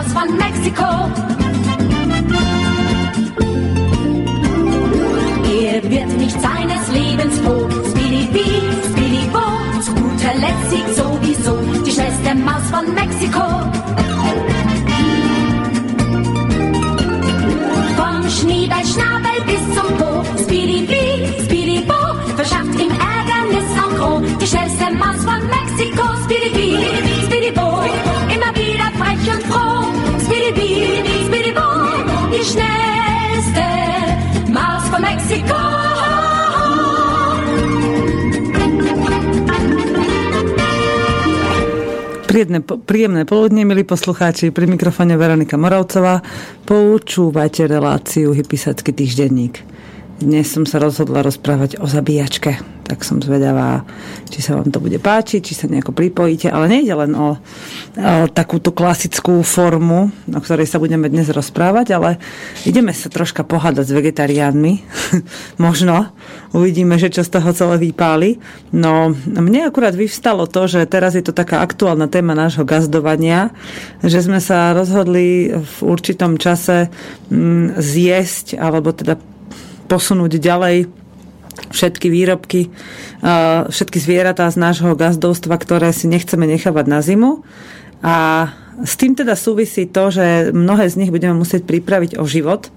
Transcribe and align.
Maus 0.00 0.12
von 0.14 0.34
Mexiko. 0.38 1.29
Príjemné, 42.40 42.64
príjemné 42.64 43.28
poludne, 43.28 43.68
milí 43.68 43.84
poslucháči, 43.84 44.48
pri 44.48 44.64
mikrofóne 44.64 45.12
Veronika 45.20 45.60
Moravcová. 45.60 46.24
Poučúvate 46.64 47.68
reláciu 47.68 48.32
Hypisacký 48.32 48.96
týždenník. 48.96 49.60
Dnes 50.20 50.52
som 50.52 50.68
sa 50.68 50.76
rozhodla 50.76 51.24
rozprávať 51.24 51.80
o 51.80 51.88
zabíjačke. 51.88 52.60
Tak 52.84 53.08
som 53.08 53.24
zvedavá, 53.24 53.88
či 54.28 54.44
sa 54.44 54.60
vám 54.60 54.68
to 54.68 54.76
bude 54.76 55.00
páčiť, 55.00 55.40
či 55.40 55.56
sa 55.56 55.64
nejako 55.64 55.96
pripojíte. 55.96 56.52
Ale 56.52 56.68
nejde 56.68 56.92
len 56.92 57.16
o, 57.16 57.40
o 57.40 58.14
takúto 58.28 58.68
klasickú 58.68 59.40
formu, 59.40 60.12
o 60.12 60.40
ktorej 60.44 60.68
sa 60.68 60.76
budeme 60.76 61.08
dnes 61.08 61.32
rozprávať, 61.32 61.96
ale 61.96 62.20
ideme 62.68 62.92
sa 62.92 63.08
troška 63.08 63.48
pohádať 63.48 63.88
s 63.88 63.96
vegetariánmi. 63.96 64.84
Možno. 65.64 66.12
Uvidíme, 66.52 67.00
že 67.00 67.08
čo 67.08 67.24
z 67.24 67.40
toho 67.40 67.56
celé 67.56 67.80
vypáli. 67.80 68.36
No, 68.76 69.16
mne 69.24 69.72
akurát 69.72 69.96
vyvstalo 69.96 70.44
to, 70.44 70.68
že 70.68 70.84
teraz 70.84 71.16
je 71.16 71.24
to 71.24 71.32
taká 71.32 71.64
aktuálna 71.64 72.12
téma 72.12 72.36
nášho 72.36 72.68
gazdovania, 72.68 73.56
že 74.04 74.20
sme 74.20 74.36
sa 74.36 74.76
rozhodli 74.76 75.48
v 75.48 75.74
určitom 75.80 76.36
čase 76.36 76.92
mm, 77.32 77.80
zjesť, 77.80 78.60
alebo 78.60 78.92
teda 78.92 79.16
posunúť 79.90 80.38
ďalej 80.38 80.86
všetky 81.74 82.06
výrobky, 82.08 82.70
všetky 83.68 83.98
zvieratá 83.98 84.46
z 84.48 84.56
nášho 84.62 84.94
gazdovstva, 84.94 85.58
ktoré 85.58 85.90
si 85.90 86.06
nechceme 86.06 86.46
nechávať 86.46 86.86
na 86.86 87.02
zimu. 87.02 87.42
A 88.00 88.48
s 88.80 88.96
tým 88.96 89.12
teda 89.18 89.36
súvisí 89.36 89.84
to, 89.90 90.14
že 90.14 90.54
mnohé 90.56 90.88
z 90.88 90.96
nich 91.02 91.10
budeme 91.12 91.36
musieť 91.36 91.68
pripraviť 91.68 92.16
o 92.16 92.24
život. 92.24 92.72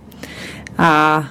A 0.75 1.23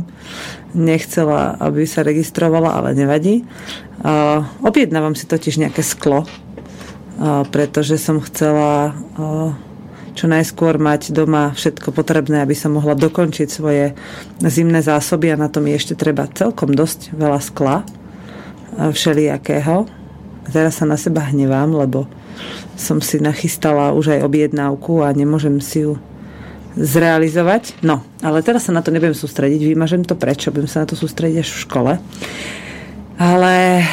nechcela, 0.71 1.59
aby 1.59 1.83
sa 1.91 2.07
registrovala, 2.07 2.79
ale 2.79 2.95
nevadí. 2.95 3.43
Uh, 4.01 4.47
objednávam 4.63 5.19
si 5.19 5.27
totiž 5.27 5.59
nejaké 5.59 5.83
sklo, 5.83 6.23
uh, 6.23 7.43
pretože 7.51 7.99
som 7.99 8.23
chcela 8.23 8.95
uh, 9.19 9.51
čo 10.15 10.27
najskôr 10.27 10.77
mať 10.77 11.15
doma 11.15 11.55
všetko 11.55 11.95
potrebné, 11.95 12.43
aby 12.43 12.55
som 12.57 12.75
mohla 12.75 12.99
dokončiť 12.99 13.49
svoje 13.49 13.95
zimné 14.43 14.83
zásoby 14.83 15.33
a 15.33 15.41
na 15.41 15.49
tom 15.49 15.67
je 15.71 15.79
ešte 15.79 15.95
treba 15.95 16.31
celkom 16.31 16.75
dosť 16.75 17.15
veľa 17.15 17.41
skla 17.41 17.77
všelijakého. 18.77 19.87
Teraz 20.51 20.83
sa 20.83 20.87
na 20.89 20.99
seba 20.99 21.27
hnevám, 21.31 21.71
lebo 21.75 22.11
som 22.75 22.99
si 22.99 23.21
nachystala 23.21 23.93
už 23.93 24.19
aj 24.19 24.25
objednávku 24.25 25.05
a 25.05 25.13
nemôžem 25.13 25.61
si 25.61 25.85
ju 25.85 26.01
zrealizovať. 26.79 27.83
No, 27.83 28.03
ale 28.23 28.41
teraz 28.47 28.67
sa 28.67 28.73
na 28.73 28.81
to 28.81 28.95
nebudem 28.95 29.15
sústrediť, 29.15 29.61
vymažem 29.75 30.07
to 30.07 30.15
prečo, 30.15 30.55
budem 30.55 30.71
sa 30.71 30.87
na 30.87 30.91
to 30.91 30.97
sústrediť 30.97 31.37
až 31.43 31.49
v 31.51 31.63
škole. 31.67 31.93
Ale 33.21 33.85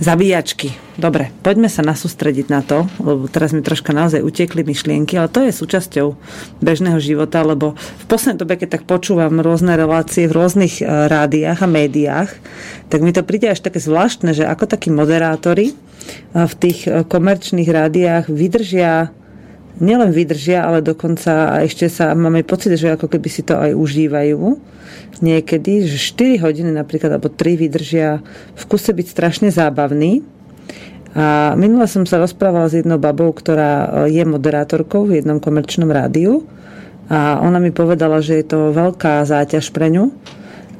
Zabíjačky. 0.00 0.72
Dobre, 0.96 1.28
poďme 1.44 1.68
sa 1.68 1.84
nasústrediť 1.84 2.48
na 2.48 2.64
to, 2.64 2.88
lebo 3.04 3.28
teraz 3.28 3.52
mi 3.52 3.60
troška 3.60 3.92
naozaj 3.92 4.24
utekli 4.24 4.64
myšlienky, 4.64 5.20
ale 5.20 5.28
to 5.28 5.44
je 5.44 5.52
súčasťou 5.52 6.16
bežného 6.64 6.96
života, 6.96 7.44
lebo 7.44 7.76
v 7.76 8.04
poslednej 8.08 8.40
dobe, 8.40 8.56
keď 8.56 8.80
tak 8.80 8.88
počúvam 8.88 9.44
rôzne 9.44 9.76
relácie 9.76 10.24
v 10.24 10.40
rôznych 10.40 10.80
e, 10.80 10.88
rádiách 10.88 11.60
a 11.60 11.68
médiách, 11.68 12.32
tak 12.88 13.04
mi 13.04 13.12
to 13.12 13.20
príde 13.20 13.52
až 13.52 13.60
také 13.60 13.76
zvláštne, 13.76 14.32
že 14.32 14.48
ako 14.48 14.72
takí 14.72 14.88
moderátori 14.88 15.72
e, 15.72 15.74
v 16.32 16.54
tých 16.56 16.88
e, 16.88 17.04
komerčných 17.04 17.68
rádiách 17.68 18.32
vydržia 18.32 19.12
nielen 19.84 20.16
vydržia, 20.16 20.64
ale 20.64 20.80
dokonca 20.80 21.60
ešte 21.60 21.92
sa 21.92 22.16
máme 22.16 22.40
pocit, 22.44 22.72
že 22.76 22.96
ako 22.96 23.04
keby 23.04 23.28
si 23.28 23.44
to 23.44 23.56
aj 23.56 23.76
užívajú 23.76 24.40
niekedy, 25.18 25.90
že 25.90 25.98
4 25.98 26.46
hodiny 26.46 26.70
napríklad, 26.70 27.18
alebo 27.18 27.26
3 27.26 27.58
vydržia 27.58 28.22
v 28.54 28.64
kuse 28.70 28.94
byť 28.94 29.06
strašne 29.10 29.48
zábavný. 29.50 30.22
A 31.10 31.58
minule 31.58 31.90
som 31.90 32.06
sa 32.06 32.22
rozprávala 32.22 32.70
s 32.70 32.78
jednou 32.78 33.02
babou, 33.02 33.34
ktorá 33.34 34.06
e, 34.06 34.14
je 34.14 34.22
moderátorkou 34.22 35.10
v 35.10 35.18
jednom 35.18 35.42
komerčnom 35.42 35.90
rádiu 35.90 36.46
a 37.10 37.42
ona 37.42 37.58
mi 37.58 37.74
povedala, 37.74 38.22
že 38.22 38.38
je 38.38 38.46
to 38.46 38.70
veľká 38.70 39.26
záťaž 39.26 39.74
pre 39.74 39.90
ňu 39.90 40.14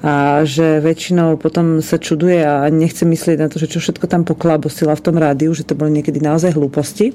a 0.01 0.47
že 0.49 0.81
väčšinou 0.81 1.37
potom 1.37 1.85
sa 1.85 2.01
čuduje 2.01 2.41
a 2.41 2.65
nechce 2.73 3.05
myslieť 3.05 3.37
na 3.37 3.51
to, 3.53 3.61
že 3.61 3.69
čo 3.69 3.85
všetko 3.85 4.09
tam 4.09 4.25
poklabosila 4.25 4.97
v 4.97 5.05
tom 5.05 5.21
rádiu, 5.21 5.53
že 5.53 5.67
to 5.67 5.77
boli 5.77 5.93
niekedy 5.93 6.25
naozaj 6.25 6.57
hlúposti 6.57 7.13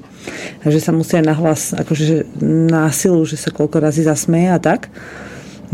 že 0.62 0.78
sa 0.78 0.94
musia 0.94 1.18
nahlas 1.18 1.74
akože 1.74 2.38
na 2.44 2.86
silu, 2.94 3.26
že 3.26 3.34
sa 3.34 3.50
koľko 3.50 3.82
razy 3.82 4.06
zasmeje 4.06 4.54
a 4.54 4.60
tak. 4.62 4.92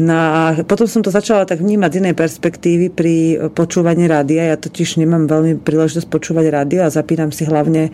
No 0.00 0.16
a 0.16 0.42
potom 0.64 0.88
som 0.88 1.04
to 1.04 1.12
začala 1.12 1.44
tak 1.44 1.60
vnímať 1.60 1.90
z 1.92 2.00
inej 2.00 2.14
perspektívy 2.16 2.86
pri 2.88 3.14
počúvaní 3.52 4.08
rádia. 4.08 4.48
Ja 4.48 4.56
totiž 4.56 4.96
nemám 4.96 5.28
veľmi 5.28 5.60
príležitosť 5.60 6.08
počúvať 6.08 6.48
rádio 6.48 6.88
a 6.88 6.94
zapínam 6.94 7.28
si 7.28 7.44
hlavne 7.44 7.88
e, 7.88 7.90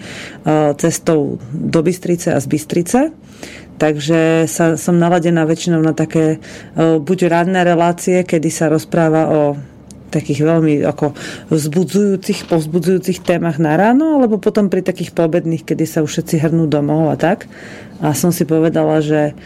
cestou 0.78 1.42
do 1.50 1.80
Bystrice 1.82 2.30
a 2.30 2.38
z 2.38 2.46
Bystrice. 2.46 3.00
Takže 3.78 4.46
sa, 4.50 4.74
som 4.78 4.98
naladená 4.98 5.42
väčšinou 5.42 5.82
na 5.82 5.90
také 5.90 6.38
e, 6.38 6.98
buď 7.02 7.18
ranné 7.30 7.66
relácie, 7.66 8.22
kedy 8.22 8.50
sa 8.50 8.70
rozpráva 8.70 9.22
o 9.30 9.40
takých 10.08 10.40
veľmi 10.40 10.86
ako 10.88 11.12
vzbudzujúcich, 11.52 12.48
povzbudzujúcich 12.48 13.20
témach 13.20 13.60
na 13.60 13.76
ráno, 13.76 14.18
alebo 14.18 14.40
potom 14.40 14.72
pri 14.72 14.80
takých 14.80 15.12
poobedných, 15.12 15.68
kedy 15.68 15.84
sa 15.84 16.00
už 16.00 16.10
všetci 16.16 16.48
hrnú 16.48 16.64
domov 16.64 17.12
a 17.12 17.16
tak. 17.20 17.44
A 18.00 18.16
som 18.16 18.32
si 18.32 18.48
povedala, 18.48 19.04
že 19.04 19.36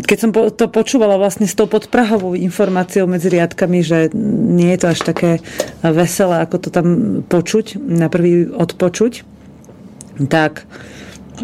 keď 0.00 0.16
som 0.16 0.30
to 0.32 0.64
počúvala 0.72 1.20
vlastne 1.20 1.44
s 1.44 1.52
tou 1.52 1.68
podprahovou 1.68 2.32
informáciou 2.32 3.04
medzi 3.04 3.28
riadkami, 3.28 3.84
že 3.84 4.08
nie 4.16 4.72
je 4.72 4.80
to 4.80 4.88
až 4.88 5.00
také 5.04 5.30
veselé, 5.84 6.40
ako 6.40 6.56
to 6.56 6.68
tam 6.72 6.86
počuť, 7.28 7.76
na 7.76 8.08
prvý 8.08 8.48
odpočuť, 8.48 9.28
tak, 10.32 10.64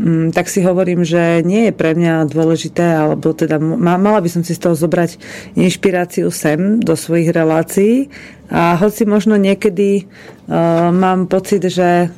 mm, 0.00 0.32
tak 0.32 0.49
si 0.49 0.65
hovorím, 0.65 1.05
že 1.05 1.44
nie 1.44 1.69
je 1.69 1.76
pre 1.76 1.93
mňa 1.93 2.25
dôležité, 2.32 2.97
alebo 2.97 3.37
teda 3.37 3.61
mala 3.61 4.25
by 4.25 4.29
som 4.32 4.41
si 4.41 4.56
z 4.56 4.62
toho 4.65 4.75
zobrať 4.75 5.20
inšpiráciu 5.61 6.32
sem 6.32 6.81
do 6.81 6.97
svojich 6.97 7.29
relácií. 7.29 8.09
A 8.49 8.77
hoci 8.81 9.05
možno 9.05 9.37
niekedy 9.37 10.05
uh, 10.05 10.88
mám 10.93 11.29
pocit, 11.29 11.65
že 11.65 12.09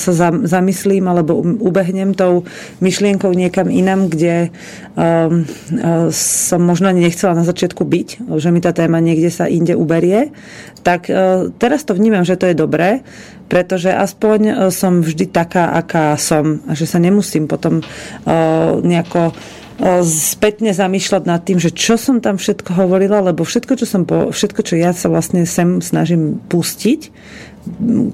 sa 0.00 0.12
zamyslím 0.32 1.04
alebo 1.04 1.44
ubehnem 1.60 2.16
tou 2.16 2.48
myšlienkou 2.80 3.28
niekam 3.36 3.68
inam, 3.68 4.08
kde 4.08 4.48
um, 4.96 5.44
uh, 5.76 6.08
som 6.14 6.60
možno 6.64 6.88
ani 6.88 7.04
nechcela 7.04 7.36
na 7.36 7.44
začiatku 7.44 7.84
byť, 7.84 8.08
že 8.40 8.48
mi 8.48 8.64
tá 8.64 8.72
téma 8.72 8.98
niekde 9.04 9.28
sa 9.28 9.44
inde 9.44 9.76
uberie, 9.76 10.32
tak 10.80 11.12
uh, 11.12 11.52
teraz 11.60 11.84
to 11.84 11.92
vnímam, 11.92 12.24
že 12.24 12.40
to 12.40 12.48
je 12.48 12.56
dobré, 12.56 13.04
pretože 13.52 13.92
aspoň 13.92 14.40
uh, 14.40 14.54
som 14.72 15.04
vždy 15.04 15.28
taká, 15.28 15.76
aká 15.76 16.16
som 16.16 16.64
a 16.64 16.72
že 16.72 16.88
sa 16.88 16.96
nemusím 16.96 17.44
potom 17.44 17.84
nejako 18.84 19.34
spätne 20.06 20.70
zamýšľať 20.70 21.22
nad 21.26 21.42
tým, 21.42 21.58
že 21.58 21.74
čo 21.74 21.98
som 21.98 22.22
tam 22.22 22.38
všetko 22.38 22.78
hovorila, 22.78 23.18
lebo 23.18 23.42
všetko, 23.42 23.74
čo, 23.74 23.86
som 23.86 24.06
po, 24.06 24.30
všetko, 24.30 24.60
čo 24.62 24.74
ja 24.78 24.94
sa 24.94 25.10
vlastne 25.10 25.42
sem 25.50 25.82
snažím 25.82 26.38
pustiť, 26.46 27.10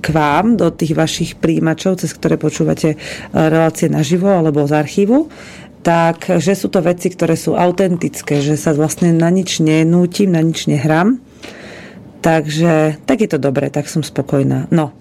k 0.01 0.07
vám 0.15 0.55
do 0.57 0.71
tých 0.71 0.95
vašich 0.95 1.31
príjimačov, 1.39 1.99
cez 2.01 2.15
ktoré 2.15 2.39
počúvate 2.39 2.95
e, 2.95 2.97
relácie 3.35 3.91
naživo 3.91 4.31
alebo 4.31 4.67
z 4.67 4.79
archívu, 4.79 5.27
tak 5.81 6.29
že 6.29 6.53
sú 6.53 6.69
to 6.69 6.85
veci, 6.85 7.09
ktoré 7.09 7.35
sú 7.35 7.57
autentické, 7.57 8.45
že 8.45 8.55
sa 8.55 8.77
vlastne 8.77 9.17
na 9.17 9.33
nič 9.33 9.59
nenútim, 9.65 10.31
na 10.31 10.45
nič 10.45 10.69
nehrám. 10.69 11.19
Takže 12.21 13.01
tak 13.09 13.25
je 13.25 13.29
to 13.33 13.41
dobré, 13.41 13.73
tak 13.73 13.89
som 13.89 14.05
spokojná. 14.05 14.69
No, 14.69 14.93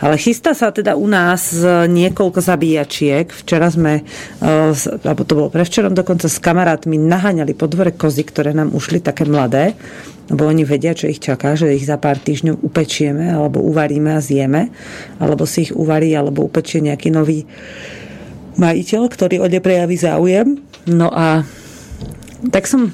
ale 0.00 0.16
chystá 0.16 0.56
sa 0.56 0.72
teda 0.72 0.96
u 0.96 1.04
nás 1.04 1.52
niekoľko 1.86 2.40
zabíjačiek. 2.40 3.28
Včera 3.28 3.68
sme, 3.68 4.02
e, 4.40 4.72
alebo 5.04 5.22
to 5.28 5.32
bolo 5.36 5.48
prevčerom 5.52 5.92
dokonca 5.92 6.32
s 6.32 6.40
kamarátmi, 6.40 6.96
naháňali 6.96 7.52
po 7.52 7.68
dvore 7.68 7.92
kozy, 7.92 8.24
ktoré 8.24 8.56
nám 8.56 8.72
ušli 8.72 9.04
také 9.04 9.28
mladé, 9.28 9.76
lebo 10.30 10.46
oni 10.46 10.62
vedia, 10.62 10.94
čo 10.94 11.10
ich 11.10 11.18
čaká, 11.18 11.58
že 11.58 11.74
ich 11.74 11.86
za 11.86 11.98
pár 11.98 12.20
týždňov 12.20 12.62
upečieme, 12.62 13.30
alebo 13.32 13.58
uvaríme 13.64 14.14
a 14.14 14.20
zjeme, 14.22 14.70
alebo 15.18 15.48
si 15.48 15.66
ich 15.68 15.72
uvarí, 15.74 16.14
alebo 16.14 16.46
upečie 16.46 16.78
nejaký 16.84 17.10
nový 17.10 17.48
majiteľ, 18.56 19.02
ktorý 19.08 19.42
o 19.42 19.46
ne 19.48 19.58
prejaví 19.58 19.96
záujem. 19.98 20.60
No 20.86 21.08
a 21.10 21.42
tak 22.50 22.66
som 22.66 22.90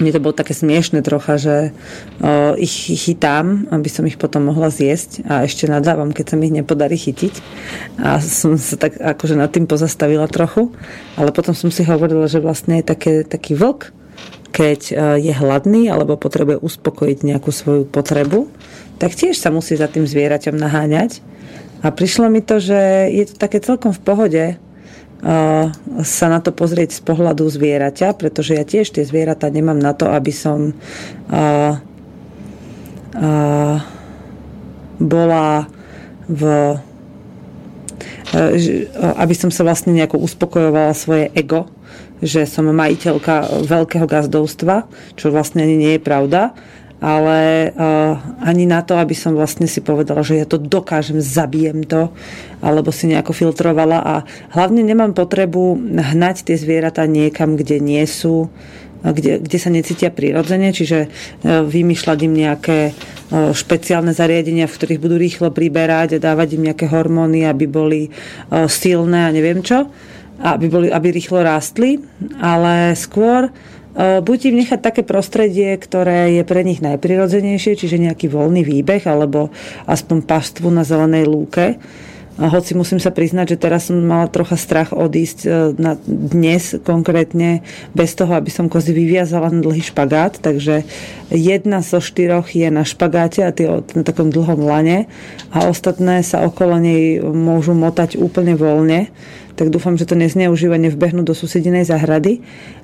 mne 0.00 0.18
to 0.18 0.24
bolo 0.24 0.34
také 0.34 0.56
smiešne 0.56 1.04
trocha, 1.04 1.36
že 1.36 1.56
o, 2.18 2.56
ich 2.56 2.90
chytám, 2.90 3.68
aby 3.70 3.88
som 3.92 4.08
ich 4.08 4.16
potom 4.16 4.48
mohla 4.48 4.72
zjesť 4.72 5.22
a 5.28 5.46
ešte 5.46 5.70
nadávam, 5.70 6.10
keď 6.10 6.32
sa 6.32 6.36
mi 6.40 6.48
ich 6.48 6.56
nepodarí 6.58 6.96
chytiť. 6.96 7.34
A 8.00 8.18
som 8.18 8.56
sa 8.56 8.80
tak 8.80 8.96
akože 8.98 9.36
nad 9.36 9.52
tým 9.52 9.68
pozastavila 9.68 10.26
trochu, 10.32 10.72
ale 11.14 11.30
potom 11.30 11.52
som 11.52 11.68
si 11.68 11.86
hovorila, 11.86 12.26
že 12.26 12.42
vlastne 12.42 12.80
je 12.80 12.84
také, 12.88 13.22
taký 13.22 13.54
vlk, 13.54 13.94
keď 14.52 14.80
je 15.16 15.32
hladný 15.32 15.88
alebo 15.88 16.20
potrebuje 16.20 16.60
uspokojiť 16.60 17.18
nejakú 17.24 17.48
svoju 17.48 17.88
potrebu, 17.88 18.52
tak 19.00 19.16
tiež 19.16 19.40
sa 19.40 19.48
musí 19.48 19.74
za 19.74 19.88
tým 19.88 20.04
zvieraťom 20.04 20.54
naháňať. 20.54 21.24
A 21.82 21.90
prišlo 21.90 22.30
mi 22.30 22.44
to, 22.44 22.62
že 22.62 23.10
je 23.10 23.24
to 23.32 23.34
také 23.40 23.58
celkom 23.58 23.90
v 23.90 24.02
pohode, 24.04 24.44
sa 26.02 26.26
na 26.26 26.42
to 26.42 26.50
pozrieť 26.50 26.98
z 26.98 27.00
pohľadu 27.06 27.46
zvieraťa, 27.46 28.18
pretože 28.18 28.58
ja 28.58 28.66
tiež 28.66 28.90
tie 28.90 29.06
zvieratá 29.06 29.46
nemám 29.54 29.78
na 29.78 29.94
to, 29.94 30.10
aby 30.10 30.34
som 30.34 30.74
a, 31.30 31.78
bola 34.98 35.70
v 36.26 36.42
aby 39.20 39.34
som 39.36 39.52
sa 39.52 39.60
vlastne 39.62 39.92
nejako 39.92 40.16
uspokojovala 40.24 40.96
svoje 40.96 41.28
ego, 41.36 41.68
že 42.22 42.46
som 42.46 42.70
majiteľka 42.70 43.66
veľkého 43.66 44.06
gazdovstva, 44.06 44.86
čo 45.18 45.34
vlastne 45.34 45.66
ani 45.66 45.76
nie 45.76 45.92
je 45.98 46.02
pravda 46.02 46.54
ale 47.02 47.68
uh, 47.74 48.14
ani 48.46 48.62
na 48.62 48.78
to, 48.86 48.94
aby 48.94 49.10
som 49.10 49.34
vlastne 49.34 49.66
si 49.66 49.82
povedala, 49.82 50.22
že 50.22 50.38
ja 50.38 50.46
to 50.46 50.54
dokážem, 50.54 51.18
zabijem 51.18 51.82
to, 51.82 52.14
alebo 52.62 52.94
si 52.94 53.10
nejako 53.10 53.34
filtrovala. 53.34 53.98
A 53.98 54.14
hlavne 54.54 54.86
nemám 54.86 55.10
potrebu 55.10 55.82
hnať 55.82 56.46
tie 56.46 56.54
zvieratá 56.54 57.02
niekam, 57.10 57.58
kde 57.58 57.82
nie 57.82 58.06
sú, 58.06 58.54
kde, 59.02 59.42
kde 59.42 59.58
sa 59.58 59.74
necítia 59.74 60.14
prirodzene, 60.14 60.70
čiže 60.70 61.10
uh, 61.10 61.66
vymýšľať 61.66 62.18
im 62.22 62.34
nejaké 62.38 62.94
uh, 62.94 63.50
špeciálne 63.50 64.14
zariadenia, 64.14 64.70
v 64.70 64.76
ktorých 64.78 65.02
budú 65.02 65.18
rýchlo 65.18 65.50
priberať 65.50 66.22
a 66.22 66.22
dávať 66.22 66.54
im 66.54 66.70
nejaké 66.70 66.86
hormóny, 66.86 67.50
aby 67.50 67.66
boli 67.66 68.14
silné 68.70 69.26
a 69.26 69.34
neviem 69.34 69.58
čo, 69.58 69.90
aby, 70.42 70.66
boli, 70.66 70.88
aby 70.90 71.08
rýchlo 71.14 71.46
rástli, 71.46 72.02
ale 72.42 72.98
skôr 72.98 73.48
E, 73.92 74.24
buď 74.24 74.38
im 74.52 74.56
nechať 74.64 74.80
také 74.80 75.02
prostredie, 75.04 75.76
ktoré 75.76 76.32
je 76.40 76.42
pre 76.48 76.64
nich 76.64 76.80
najprirodzenejšie, 76.80 77.76
čiže 77.76 78.00
nejaký 78.00 78.32
voľný 78.32 78.64
výbeh 78.64 79.04
alebo 79.04 79.52
aspoň 79.84 80.24
pastvu 80.24 80.72
na 80.72 80.80
zelenej 80.80 81.28
lúke. 81.28 81.76
Hoci 82.32 82.72
musím 82.72 82.96
sa 82.96 83.12
priznať, 83.12 83.54
že 83.54 83.60
teraz 83.60 83.92
som 83.92 84.00
mala 84.00 84.24
trocha 84.24 84.56
strach 84.56 84.96
odísť 84.96 85.38
e, 85.44 85.48
na 85.76 86.00
dnes 86.08 86.80
konkrétne 86.80 87.60
bez 87.92 88.16
toho, 88.16 88.32
aby 88.32 88.48
som 88.48 88.72
kozy 88.72 88.96
vyviazala 88.96 89.52
na 89.52 89.60
dlhý 89.60 89.84
špagát, 89.84 90.40
takže 90.40 90.88
jedna 91.28 91.84
zo 91.84 92.00
štyroch 92.00 92.48
je 92.56 92.72
na 92.72 92.88
špagáte 92.88 93.44
a 93.44 93.52
tie 93.52 93.84
na 93.92 94.00
takom 94.00 94.32
dlhom 94.32 94.64
lane 94.64 95.04
a 95.52 95.68
ostatné 95.68 96.24
sa 96.24 96.48
okolo 96.48 96.80
nej 96.80 97.20
môžu 97.20 97.76
motať 97.76 98.16
úplne 98.16 98.56
voľne 98.56 99.12
tak 99.52 99.68
dúfam, 99.68 99.98
že 100.00 100.08
to 100.08 100.16
nezneužíva 100.16 100.80
nevbehnú 100.80 101.22
do 101.22 101.36
susedinej 101.36 101.84
zahrady. 101.84 102.40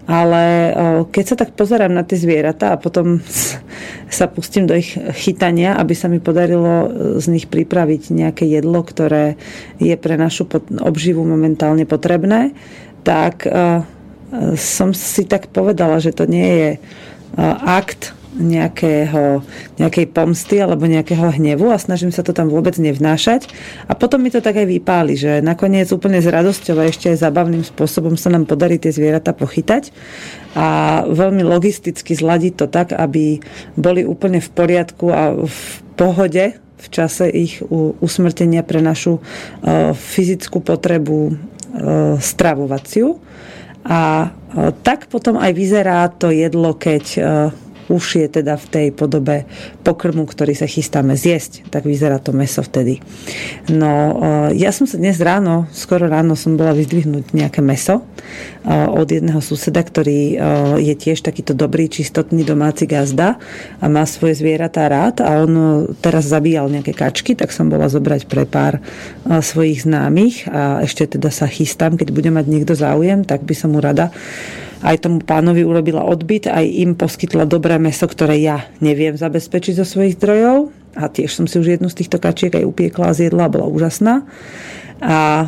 Ale 0.09 0.73
keď 1.13 1.25
sa 1.25 1.37
tak 1.37 1.53
pozerám 1.53 1.93
na 1.93 2.05
tie 2.05 2.17
zvieratá 2.21 2.77
a 2.77 2.81
potom 2.81 3.21
sa 4.19 4.27
pustím 4.29 4.69
do 4.69 4.77
ich 4.77 4.97
chytania, 5.17 5.77
aby 5.77 5.97
sa 5.97 6.13
mi 6.13 6.21
podarilo 6.21 6.91
z 7.21 7.27
nich 7.33 7.47
pripraviť 7.49 8.13
nejaké 8.13 8.45
jedlo, 8.45 8.85
ktoré 8.85 9.41
je 9.81 9.97
pre 9.97 10.21
našu 10.21 10.49
obživu 10.81 11.25
momentálne 11.25 11.85
potrebné, 11.85 12.53
tak 13.05 13.49
som 14.57 14.93
si 14.93 15.25
tak 15.25 15.49
povedala, 15.49 16.01
že 16.05 16.13
to 16.13 16.29
nie 16.29 16.49
je 16.49 16.71
akt 17.65 18.18
nejakého, 18.37 19.41
nejakej 19.81 20.07
pomsty 20.13 20.61
alebo 20.61 20.85
nejakého 20.85 21.33
hnevu 21.41 21.73
a 21.73 21.81
snažím 21.81 22.13
sa 22.13 22.21
to 22.21 22.37
tam 22.37 22.53
vôbec 22.53 22.77
nevnášať. 22.77 23.49
A 23.89 23.97
potom 23.97 24.21
mi 24.21 24.29
to 24.29 24.45
tak 24.45 24.61
aj 24.61 24.69
vypáli, 24.69 25.17
že 25.17 25.41
nakoniec 25.41 25.89
úplne 25.89 26.21
s 26.21 26.29
radosťou 26.29 26.77
a 26.77 26.89
ešte 26.89 27.09
aj 27.09 27.25
zabavným 27.25 27.65
spôsobom 27.65 28.21
sa 28.21 28.29
nám 28.29 28.45
podarí 28.45 28.77
tie 28.77 28.93
zvieratá 28.93 29.33
pochytať 29.33 29.91
a 30.53 31.03
veľmi 31.09 31.41
logisticky 31.41 32.13
zladiť 32.13 32.53
to 32.61 32.67
tak, 32.69 32.93
aby 32.93 33.41
boli 33.79 34.05
úplne 34.05 34.45
v 34.45 34.51
poriadku 34.53 35.07
a 35.09 35.33
v 35.35 35.59
pohode 35.97 36.57
v 36.79 36.87
čase 36.95 37.27
ich 37.27 37.59
usmrtenia 37.99 38.63
pre 38.63 38.79
našu 38.79 39.19
uh, 39.19 39.91
fyzickú 39.99 40.63
potrebu 40.63 41.19
uh, 41.27 41.35
stravovaciu. 42.23 43.19
A 43.83 44.31
uh, 44.31 44.71
tak 44.87 45.11
potom 45.11 45.43
aj 45.43 45.53
vyzerá 45.59 46.07
to 46.07 46.31
jedlo, 46.31 46.79
keď 46.79 47.05
už 47.89 48.21
je 48.21 48.29
teda 48.29 48.61
v 48.61 48.67
tej 48.69 48.87
podobe 48.93 49.49
pokrmu, 49.83 50.29
ktorý 50.29 50.53
sa 50.53 50.69
chystáme 50.69 51.17
zjesť. 51.17 51.69
Tak 51.73 51.89
vyzerá 51.89 52.21
to 52.21 52.37
meso 52.37 52.61
vtedy. 52.61 53.01
No, 53.73 53.91
e, 54.53 54.61
ja 54.61 54.71
som 54.71 54.85
sa 54.85 55.01
dnes 55.01 55.17
ráno, 55.19 55.67
skoro 55.73 56.07
ráno 56.07 56.37
som 56.37 56.55
bola 56.61 56.77
vyzdvihnúť 56.77 57.33
nejaké 57.33 57.65
meso 57.65 58.01
e, 58.01 58.03
od 58.73 59.09
jedného 59.09 59.41
suseda, 59.41 59.81
ktorý 59.81 60.21
e, 60.33 60.37
je 60.85 60.95
tiež 60.95 61.25
takýto 61.25 61.57
dobrý, 61.57 61.89
čistotný 61.89 62.45
domáci 62.45 62.85
gazda 62.85 63.41
a 63.81 63.85
má 63.89 64.05
svoje 64.05 64.37
zvieratá 64.37 64.87
rád 64.87 65.25
a 65.25 65.43
on 65.43 65.89
teraz 66.05 66.29
zabíjal 66.29 66.69
nejaké 66.69 66.93
kačky, 66.93 67.33
tak 67.33 67.51
som 67.51 67.73
bola 67.73 67.89
zobrať 67.89 68.29
pre 68.29 68.45
pár 68.45 68.85
svojich 69.25 69.89
známych 69.89 70.45
a 70.49 70.85
ešte 70.85 71.19
teda 71.19 71.33
sa 71.33 71.49
chystám, 71.49 71.97
keď 71.97 72.13
bude 72.13 72.31
mať 72.31 72.47
niekto 72.49 72.75
záujem, 72.77 73.25
tak 73.25 73.45
by 73.49 73.55
som 73.57 73.73
mu 73.73 73.81
rada 73.81 74.13
aj 74.79 75.03
tomu 75.03 75.19
pánovi 75.19 75.67
urobila 75.67 76.07
odbyt, 76.07 76.47
aj 76.47 76.63
im 76.63 76.95
poskytla 76.95 77.51
dobré 77.51 77.83
meso, 77.83 78.07
ktoré 78.07 78.39
ja 78.39 78.71
neviem 78.79 79.19
zabezpečiť 79.19 79.83
zo 79.83 79.87
svojich 79.87 80.19
zdrojov. 80.19 80.71
A 80.99 81.11
tiež 81.11 81.31
som 81.31 81.47
si 81.47 81.59
už 81.59 81.79
jednu 81.79 81.91
z 81.91 82.03
týchto 82.03 82.19
kačiek 82.19 82.55
aj 82.55 82.67
upiekla 82.67 83.11
a 83.11 83.17
zjedla, 83.17 83.51
bola 83.51 83.67
úžasná. 83.67 84.27
A 84.99 85.47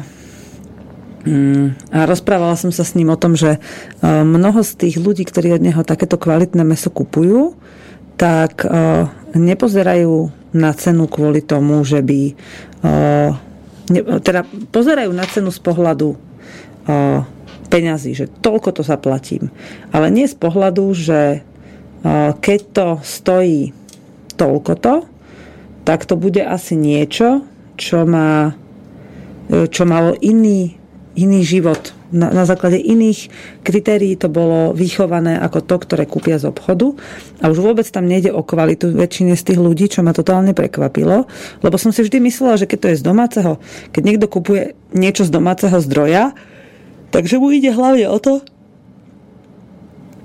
mm, 1.27 1.95
a 1.95 1.99
rozprávala 2.07 2.55
som 2.59 2.71
sa 2.75 2.83
s 2.83 2.95
ním 2.99 3.11
o 3.11 3.19
tom, 3.19 3.35
že 3.35 3.59
e, 3.59 3.61
mnoho 4.07 4.63
z 4.63 4.73
tých 4.79 4.97
ľudí, 4.99 5.27
ktorí 5.27 5.55
od 5.55 5.63
neho 5.63 5.83
takéto 5.83 6.19
kvalitné 6.19 6.63
meso 6.63 6.91
kupujú, 6.91 7.55
tak 8.19 8.63
e, 8.63 8.69
nepozerajú 9.35 10.31
na 10.55 10.75
cenu 10.75 11.07
kvôli 11.07 11.43
tomu, 11.43 11.83
že 11.87 12.03
by 12.03 12.21
e, 12.31 12.35
teda 14.23 14.47
pozerajú 14.71 15.11
na 15.11 15.27
cenu 15.27 15.51
z 15.51 15.61
pohľadu 15.63 16.15
peňazí, 17.71 18.19
že 18.19 18.27
toľko 18.27 18.77
to 18.77 18.83
zaplatím. 18.83 19.55
Ale 19.95 20.11
nie 20.11 20.27
z 20.27 20.35
pohľadu, 20.35 20.91
že 20.93 21.47
keď 22.41 22.61
to 22.75 22.89
stojí 23.05 23.73
toľko 24.35 24.73
to, 24.81 24.95
tak 25.85 26.09
to 26.09 26.17
bude 26.17 26.41
asi 26.41 26.77
niečo, 26.77 27.45
čo 27.77 28.05
má 28.05 28.53
e, 29.49 29.69
čo 29.69 29.89
malo 29.89 30.13
iný, 30.21 30.77
iný 31.17 31.41
život. 31.45 31.97
Na, 32.11 32.29
na 32.35 32.45
základe 32.45 32.77
iných 32.77 33.31
kritérií 33.65 34.19
to 34.19 34.27
bolo 34.27 34.75
vychované 34.77 35.39
ako 35.39 35.63
to, 35.63 35.77
ktoré 35.79 36.05
kúpia 36.05 36.37
z 36.37 36.53
obchodu. 36.53 36.97
A 37.41 37.49
už 37.49 37.63
vôbec 37.63 37.87
tam 37.89 38.05
nejde 38.05 38.35
o 38.35 38.45
kvalitu 38.45 38.93
väčšine 38.93 39.39
z 39.39 39.53
tých 39.53 39.61
ľudí, 39.61 39.89
čo 39.89 40.05
ma 40.05 40.13
totálne 40.13 40.53
prekvapilo. 40.53 41.25
Lebo 41.65 41.77
som 41.81 41.95
si 41.95 42.05
vždy 42.05 42.19
myslela, 42.29 42.61
že 42.61 42.69
keď 42.69 42.79
to 42.81 42.91
je 42.93 43.01
z 43.01 43.05
domáceho, 43.07 43.53
keď 43.95 44.03
niekto 44.05 44.27
kupuje 44.27 44.75
niečo 44.93 45.23
z 45.25 45.31
domáceho 45.33 45.79
zdroja, 45.81 46.37
Takže 47.11 47.43
mu 47.43 47.51
ide 47.51 47.75
hlavne 47.75 48.07
o 48.07 48.19
to, 48.23 48.43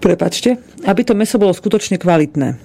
prepačte, 0.06 0.62
aby 0.86 1.02
to 1.02 1.18
meso 1.18 1.42
bolo 1.42 1.50
skutočne 1.50 1.98
kvalitné. 1.98 2.62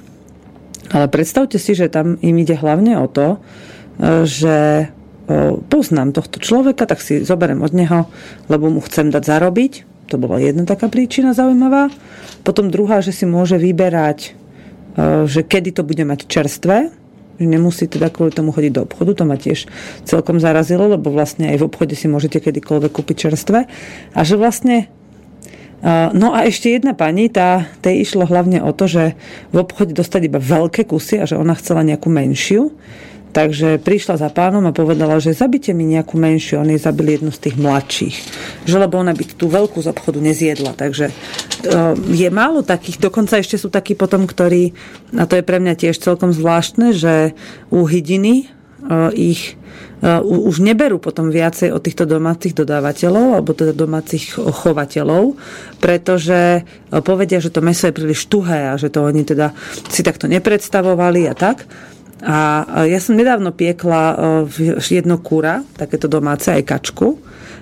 Ale 0.91 1.07
predstavte 1.09 1.57
si, 1.57 1.73
že 1.73 1.89
tam 1.89 2.21
im 2.21 2.37
ide 2.37 2.59
hlavne 2.59 3.01
o 3.01 3.09
to, 3.09 3.37
e, 3.37 4.29
že 4.29 4.57
e, 4.85 4.87
poznám 5.71 6.13
tohto 6.13 6.37
človeka, 6.43 6.85
tak 6.85 7.01
si 7.01 7.25
zoberiem 7.25 7.65
od 7.65 7.73
neho, 7.73 8.11
lebo 8.53 8.69
mu 8.69 8.85
chcem 8.85 9.09
dať 9.09 9.23
zarobiť. 9.25 9.73
To 10.13 10.19
bola 10.19 10.43
jedna 10.43 10.67
taká 10.67 10.91
príčina 10.91 11.33
zaujímavá. 11.33 11.89
Potom 12.43 12.69
druhá, 12.69 12.99
že 12.99 13.15
si 13.15 13.25
môže 13.25 13.57
vyberať, 13.57 14.19
e, 14.21 14.31
že 15.31 15.47
kedy 15.47 15.81
to 15.81 15.83
bude 15.87 16.03
mať 16.03 16.27
čerstvé, 16.27 16.91
že 17.41 17.49
nemusí 17.49 17.89
teda 17.89 18.13
kvôli 18.13 18.37
tomu 18.37 18.53
chodiť 18.53 18.73
do 18.77 18.85
obchodu, 18.85 19.17
to 19.17 19.25
ma 19.25 19.41
tiež 19.41 19.65
celkom 20.05 20.37
zarazilo, 20.37 20.93
lebo 20.93 21.09
vlastne 21.09 21.49
aj 21.49 21.57
v 21.57 21.67
obchode 21.67 21.97
si 21.97 22.05
môžete 22.05 22.45
kedykoľvek 22.45 22.93
kúpiť 22.93 23.17
čerstvé 23.17 23.65
a 24.13 24.21
že 24.21 24.37
vlastne 24.37 24.93
No 26.13 26.37
a 26.37 26.45
ešte 26.45 26.77
jedna 26.77 26.93
pani, 26.93 27.33
tá, 27.33 27.65
tej 27.81 28.05
išlo 28.05 28.29
hlavne 28.29 28.61
o 28.61 28.69
to, 28.77 28.85
že 28.85 29.17
v 29.49 29.65
obchode 29.65 29.97
dostať 29.97 30.29
iba 30.29 30.37
veľké 30.37 30.85
kusy 30.85 31.17
a 31.17 31.25
že 31.25 31.41
ona 31.41 31.57
chcela 31.57 31.81
nejakú 31.81 32.13
menšiu. 32.13 32.77
Takže 33.31 33.79
prišla 33.79 34.19
za 34.19 34.29
pánom 34.31 34.67
a 34.67 34.75
povedala, 34.75 35.23
že 35.23 35.35
zabite 35.35 35.71
mi 35.71 35.87
nejakú 35.87 36.19
menšiu. 36.19 36.61
On 36.63 36.71
jej 36.71 36.83
zabil 36.83 37.15
jednu 37.15 37.31
z 37.31 37.47
tých 37.47 37.57
mladších. 37.57 38.17
Že 38.67 38.77
lebo 38.87 38.99
ona 38.99 39.15
by 39.15 39.23
tú 39.39 39.47
veľkú 39.47 39.79
z 39.79 39.91
obchodu 39.95 40.19
nezjedla. 40.19 40.75
Takže 40.75 41.15
je 42.11 42.29
málo 42.35 42.67
takých, 42.67 42.99
dokonca 42.99 43.39
ešte 43.39 43.55
sú 43.55 43.71
takí 43.71 43.95
potom, 43.95 44.27
ktorí, 44.27 44.75
a 45.15 45.31
to 45.31 45.39
je 45.39 45.47
pre 45.47 45.63
mňa 45.63 45.79
tiež 45.79 46.03
celkom 46.03 46.35
zvláštne, 46.35 46.91
že 46.91 47.39
u 47.71 47.87
hydiny 47.87 48.51
ich 49.15 49.61
Uh, 50.01 50.25
už 50.25 50.65
neberú 50.65 50.97
potom 50.97 51.29
viacej 51.29 51.77
od 51.77 51.85
týchto 51.85 52.09
domácich 52.09 52.57
dodávateľov 52.57 53.37
alebo 53.37 53.53
teda 53.53 53.77
domácich 53.77 54.33
chovateľov, 54.33 55.37
pretože 55.77 56.65
povedia, 57.05 57.37
že 57.37 57.53
to 57.53 57.61
meso 57.61 57.85
je 57.85 57.93
príliš 57.93 58.25
tuhé 58.25 58.73
a 58.73 58.81
že 58.81 58.89
to 58.89 59.05
oni 59.05 59.29
teda 59.29 59.53
si 59.93 60.01
takto 60.01 60.25
nepredstavovali 60.25 61.29
a 61.29 61.37
tak. 61.37 61.69
A 62.21 62.85
ja 62.85 63.01
som 63.01 63.17
nedávno 63.17 63.53
piekla 63.57 64.03
uh, 64.45 64.81
jedno 64.81 65.17
kúra, 65.25 65.65
takéto 65.77 66.05
domáce, 66.05 66.53
aj 66.53 66.69
kačku. 66.69 67.17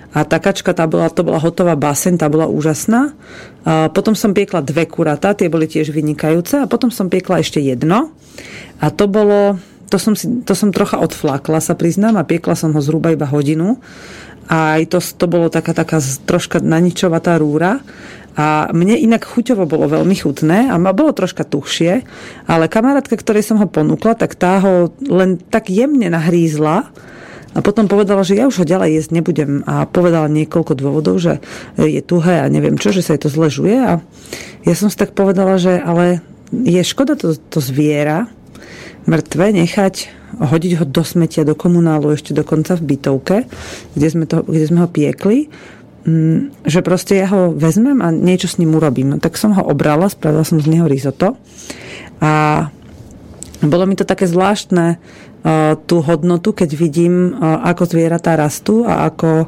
A 0.09 0.25
tá 0.25 0.41
kačka, 0.41 0.73
tá 0.73 0.89
bola, 0.89 1.07
to 1.13 1.21
bola 1.21 1.37
hotová 1.37 1.77
basen, 1.77 2.17
tá 2.17 2.25
bola 2.27 2.49
úžasná. 2.49 3.13
A 3.61 3.93
potom 3.93 4.17
som 4.17 4.33
piekla 4.33 4.65
dve 4.65 4.89
kuratá, 4.89 5.37
tie 5.37 5.53
boli 5.53 5.69
tiež 5.69 5.93
vynikajúce. 5.93 6.65
A 6.65 6.67
potom 6.67 6.89
som 6.89 7.13
piekla 7.13 7.45
ešte 7.45 7.61
jedno. 7.61 8.09
A 8.81 8.89
to 8.89 9.05
bolo, 9.05 9.61
to 9.87 10.01
som, 10.01 10.17
si, 10.17 10.25
to 10.41 10.57
som 10.57 10.73
trocha 10.73 10.97
odflákla, 10.97 11.61
sa 11.61 11.77
priznám, 11.77 12.17
a 12.17 12.25
piekla 12.25 12.57
som 12.57 12.73
ho 12.73 12.81
zhruba 12.81 13.13
iba 13.13 13.29
hodinu. 13.29 13.77
A 14.49 14.81
aj 14.81 14.97
to, 14.97 14.97
to 14.97 15.25
bolo 15.29 15.45
taká, 15.45 15.77
taká 15.77 16.01
troška 16.25 16.57
naničovatá 16.57 17.37
rúra. 17.37 17.77
A 18.37 18.69
mne 18.71 18.95
inak 18.97 19.25
chuťovo 19.25 19.65
bolo 19.65 19.89
veľmi 19.89 20.13
chutné 20.13 20.69
a 20.69 20.75
ma 20.77 20.93
bolo 20.93 21.11
troška 21.11 21.43
tuhšie, 21.43 22.05
ale 22.45 22.71
kamarátka, 22.71 23.17
ktorej 23.17 23.45
som 23.45 23.57
ho 23.57 23.67
ponúkla, 23.67 24.15
tak 24.15 24.37
tá 24.37 24.61
ho 24.61 24.93
len 25.09 25.37
tak 25.37 25.73
jemne 25.73 26.07
nahrízla 26.09 26.89
a 27.49 27.59
potom 27.65 27.89
povedala, 27.89 28.21
že 28.21 28.37
ja 28.37 28.45
už 28.45 28.61
ho 28.61 28.65
ďalej 28.65 29.01
jesť 29.01 29.11
nebudem 29.17 29.65
a 29.65 29.89
povedala 29.89 30.29
niekoľko 30.29 30.73
dôvodov, 30.77 31.17
že 31.17 31.41
je 31.81 31.97
tuhé 32.05 32.45
a 32.45 32.51
neviem 32.51 32.77
čo, 32.77 32.93
že 32.93 33.01
sa 33.01 33.17
jej 33.17 33.25
to 33.25 33.33
zležuje 33.33 33.73
a 33.73 33.97
ja 34.63 34.75
som 34.77 34.87
si 34.87 34.97
tak 34.97 35.17
povedala, 35.17 35.57
že 35.57 35.81
ale 35.81 36.21
je 36.53 36.81
škoda 36.85 37.17
to, 37.17 37.33
to 37.33 37.57
zviera, 37.57 38.29
mŕtve 39.09 39.49
nechať, 39.49 40.19
hodiť 40.37 40.73
ho 40.77 40.85
do 40.85 41.01
smetia, 41.01 41.41
do 41.41 41.57
komunálu, 41.57 42.13
ešte 42.13 42.37
dokonca 42.37 42.77
v 42.77 42.95
bytovke, 42.95 43.37
kde 43.97 44.07
sme, 44.07 44.25
to, 44.29 44.45
kde 44.45 44.65
sme 44.69 44.85
ho 44.85 44.89
piekli, 44.89 45.49
že 46.63 46.79
proste 46.79 47.19
ja 47.19 47.27
ho 47.31 47.51
vezmem 47.51 47.99
a 47.99 48.13
niečo 48.13 48.47
s 48.47 48.57
ním 48.61 48.75
urobím. 48.75 49.13
No, 49.13 49.17
tak 49.19 49.35
som 49.35 49.51
ho 49.55 49.63
obrala, 49.67 50.07
spravila 50.07 50.47
som 50.47 50.63
z 50.63 50.71
neho 50.71 50.87
risotto 50.87 51.35
a 52.23 52.67
bolo 53.59 53.83
mi 53.83 53.99
to 53.99 54.07
také 54.07 54.23
zvláštne, 54.23 54.99
tú 55.87 56.03
hodnotu, 56.03 56.51
keď 56.51 56.75
vidím, 56.75 57.31
ako 57.39 57.87
zvieratá 57.87 58.35
rastú 58.35 58.83
a 58.83 59.07
ako 59.07 59.47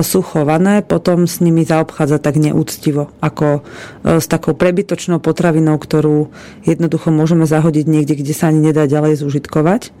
sú 0.00 0.24
chované, 0.24 0.80
potom 0.80 1.28
s 1.28 1.44
nimi 1.44 1.60
zaobchádza 1.60 2.24
tak 2.24 2.40
neúctivo, 2.40 3.12
ako 3.20 3.60
s 4.00 4.24
takou 4.32 4.56
prebytočnou 4.56 5.20
potravinou, 5.20 5.76
ktorú 5.76 6.32
jednoducho 6.64 7.12
môžeme 7.12 7.44
zahodiť 7.44 7.84
niekde, 7.84 8.16
kde 8.16 8.32
sa 8.32 8.48
ani 8.48 8.72
nedá 8.72 8.88
ďalej 8.88 9.20
zužitkovať, 9.20 9.92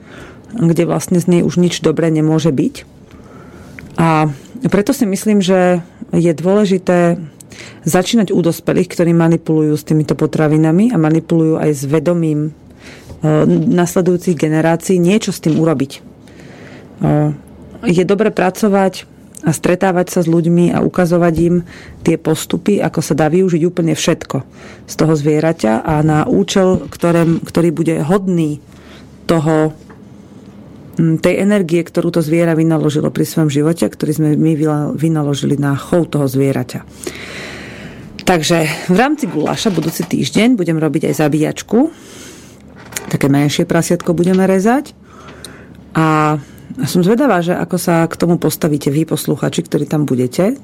kde 0.56 0.82
vlastne 0.88 1.20
z 1.20 1.28
nej 1.28 1.40
už 1.44 1.60
nič 1.60 1.84
dobré 1.84 2.08
nemôže 2.08 2.48
byť. 2.48 2.88
A 4.00 4.32
preto 4.70 4.92
si 4.96 5.04
myslím, 5.04 5.44
že 5.44 5.84
je 6.14 6.32
dôležité 6.32 7.20
začínať 7.84 8.30
u 8.34 8.40
dospelých, 8.44 8.88
ktorí 8.92 9.16
manipulujú 9.16 9.74
s 9.74 9.86
týmito 9.86 10.12
potravinami 10.12 10.92
a 10.92 11.00
manipulujú 11.00 11.56
aj 11.56 11.70
s 11.72 11.82
vedomím 11.88 12.52
E, 13.24 13.48
nasledujúcich 13.48 14.36
generácií 14.36 15.00
niečo 15.00 15.32
s 15.32 15.40
tým 15.40 15.56
urobiť. 15.56 15.92
E, 15.96 16.00
je 17.88 18.04
dobre 18.04 18.28
pracovať 18.28 19.08
a 19.46 19.50
stretávať 19.56 20.06
sa 20.10 20.20
s 20.20 20.28
ľuďmi 20.28 20.74
a 20.74 20.82
ukazovať 20.82 21.34
im 21.40 21.56
tie 22.02 22.20
postupy, 22.20 22.82
ako 22.82 23.00
sa 23.00 23.14
dá 23.14 23.30
využiť 23.30 23.62
úplne 23.64 23.94
všetko 23.94 24.36
z 24.84 24.94
toho 24.96 25.12
zvieraťa 25.14 25.86
a 25.86 26.02
na 26.02 26.26
účel, 26.26 26.82
ktorý 27.46 27.70
bude 27.70 28.02
hodný 28.02 28.58
toho, 29.30 29.72
tej 30.96 31.34
energie, 31.44 31.84
ktorú 31.84 32.08
to 32.08 32.24
zviera 32.24 32.56
vynaložilo 32.56 33.12
pri 33.12 33.28
svojom 33.28 33.52
živote, 33.52 33.84
ktorý 33.84 34.12
sme 34.16 34.28
my 34.34 34.52
vynaložili 34.96 35.60
na 35.60 35.76
chov 35.76 36.08
toho 36.08 36.24
zvieraťa. 36.24 36.80
Takže 38.26 38.90
v 38.90 38.96
rámci 38.96 39.30
guláša 39.30 39.70
budúci 39.70 40.02
týždeň 40.02 40.58
budem 40.58 40.80
robiť 40.80 41.12
aj 41.12 41.14
zabíjačku 41.22 41.94
také 43.06 43.30
menšie 43.30 43.64
prasiatko 43.64 44.12
budeme 44.12 44.44
rezať. 44.44 44.92
A 45.96 46.36
som 46.84 47.00
zvedavá, 47.00 47.40
že 47.40 47.56
ako 47.56 47.76
sa 47.80 48.04
k 48.04 48.18
tomu 48.20 48.36
postavíte 48.36 48.92
vy, 48.92 49.08
posluchači, 49.08 49.64
ktorí 49.64 49.88
tam 49.88 50.04
budete. 50.04 50.60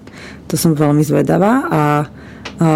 To 0.53 0.55
som 0.61 0.77
veľmi 0.77 1.01
zvedavá 1.01 1.53
a, 1.65 1.83
a 2.61 2.71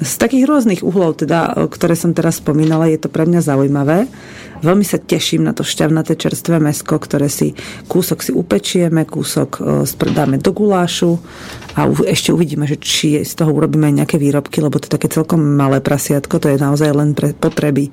z 0.00 0.14
takých 0.16 0.48
rôznych 0.48 0.80
uhlov, 0.80 1.20
teda, 1.20 1.68
ktoré 1.68 1.92
som 1.92 2.16
teraz 2.16 2.40
spomínala, 2.40 2.88
je 2.88 3.04
to 3.04 3.12
pre 3.12 3.28
mňa 3.28 3.40
zaujímavé. 3.44 4.08
Veľmi 4.60 4.84
sa 4.84 5.00
teším 5.00 5.44
na 5.44 5.52
to 5.52 5.64
šťavnaté 5.64 6.16
čerstvé 6.16 6.60
mesko, 6.60 6.96
ktoré 7.00 7.28
si 7.32 7.56
kúsok 7.88 8.24
si 8.24 8.32
upečieme, 8.32 9.08
kúsok 9.08 9.60
e, 9.84 10.12
dáme 10.12 10.36
do 10.36 10.52
gulášu 10.52 11.16
a 11.76 11.88
ešte 11.88 12.32
uvidíme, 12.32 12.68
že 12.68 12.76
či 12.76 13.24
z 13.24 13.32
toho 13.36 13.52
urobíme 13.52 13.88
nejaké 13.88 14.20
výrobky, 14.20 14.60
lebo 14.60 14.76
to 14.76 14.88
je 14.88 14.96
také 14.96 15.08
celkom 15.08 15.40
malé 15.40 15.80
prasiatko, 15.80 16.40
to 16.40 16.52
je 16.52 16.60
naozaj 16.60 16.92
len 16.92 17.16
pre 17.16 17.32
potreby 17.32 17.88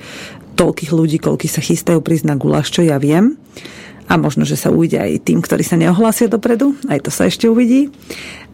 toľkých 0.60 0.92
ľudí, 0.92 1.18
koľky 1.24 1.48
sa 1.48 1.64
chystajú 1.64 2.04
prísť 2.04 2.26
na 2.28 2.36
guláš, 2.36 2.74
čo 2.74 2.84
ja 2.84 3.00
viem. 3.00 3.38
A 4.08 4.16
možno, 4.16 4.48
že 4.48 4.56
sa 4.56 4.72
ujde 4.72 4.98
aj 4.98 5.28
tým, 5.28 5.44
ktorí 5.44 5.68
sa 5.68 5.76
neohlásia 5.76 6.32
dopredu. 6.32 6.80
Aj 6.88 6.96
to 7.04 7.12
sa 7.12 7.28
ešte 7.28 7.52
uvidí. 7.52 7.92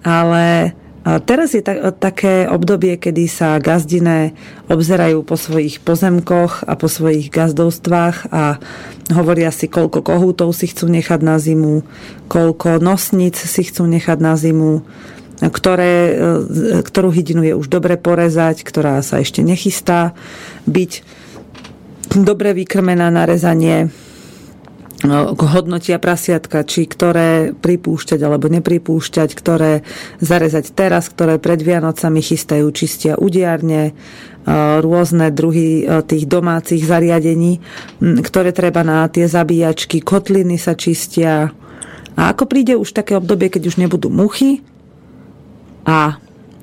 Ale 0.02 0.74
teraz 1.04 1.52
je 1.52 1.60
také 2.00 2.48
obdobie, 2.48 2.96
kedy 2.96 3.28
sa 3.28 3.60
gazdine 3.60 4.32
obzerajú 4.72 5.28
po 5.28 5.36
svojich 5.36 5.84
pozemkoch 5.84 6.64
a 6.64 6.80
po 6.80 6.88
svojich 6.88 7.28
gazdovstvách 7.28 8.32
a 8.32 8.56
hovoria 9.12 9.52
si, 9.52 9.68
koľko 9.68 10.00
kohútov 10.00 10.56
si 10.56 10.72
chcú 10.72 10.88
nechať 10.88 11.20
na 11.20 11.36
zimu, 11.36 11.84
koľko 12.32 12.80
nosníc 12.80 13.36
si 13.36 13.68
chcú 13.68 13.84
nechať 13.84 14.18
na 14.24 14.40
zimu, 14.40 14.80
ktoré, 15.44 15.96
e, 16.08 16.14
ktorú 16.88 17.12
hydinu 17.12 17.44
je 17.44 17.54
už 17.60 17.68
dobre 17.68 18.00
porezať, 18.00 18.64
ktorá 18.64 19.04
sa 19.04 19.20
ešte 19.20 19.44
nechystá 19.44 20.16
byť 20.72 21.04
dobre 22.16 22.56
vykrmená 22.56 23.12
na 23.12 23.28
rezanie, 23.28 23.92
hodnotia 25.36 26.00
prasiatka, 26.00 26.64
či 26.64 26.88
ktoré 26.88 27.52
pripúšťať 27.52 28.20
alebo 28.24 28.48
nepripúšťať, 28.48 29.30
ktoré 29.36 29.84
zarezať 30.24 30.72
teraz, 30.72 31.12
ktoré 31.12 31.44
pred 31.44 31.60
Vianocami 31.60 32.24
chystajú, 32.24 32.72
čistia 32.72 33.20
udiarne, 33.20 33.92
e, 33.92 33.94
rôzne 34.80 35.28
druhy 35.36 35.84
e, 35.84 36.02
tých 36.08 36.24
domácich 36.24 36.88
zariadení, 36.88 37.60
ktoré 38.00 38.56
treba 38.56 38.88
na 38.88 39.04
tie 39.12 39.28
zabíjačky, 39.28 40.00
kotliny 40.00 40.56
sa 40.56 40.72
čistia. 40.80 41.52
A 42.16 42.22
ako 42.32 42.48
príde 42.48 42.80
už 42.80 42.96
také 42.96 43.20
obdobie, 43.20 43.52
keď 43.52 43.74
už 43.74 43.80
nebudú 43.84 44.08
muchy 44.08 44.64
a 45.84 46.16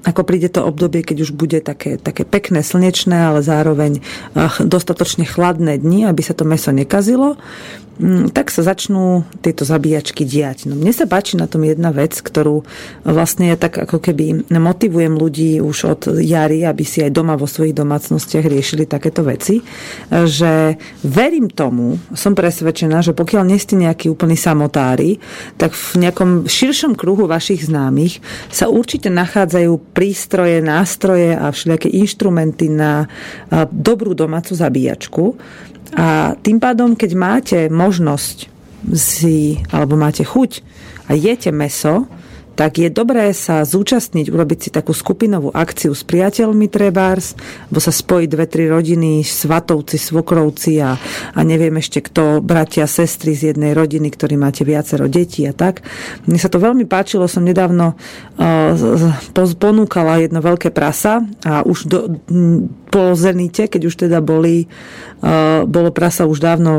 ako 0.05 0.23
príde 0.25 0.49
to 0.49 0.65
obdobie, 0.65 1.05
keď 1.05 1.29
už 1.29 1.31
bude 1.37 1.61
také, 1.61 2.01
také 2.01 2.25
pekné, 2.25 2.65
slnečné, 2.65 3.33
ale 3.33 3.41
zároveň 3.45 4.01
dostatočne 4.61 5.29
chladné 5.29 5.81
dni, 5.81 6.09
aby 6.09 6.23
sa 6.25 6.33
to 6.33 6.49
meso 6.49 6.73
nekazilo, 6.73 7.37
Mm, 8.01 8.33
tak 8.33 8.49
sa 8.49 8.65
začnú 8.65 9.29
tieto 9.45 9.69
zabíjačky 9.69 10.25
diať. 10.25 10.65
No, 10.65 10.73
mne 10.73 10.89
sa 10.89 11.05
páči 11.05 11.37
na 11.37 11.45
tom 11.45 11.69
jedna 11.69 11.93
vec, 11.93 12.17
ktorú 12.17 12.65
vlastne 13.05 13.53
tak 13.61 13.77
ako 13.77 14.01
keby 14.01 14.49
motivujem 14.49 15.21
ľudí 15.21 15.61
už 15.61 15.77
od 15.85 16.03
jary, 16.17 16.65
aby 16.65 16.81
si 16.81 17.05
aj 17.05 17.13
doma 17.13 17.37
vo 17.37 17.45
svojich 17.45 17.77
domácnostiach 17.77 18.49
riešili 18.49 18.89
takéto 18.89 19.21
veci, 19.21 19.61
že 20.09 20.81
verím 21.05 21.53
tomu, 21.53 22.01
som 22.17 22.33
presvedčená, 22.33 23.05
že 23.05 23.13
pokiaľ 23.13 23.45
nie 23.45 23.61
ste 23.61 23.77
nejakí 23.77 24.09
úplní 24.09 24.41
samotári, 24.41 25.21
tak 25.61 25.77
v 25.77 26.09
nejakom 26.09 26.49
širšom 26.49 26.97
kruhu 26.97 27.29
vašich 27.29 27.69
známych 27.69 28.25
sa 28.49 28.73
určite 28.73 29.13
nachádzajú 29.13 29.90
prístroje, 29.91 30.63
nástroje 30.63 31.35
a 31.35 31.51
všelijaké 31.51 31.91
inštrumenty 31.91 32.71
na 32.71 33.11
dobrú 33.71 34.15
domácu 34.15 34.55
zabíjačku. 34.55 35.35
A 35.99 36.39
tým 36.39 36.63
pádom, 36.63 36.95
keď 36.95 37.11
máte 37.19 37.59
možnosť 37.67 38.47
si, 38.95 39.59
alebo 39.75 39.99
máte 39.99 40.23
chuť 40.23 40.63
a 41.11 41.19
jete 41.19 41.51
meso, 41.51 42.07
tak 42.55 42.83
je 42.83 42.89
dobré 42.93 43.33
sa 43.33 43.65
zúčastniť, 43.65 44.29
urobiť 44.29 44.59
si 44.59 44.71
takú 44.73 44.93
skupinovú 44.93 45.49
akciu 45.55 45.97
s 45.97 46.05
priateľmi 46.05 46.67
trebárs, 46.69 47.39
alebo 47.69 47.81
sa 47.81 47.95
spojiť 47.95 48.29
dve, 48.29 48.47
tri 48.51 48.65
rodiny, 48.69 49.23
svatovci, 49.25 49.97
svokrovci 49.97 50.83
a, 50.83 50.99
a 51.35 51.41
neviem 51.41 51.73
ešte 51.79 52.05
kto, 52.05 52.43
bratia, 52.43 52.91
sestry 52.91 53.33
z 53.33 53.55
jednej 53.55 53.73
rodiny, 53.73 54.11
ktorí 54.11 54.35
máte 54.37 54.67
viacero 54.67 55.07
detí 55.07 55.47
a 55.47 55.55
tak. 55.55 55.87
Mne 56.27 56.39
sa 56.41 56.51
to 56.51 56.61
veľmi 56.61 56.85
páčilo, 56.85 57.31
som 57.31 57.47
nedávno 57.47 57.95
uh, 57.95 59.55
ponúkala 59.57 60.21
jedno 60.21 60.43
veľké 60.43 60.75
prasa 60.75 61.23
a 61.47 61.63
už 61.63 61.79
do, 61.87 61.99
po 62.91 63.15
Zenite, 63.15 63.71
keď 63.71 63.83
už 63.87 63.95
teda 64.09 64.19
boli, 64.19 64.67
uh, 65.23 65.63
bolo 65.63 65.95
prasa 65.95 66.27
už 66.27 66.43
dávno 66.43 66.73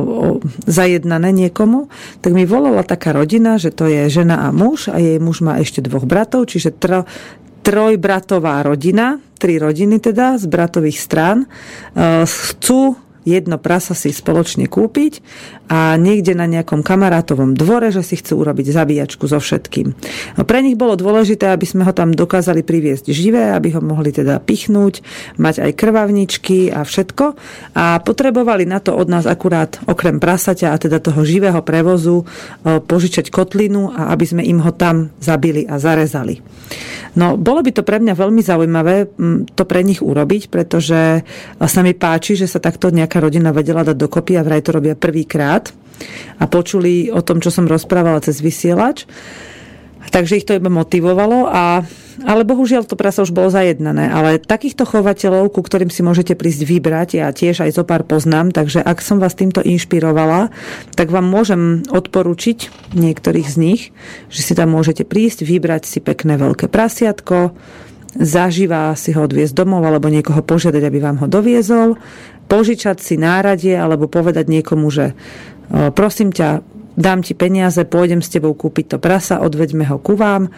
zajednané 0.68 1.32
niekomu, 1.32 1.88
tak 2.20 2.36
mi 2.36 2.44
volala 2.44 2.84
taká 2.84 3.16
rodina, 3.16 3.56
že 3.56 3.72
to 3.72 3.88
je 3.88 4.12
žena 4.12 4.44
a 4.44 4.52
muž 4.52 4.92
a 4.92 5.00
jej 5.00 5.18
muž 5.22 5.40
má 5.40 5.61
ešte 5.62 5.86
dvoch 5.86 6.04
bratov, 6.04 6.50
čiže 6.50 6.76
tro, 6.76 7.06
trojbratová 7.62 8.66
rodina, 8.66 9.22
tri 9.38 9.62
rodiny 9.62 10.02
teda 10.02 10.42
z 10.42 10.46
bratových 10.50 11.00
strán, 11.00 11.46
e, 11.46 11.48
chcú 12.26 12.98
jedno 13.24 13.62
prasa 13.62 13.94
si 13.94 14.10
spoločne 14.10 14.66
kúpiť 14.66 15.22
a 15.72 15.96
niekde 15.96 16.36
na 16.36 16.50
nejakom 16.50 16.84
kamarátovom 16.84 17.56
dvore, 17.56 17.94
že 17.96 18.04
si 18.04 18.20
chcú 18.20 18.44
urobiť 18.44 18.76
zabíjačku 18.76 19.24
so 19.30 19.40
všetkým. 19.40 19.88
No, 20.36 20.42
pre 20.44 20.60
nich 20.60 20.76
bolo 20.76 21.00
dôležité, 21.00 21.54
aby 21.54 21.64
sme 21.64 21.88
ho 21.88 21.94
tam 21.96 22.12
dokázali 22.12 22.66
priviesť 22.66 23.14
živé, 23.14 23.56
aby 23.56 23.72
ho 23.78 23.82
mohli 23.82 24.12
teda 24.12 24.42
pichnúť, 24.44 25.06
mať 25.40 25.64
aj 25.64 25.72
krvavničky 25.78 26.74
a 26.74 26.84
všetko. 26.84 27.26
A 27.78 28.04
potrebovali 28.04 28.68
na 28.68 28.84
to 28.84 28.98
od 28.98 29.08
nás 29.08 29.24
akurát 29.24 29.80
okrem 29.88 30.20
prasaťa 30.20 30.76
a 30.76 30.82
teda 30.82 31.00
toho 31.00 31.24
živého 31.24 31.64
prevozu 31.64 32.28
požičať 32.64 33.32
kotlinu 33.32 33.96
a 33.96 34.12
aby 34.12 34.26
sme 34.28 34.44
im 34.44 34.60
ho 34.60 34.76
tam 34.76 35.14
zabili 35.24 35.64
a 35.70 35.80
zarezali. 35.80 36.44
No, 37.12 37.36
bolo 37.36 37.60
by 37.60 37.76
to 37.76 37.84
pre 37.84 38.00
mňa 38.00 38.16
veľmi 38.16 38.40
zaujímavé 38.40 39.12
to 39.52 39.64
pre 39.68 39.84
nich 39.84 40.00
urobiť, 40.00 40.48
pretože 40.48 41.28
sa 41.60 41.82
mi 41.84 41.92
páči, 41.92 42.40
že 42.40 42.48
sa 42.48 42.64
takto 42.64 42.88
nejaká 43.12 43.28
rodina 43.28 43.52
vedela 43.52 43.84
dať 43.84 44.00
dokopy 44.00 44.40
a 44.40 44.46
vraj 44.48 44.64
to 44.64 44.72
robia 44.72 44.96
prvýkrát 44.96 45.68
a 46.40 46.48
počuli 46.48 47.12
o 47.12 47.20
tom, 47.20 47.44
čo 47.44 47.52
som 47.52 47.68
rozprávala 47.68 48.24
cez 48.24 48.40
vysielač. 48.40 49.04
Takže 50.16 50.40
ich 50.40 50.48
to 50.48 50.56
iba 50.56 50.72
motivovalo, 50.72 51.44
a, 51.52 51.84
ale 52.24 52.48
bohužiaľ 52.48 52.88
to 52.88 52.96
prasa 52.96 53.28
už 53.28 53.36
bolo 53.36 53.52
zajednané. 53.52 54.08
Ale 54.08 54.40
takýchto 54.40 54.88
chovateľov, 54.88 55.52
ku 55.52 55.60
ktorým 55.60 55.92
si 55.92 56.08
môžete 56.08 56.40
prísť 56.40 56.64
vybrať, 56.64 57.10
ja 57.20 57.28
tiež 57.36 57.68
aj 57.68 57.76
zo 57.76 57.84
pár 57.84 58.08
poznám, 58.08 58.56
takže 58.56 58.80
ak 58.80 59.04
som 59.04 59.20
vás 59.20 59.36
týmto 59.36 59.60
inšpirovala, 59.60 60.48
tak 60.96 61.12
vám 61.12 61.28
môžem 61.28 61.84
odporučiť 61.92 62.96
niektorých 62.96 63.48
z 63.52 63.56
nich, 63.60 63.82
že 64.32 64.40
si 64.40 64.56
tam 64.56 64.72
môžete 64.72 65.04
prísť, 65.04 65.44
vybrať 65.44 65.84
si 65.84 66.00
pekné 66.00 66.40
veľké 66.40 66.72
prasiatko, 66.72 67.52
zažíva 68.16 68.92
si 69.00 69.16
ho 69.16 69.24
odviezť 69.24 69.56
domov 69.56 69.88
alebo 69.88 70.12
niekoho 70.12 70.44
požiadať, 70.44 70.84
aby 70.84 71.00
vám 71.00 71.18
ho 71.24 71.28
doviezol, 71.32 71.96
požičať 72.52 73.00
si 73.00 73.16
náradie 73.16 73.80
alebo 73.80 74.12
povedať 74.12 74.52
niekomu, 74.52 74.92
že 74.92 75.16
prosím 75.96 76.36
ťa, 76.36 76.60
dám 77.00 77.24
ti 77.24 77.32
peniaze, 77.32 77.80
pôjdem 77.88 78.20
s 78.20 78.32
tebou 78.32 78.52
kúpiť 78.52 78.96
to 78.96 78.98
prasa, 79.00 79.40
odveďme 79.40 79.88
ho 79.88 79.98
ku 79.98 80.20
vám, 80.20 80.52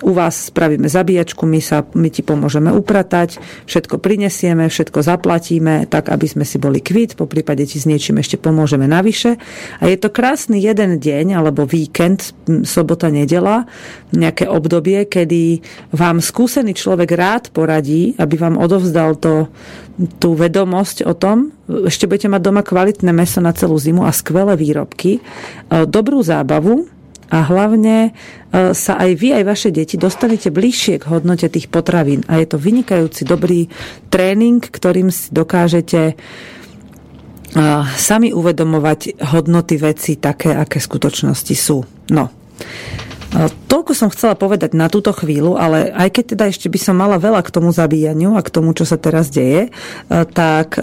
u 0.00 0.12
vás 0.16 0.48
spravíme 0.48 0.88
zabíjačku, 0.88 1.44
my, 1.44 1.60
sa, 1.60 1.84
my 1.92 2.08
ti 2.08 2.24
pomôžeme 2.24 2.72
upratať, 2.72 3.36
všetko 3.68 4.00
prinesieme, 4.00 4.68
všetko 4.68 5.04
zaplatíme, 5.04 5.84
tak 5.88 6.08
aby 6.08 6.26
sme 6.26 6.44
si 6.48 6.56
boli 6.56 6.80
kvít, 6.80 7.16
po 7.16 7.28
prípade 7.28 7.64
ti 7.68 7.76
s 7.76 7.84
niečím 7.84 8.20
ešte 8.20 8.40
pomôžeme 8.40 8.88
navyše. 8.88 9.36
A 9.80 9.88
je 9.88 9.96
to 10.00 10.08
krásny 10.08 10.60
jeden 10.60 10.98
deň, 10.98 11.36
alebo 11.36 11.68
víkend, 11.68 12.32
sobota, 12.64 13.12
nedela, 13.12 13.68
nejaké 14.10 14.48
obdobie, 14.48 15.04
kedy 15.06 15.60
vám 15.92 16.24
skúsený 16.24 16.72
človek 16.72 17.10
rád 17.12 17.44
poradí, 17.52 18.16
aby 18.16 18.34
vám 18.40 18.56
odovzdal 18.56 19.20
to, 19.20 19.52
tú 20.16 20.32
vedomosť 20.32 21.04
o 21.04 21.12
tom, 21.12 21.52
ešte 21.68 22.08
budete 22.08 22.32
mať 22.32 22.40
doma 22.40 22.62
kvalitné 22.64 23.12
meso 23.12 23.44
na 23.44 23.52
celú 23.52 23.76
zimu 23.76 24.08
a 24.08 24.12
skvelé 24.16 24.56
výrobky, 24.56 25.18
e, 25.18 25.20
dobrú 25.84 26.24
zábavu 26.24 26.88
a 27.30 27.46
hlavne 27.46 28.10
e, 28.10 28.74
sa 28.74 28.98
aj 28.98 29.10
vy, 29.14 29.38
aj 29.38 29.44
vaše 29.46 29.70
deti 29.70 29.94
dostanete 29.94 30.50
bližšie 30.50 30.98
k 30.98 31.08
hodnote 31.08 31.46
tých 31.46 31.70
potravín. 31.70 32.26
A 32.26 32.42
je 32.42 32.46
to 32.50 32.58
vynikajúci 32.58 33.22
dobrý 33.22 33.70
tréning, 34.10 34.58
ktorým 34.58 35.14
si 35.14 35.30
dokážete 35.30 36.00
e, 36.10 36.14
sami 37.94 38.34
uvedomovať 38.34 39.22
hodnoty 39.30 39.78
veci 39.78 40.18
také, 40.18 40.52
aké 40.52 40.82
v 40.82 40.88
skutočnosti 40.90 41.54
sú. 41.54 41.86
No. 42.10 42.34
Toľko 43.70 43.94
som 43.94 44.10
chcela 44.10 44.34
povedať 44.34 44.74
na 44.74 44.90
túto 44.90 45.14
chvíľu, 45.14 45.54
ale 45.54 45.86
aj 45.94 46.18
keď 46.18 46.24
teda 46.34 46.44
ešte 46.50 46.66
by 46.66 46.78
som 46.82 46.98
mala 46.98 47.14
veľa 47.14 47.46
k 47.46 47.54
tomu 47.54 47.70
zabíjaniu 47.70 48.34
a 48.34 48.42
k 48.42 48.50
tomu, 48.50 48.74
čo 48.74 48.82
sa 48.82 48.98
teraz 48.98 49.30
deje, 49.30 49.70
e, 49.70 49.70
tak 50.10 50.74
e, 50.74 50.82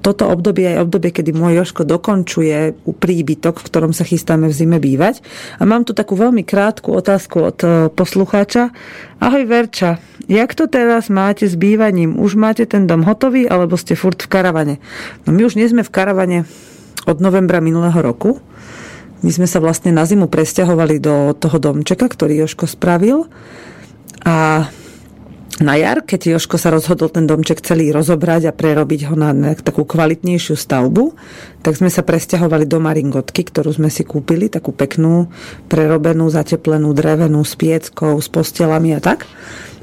toto 0.00 0.32
obdobie 0.32 0.72
je 0.72 0.80
obdobie, 0.80 1.12
kedy 1.12 1.36
môj 1.36 1.60
Joško 1.60 1.84
dokončuje 1.84 2.72
príbytok, 2.88 3.60
v 3.60 3.66
ktorom 3.68 3.92
sa 3.92 4.08
chystáme 4.08 4.48
v 4.48 4.56
zime 4.56 4.80
bývať. 4.80 5.20
A 5.60 5.68
mám 5.68 5.84
tu 5.84 5.92
takú 5.92 6.16
veľmi 6.16 6.40
krátku 6.40 6.88
otázku 6.88 7.36
od 7.52 7.58
e, 7.60 7.68
poslucháča. 7.92 8.72
Ahoj 9.20 9.44
Verča, 9.44 10.00
jak 10.24 10.56
to 10.56 10.64
teraz 10.64 11.12
máte 11.12 11.44
s 11.44 11.52
bývaním? 11.52 12.16
Už 12.16 12.40
máte 12.40 12.64
ten 12.64 12.88
dom 12.88 13.04
hotový, 13.04 13.44
alebo 13.44 13.76
ste 13.76 13.92
furt 13.92 14.24
v 14.24 14.32
karavane? 14.32 14.80
No 15.28 15.36
my 15.36 15.44
už 15.44 15.60
nie 15.60 15.68
sme 15.68 15.84
v 15.84 15.92
karavane 15.92 16.48
od 17.04 17.20
novembra 17.20 17.60
minulého 17.60 18.00
roku. 18.00 18.40
My 19.22 19.30
sme 19.30 19.46
sa 19.46 19.62
vlastne 19.62 19.94
na 19.94 20.02
zimu 20.02 20.26
presťahovali 20.26 20.98
do 20.98 21.36
toho 21.36 21.56
domčeka, 21.60 22.08
ktorý 22.10 22.44
Joško 22.44 22.66
spravil. 22.66 23.28
A 24.24 24.66
na 25.62 25.78
jar, 25.78 26.02
keď 26.02 26.34
Joško 26.34 26.58
sa 26.58 26.74
rozhodol 26.74 27.14
ten 27.14 27.30
domček 27.30 27.62
celý 27.62 27.94
rozobrať 27.94 28.50
a 28.50 28.56
prerobiť 28.56 29.06
ho 29.06 29.14
na 29.14 29.30
takú 29.54 29.86
kvalitnejšiu 29.86 30.58
stavbu, 30.58 31.14
tak 31.62 31.78
sme 31.78 31.86
sa 31.86 32.02
presťahovali 32.02 32.66
do 32.66 32.82
Maringotky, 32.82 33.46
ktorú 33.46 33.70
sme 33.70 33.86
si 33.86 34.02
kúpili, 34.02 34.50
takú 34.50 34.74
peknú, 34.74 35.30
prerobenú, 35.70 36.26
zateplenú, 36.26 36.90
drevenú, 36.90 37.46
s 37.46 37.54
pieckou, 37.54 38.18
s 38.18 38.26
postelami 38.26 38.98
a 38.98 39.00
tak. 39.00 39.30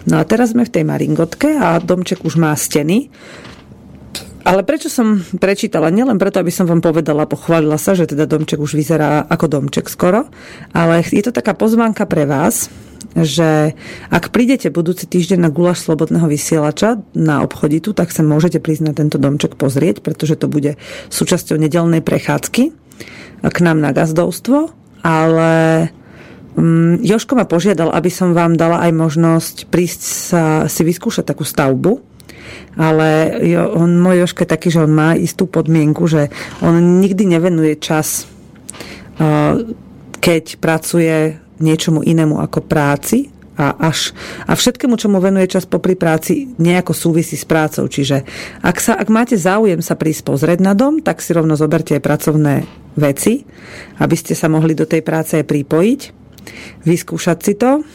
No 0.04 0.20
a 0.20 0.28
teraz 0.28 0.52
sme 0.52 0.68
v 0.68 0.74
tej 0.76 0.84
Maringotke 0.84 1.56
a 1.56 1.80
domček 1.80 2.28
už 2.28 2.36
má 2.36 2.52
steny 2.58 3.08
ale 4.42 4.62
prečo 4.66 4.90
som 4.90 5.22
prečítala? 5.38 5.94
Nielen 5.94 6.18
preto, 6.18 6.42
aby 6.42 6.54
som 6.54 6.66
vám 6.66 6.82
povedala, 6.82 7.30
pochválila 7.30 7.78
sa, 7.78 7.94
že 7.94 8.10
teda 8.10 8.26
domček 8.26 8.58
už 8.58 8.74
vyzerá 8.74 9.26
ako 9.26 9.46
domček 9.48 9.88
skoro, 9.88 10.28
ale 10.74 11.06
je 11.06 11.22
to 11.22 11.34
taká 11.34 11.54
pozvánka 11.54 12.10
pre 12.10 12.26
vás, 12.26 12.70
že 13.18 13.74
ak 14.08 14.32
prídete 14.32 14.70
budúci 14.70 15.10
týždeň 15.10 15.40
na 15.42 15.50
gulaš 15.52 15.84
Slobodného 15.84 16.30
vysielača 16.30 17.02
na 17.18 17.42
obchoditu, 17.44 17.92
tak 17.92 18.14
sa 18.14 18.22
môžete 18.24 18.62
prísť 18.62 18.84
na 18.88 18.94
tento 18.94 19.18
domček 19.18 19.58
pozrieť, 19.58 20.06
pretože 20.06 20.38
to 20.38 20.48
bude 20.48 20.78
súčasťou 21.10 21.58
nedelnej 21.58 22.06
prechádzky 22.06 22.64
k 23.42 23.58
nám 23.66 23.82
na 23.82 23.90
gazdovstvo, 23.90 24.70
ale 25.02 25.90
um, 26.54 27.02
Joško 27.02 27.34
ma 27.34 27.50
požiadal, 27.50 27.90
aby 27.90 28.14
som 28.14 28.38
vám 28.38 28.54
dala 28.54 28.86
aj 28.86 28.92
možnosť 28.94 29.56
prísť 29.74 30.02
sa, 30.02 30.44
si 30.70 30.86
vyskúšať 30.86 31.26
takú 31.26 31.42
stavbu, 31.42 32.11
ale 32.76 33.36
on, 33.76 34.00
môj 34.00 34.24
Joško 34.24 34.48
je 34.48 34.54
taký, 34.54 34.68
že 34.72 34.84
on 34.88 34.92
má 34.92 35.16
istú 35.16 35.44
podmienku, 35.48 36.08
že 36.08 36.32
on 36.64 37.04
nikdy 37.04 37.28
nevenuje 37.28 37.76
čas, 37.84 38.28
keď 40.22 40.44
pracuje 40.58 41.36
niečomu 41.60 42.02
inému 42.02 42.40
ako 42.40 42.64
práci, 42.64 43.30
a, 43.62 43.78
až, 43.78 44.16
a 44.50 44.58
všetkému, 44.58 44.98
čo 44.98 45.12
mu 45.12 45.22
venuje 45.22 45.46
čas 45.46 45.70
popri 45.70 45.94
práci, 45.94 46.50
nejako 46.58 46.98
súvisí 46.98 47.38
s 47.38 47.46
prácou. 47.46 47.86
Čiže 47.86 48.26
ak, 48.66 48.78
sa, 48.82 48.98
ak 48.98 49.06
máte 49.14 49.38
záujem 49.38 49.84
sa 49.86 49.94
prísť 49.94 50.26
pozrieť 50.26 50.60
na 50.66 50.74
dom, 50.74 50.98
tak 51.04 51.22
si 51.22 51.36
rovno 51.36 51.54
zoberte 51.54 51.94
aj 51.94 52.02
pracovné 52.02 52.66
veci, 52.98 53.46
aby 54.02 54.16
ste 54.18 54.34
sa 54.34 54.50
mohli 54.50 54.74
do 54.74 54.90
tej 54.90 55.06
práce 55.06 55.38
aj 55.38 55.46
pripojiť, 55.46 56.02
vyskúšať 56.90 57.38
si 57.44 57.54
to 57.54 57.86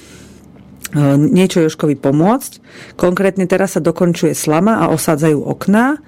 niečo 1.17 1.65
Joškovi 1.65 1.99
pomôcť. 1.99 2.53
Konkrétne 2.95 3.49
teraz 3.51 3.75
sa 3.75 3.81
dokončuje 3.83 4.37
slama 4.37 4.85
a 4.85 4.93
osádzajú 4.93 5.39
okná. 5.43 5.97
E, 5.97 5.99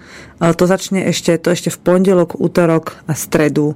to 0.54 0.64
začne 0.68 1.08
ešte, 1.10 1.34
to 1.40 1.50
ešte 1.50 1.72
v 1.74 1.78
pondelok, 1.82 2.38
útorok 2.38 3.00
a 3.10 3.16
stredu 3.18 3.74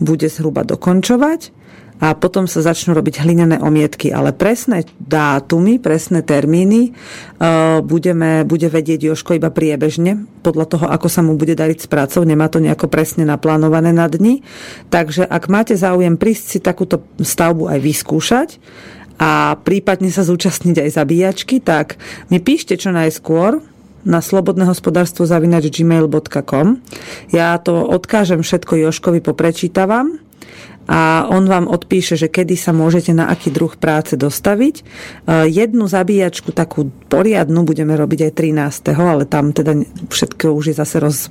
bude 0.00 0.30
zhruba 0.30 0.64
dokončovať 0.64 1.58
a 1.98 2.14
potom 2.14 2.46
sa 2.46 2.62
začnú 2.62 2.94
robiť 2.94 3.26
hlinené 3.26 3.58
omietky, 3.58 4.14
ale 4.14 4.30
presné 4.30 4.86
dátumy, 5.02 5.82
presné 5.82 6.22
termíny 6.22 6.94
uh, 6.94 7.82
budeme, 7.82 8.46
bude 8.46 8.70
vedieť 8.70 9.10
Joško 9.10 9.34
iba 9.34 9.50
priebežne, 9.50 10.22
podľa 10.46 10.66
toho, 10.70 10.86
ako 10.86 11.08
sa 11.10 11.26
mu 11.26 11.34
bude 11.34 11.58
dariť 11.58 11.78
s 11.84 11.90
prácou, 11.90 12.22
nemá 12.22 12.46
to 12.46 12.62
nejako 12.62 12.86
presne 12.86 13.26
naplánované 13.26 13.90
na 13.90 14.06
dni. 14.06 14.46
Takže 14.94 15.26
ak 15.26 15.50
máte 15.50 15.74
záujem 15.74 16.14
prísť 16.14 16.44
si 16.46 16.58
takúto 16.62 17.02
stavbu 17.18 17.66
aj 17.66 17.78
vyskúšať, 17.82 18.48
a 19.18 19.58
prípadne 19.58 20.14
sa 20.14 20.22
zúčastniť 20.22 20.78
aj 20.78 20.90
zabíjačky, 20.94 21.58
tak 21.58 21.98
mi 22.30 22.38
píšte 22.38 22.78
čo 22.78 22.94
najskôr 22.94 23.58
na 24.06 24.22
slobodnehospodárstvo 24.22 25.26
zavinač 25.26 25.74
gmail.com. 25.74 26.78
Ja 27.34 27.58
to 27.58 27.82
odkážem 27.82 28.46
všetko 28.46 28.78
Joškovi, 28.88 29.20
poprečítavam 29.20 30.22
a 30.88 31.28
on 31.28 31.44
vám 31.44 31.68
odpíše, 31.68 32.16
že 32.16 32.32
kedy 32.32 32.56
sa 32.56 32.72
môžete 32.72 33.12
na 33.12 33.28
aký 33.28 33.52
druh 33.52 33.76
práce 33.76 34.16
dostaviť. 34.16 34.80
E, 34.80 34.82
jednu 35.52 35.84
zabíjačku, 35.84 36.56
takú 36.56 36.88
poriadnu, 37.12 37.68
budeme 37.68 37.92
robiť 37.92 38.32
aj 38.32 38.32
13. 38.32 38.96
ale 38.96 39.28
tam 39.28 39.52
teda 39.52 39.76
všetko 40.08 40.56
už 40.56 40.72
je 40.72 40.74
zase 40.80 40.96
roz, 40.96 41.28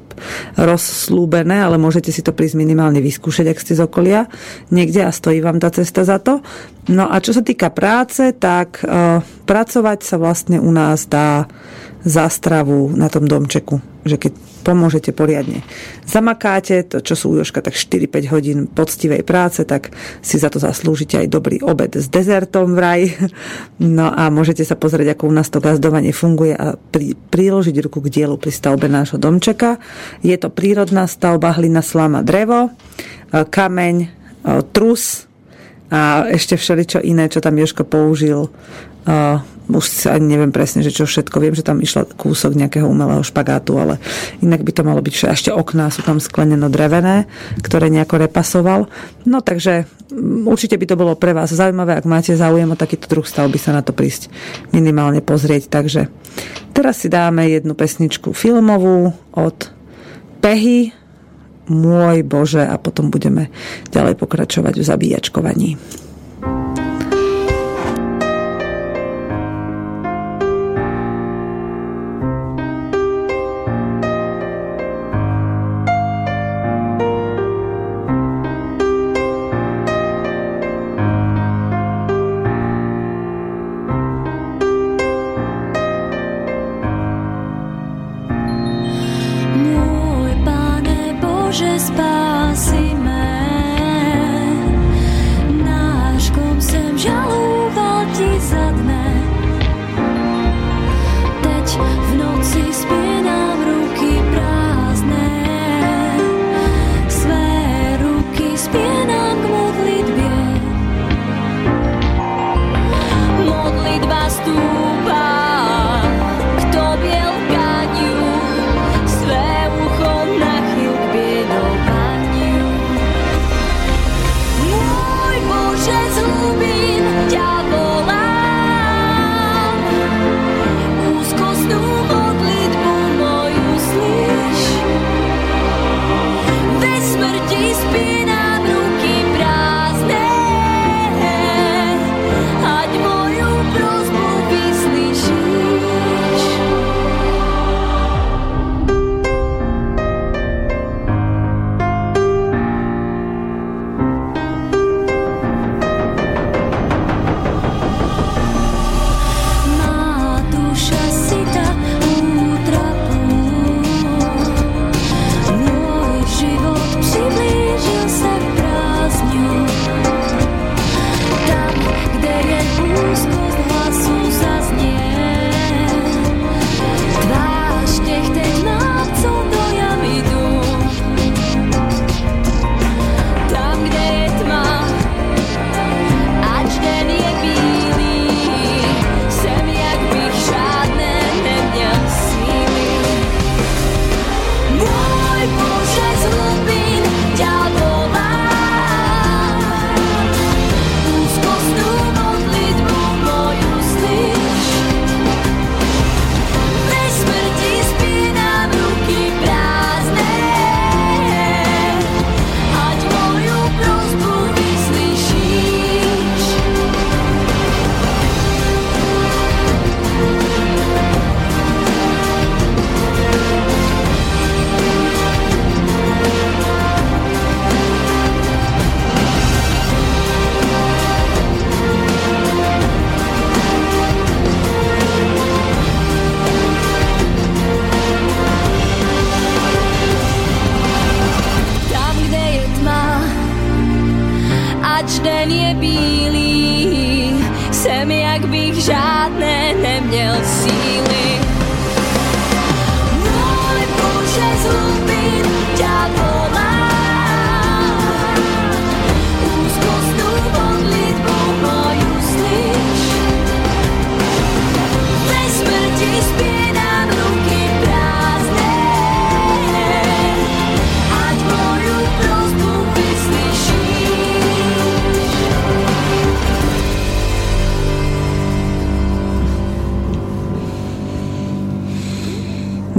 rozslúbené, 0.53 1.65
ale 1.65 1.81
môžete 1.81 2.13
si 2.13 2.21
to 2.21 2.37
prísť 2.37 2.53
minimálne 2.53 3.01
vyskúšať, 3.01 3.49
ak 3.49 3.57
ste 3.57 3.73
z 3.73 3.81
okolia 3.81 4.29
niekde 4.69 5.01
a 5.01 5.09
stojí 5.09 5.41
vám 5.41 5.57
tá 5.57 5.73
cesta 5.73 6.05
za 6.05 6.21
to. 6.21 6.45
No 6.87 7.09
a 7.09 7.17
čo 7.17 7.33
sa 7.33 7.41
týka 7.41 7.73
práce, 7.73 8.31
tak 8.37 8.79
uh, 8.85 9.19
pracovať 9.43 9.99
sa 10.07 10.15
vlastne 10.15 10.61
u 10.61 10.71
nás 10.71 11.09
dá 11.09 11.49
zástravu 12.07 12.95
na 12.95 13.11
tom 13.11 13.27
domčeku. 13.27 13.83
Že 14.07 14.17
keď 14.17 14.31
pomôžete 14.67 15.15
poriadne. 15.15 15.63
Zamakáte, 16.03 16.83
to 16.83 16.99
čo 16.99 17.15
sú 17.15 17.39
Jožka 17.39 17.63
tak 17.63 17.79
4-5 17.79 18.33
hodín 18.35 18.59
poctivej 18.67 19.23
práce, 19.23 19.63
tak 19.63 19.95
si 20.19 20.35
za 20.35 20.51
to 20.51 20.59
zaslúžite 20.59 21.15
aj 21.15 21.31
dobrý 21.31 21.63
obed 21.63 21.95
s 21.95 22.11
dezertom 22.11 22.75
vraj. 22.75 23.15
No 23.79 24.11
a 24.11 24.27
môžete 24.27 24.67
sa 24.67 24.75
pozrieť, 24.75 25.15
ako 25.15 25.31
u 25.31 25.33
nás 25.39 25.47
to 25.47 25.63
gazdovanie 25.63 26.11
funguje 26.11 26.51
a 26.51 26.75
pri, 26.75 27.15
priložiť 27.15 27.75
ruku 27.79 28.03
k 28.03 28.11
dielu 28.11 28.35
pri 28.35 28.51
stavbe 28.51 28.91
nášho 28.91 29.15
domčeka. 29.15 29.79
Je 30.19 30.35
to 30.35 30.51
prírodná 30.51 31.07
stavba, 31.07 31.55
hlina, 31.55 31.79
slama, 31.79 32.19
drevo, 32.19 32.67
kameň, 33.31 33.95
trus 34.75 35.31
a 35.87 36.27
ešte 36.27 36.59
všeličo 36.59 36.99
iné, 37.07 37.31
čo 37.31 37.39
tam 37.39 37.55
Jožko 37.55 37.87
použil 37.87 38.51
už 39.67 40.07
ani 40.07 40.35
neviem 40.35 40.55
presne, 40.55 40.79
že 40.79 40.95
čo 40.95 41.03
všetko. 41.03 41.43
Viem, 41.43 41.55
že 41.55 41.63
tam 41.63 41.83
išla 41.83 42.07
kúsok 42.07 42.55
nejakého 42.55 42.87
umelého 42.87 43.19
špagátu, 43.19 43.75
ale 43.75 43.99
inak 44.39 44.63
by 44.63 44.71
to 44.71 44.87
malo 44.87 45.03
byť, 45.03 45.13
že 45.13 45.27
ešte 45.27 45.51
okná 45.51 45.91
sú 45.91 46.07
tam 46.07 46.23
skleneno 46.23 46.71
drevené, 46.71 47.27
ktoré 47.59 47.91
nejako 47.91 48.23
repasoval. 48.23 48.87
No 49.27 49.43
takže 49.43 49.83
mm, 50.07 50.47
určite 50.47 50.79
by 50.79 50.85
to 50.87 50.95
bolo 50.95 51.13
pre 51.19 51.35
vás 51.35 51.51
zaujímavé, 51.51 51.99
ak 51.99 52.07
máte 52.07 52.31
záujem 52.31 52.71
o 52.71 52.79
takýto 52.79 53.11
druh 53.11 53.27
stav, 53.27 53.51
by 53.51 53.59
sa 53.59 53.75
na 53.75 53.83
to 53.83 53.91
prísť 53.91 54.31
minimálne 54.71 55.19
pozrieť. 55.19 55.67
Takže 55.67 56.07
teraz 56.71 57.03
si 57.03 57.11
dáme 57.11 57.43
jednu 57.51 57.75
pesničku 57.75 58.31
filmovú 58.31 59.11
od 59.35 59.57
Pehy, 60.39 60.95
môj 61.67 62.23
Bože, 62.23 62.63
a 62.63 62.79
potom 62.79 63.11
budeme 63.11 63.51
ďalej 63.91 64.15
pokračovať 64.15 64.79
v 64.79 64.87
zabíjačkovaní. 64.87 65.69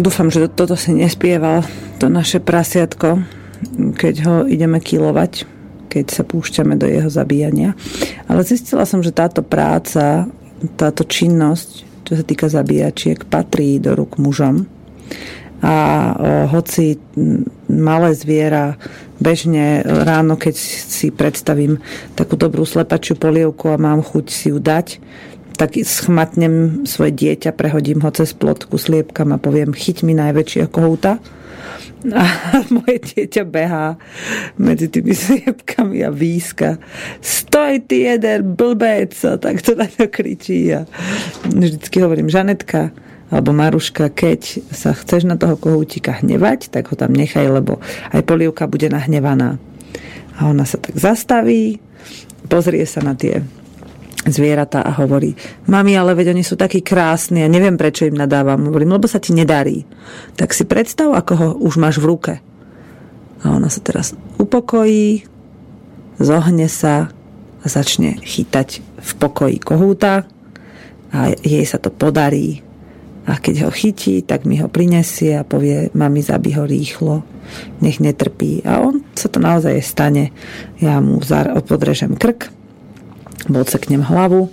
Dúfam, 0.08 0.32
že 0.32 0.48
toto 0.48 0.72
si 0.72 0.96
nespieval, 0.96 1.68
to 2.00 2.08
naše 2.08 2.40
prasiatko, 2.40 3.28
keď 3.92 4.14
ho 4.24 4.34
ideme 4.48 4.80
kilovať, 4.80 5.44
keď 5.92 6.04
sa 6.08 6.24
púšťame 6.24 6.80
do 6.80 6.88
jeho 6.88 7.12
zabíjania. 7.12 7.76
Ale 8.24 8.40
zistila 8.40 8.88
som, 8.88 9.04
že 9.04 9.12
táto 9.12 9.44
práca, 9.44 10.24
táto 10.80 11.04
činnosť, 11.04 11.68
čo 12.08 12.12
sa 12.16 12.24
týka 12.24 12.48
zabíjačiek, 12.48 13.28
patrí 13.28 13.76
do 13.76 13.92
rúk 13.92 14.16
mužom. 14.16 14.64
A 15.60 15.76
hoci 16.56 16.96
malé 17.68 18.16
zviera 18.16 18.80
bežne 19.20 19.84
ráno, 19.84 20.40
keď 20.40 20.56
si 20.88 21.12
predstavím 21.12 21.84
takú 22.16 22.40
dobrú 22.40 22.64
slepačiu 22.64 23.12
polievku 23.12 23.68
a 23.68 23.76
mám 23.76 24.00
chuť 24.00 24.24
si 24.32 24.48
ju 24.48 24.56
dať, 24.56 25.04
tak 25.58 25.74
schmatnem 25.82 26.86
svoje 26.86 27.12
dieťa, 27.18 27.50
prehodím 27.50 27.98
ho 28.06 28.10
cez 28.14 28.30
plotku 28.30 28.78
sliepkam 28.78 29.34
a 29.34 29.42
poviem, 29.42 29.74
chyť 29.74 30.06
mi 30.06 30.14
najväčšieho 30.14 30.70
kohúta 30.70 31.18
a 32.06 32.22
moje 32.78 33.02
dieťa 33.02 33.42
behá 33.42 33.98
medzi 34.54 34.86
tými 34.86 35.10
sliepkami 35.10 36.06
a 36.06 36.14
výska. 36.14 36.78
Stoj 37.18 37.82
ty 37.90 38.06
jeden 38.06 38.54
blbec! 38.54 39.10
A 39.26 39.34
tak 39.34 39.58
to 39.66 39.74
na 39.74 39.90
to 39.90 40.06
kričí. 40.06 40.70
A 40.70 40.86
vždycky 41.50 41.98
hovorím, 41.98 42.30
Žanetka, 42.30 42.94
alebo 43.28 43.50
Maruška, 43.50 44.14
keď 44.14 44.62
sa 44.70 44.94
chceš 44.94 45.26
na 45.26 45.34
toho 45.34 45.58
kohútika 45.58 46.22
hnevať, 46.22 46.70
tak 46.70 46.88
ho 46.88 46.94
tam 46.94 47.12
nechaj, 47.12 47.50
lebo 47.50 47.82
aj 48.14 48.22
polievka 48.22 48.70
bude 48.70 48.88
nahnevaná. 48.88 49.58
A 50.38 50.46
ona 50.46 50.62
sa 50.62 50.78
tak 50.78 50.94
zastaví, 50.94 51.82
pozrie 52.46 52.86
sa 52.86 53.02
na 53.02 53.18
tie 53.18 53.42
zvieratá 54.26 54.82
a 54.82 54.90
hovorí, 54.98 55.38
mami, 55.70 55.94
ale 55.94 56.18
veď 56.18 56.34
oni 56.34 56.42
sú 56.42 56.58
takí 56.58 56.82
krásni 56.82 57.46
a 57.46 57.48
neviem, 57.48 57.78
prečo 57.78 58.08
im 58.08 58.18
nadávam. 58.18 58.66
Hovorím, 58.66 58.98
lebo 58.98 59.06
sa 59.06 59.22
ti 59.22 59.30
nedarí. 59.30 59.86
Tak 60.34 60.50
si 60.50 60.66
predstav, 60.66 61.14
ako 61.14 61.32
ho 61.38 61.48
už 61.62 61.78
máš 61.78 62.02
v 62.02 62.08
ruke. 62.10 62.34
A 63.46 63.54
ona 63.54 63.70
sa 63.70 63.78
teraz 63.78 64.18
upokojí, 64.42 65.22
zohne 66.18 66.66
sa 66.66 67.14
a 67.62 67.66
začne 67.66 68.18
chytať 68.18 68.82
v 68.98 69.10
pokoji 69.18 69.56
kohúta 69.62 70.26
a 71.14 71.30
jej 71.42 71.62
sa 71.62 71.78
to 71.78 71.94
podarí. 71.94 72.66
A 73.28 73.36
keď 73.36 73.68
ho 73.68 73.70
chytí, 73.70 74.24
tak 74.24 74.48
mi 74.48 74.56
ho 74.56 74.72
prinesie 74.72 75.36
a 75.36 75.44
povie, 75.44 75.92
mami, 75.92 76.24
zabí 76.24 76.56
ho 76.56 76.64
rýchlo, 76.64 77.20
nech 77.84 78.00
netrpí. 78.00 78.64
A 78.64 78.80
on 78.80 79.04
sa 79.12 79.28
to 79.28 79.36
naozaj 79.36 79.84
stane. 79.84 80.32
Ja 80.80 80.96
mu 81.04 81.20
podrežem 81.68 82.16
krk, 82.16 82.48
odseknem 83.46 84.02
hlavu 84.02 84.50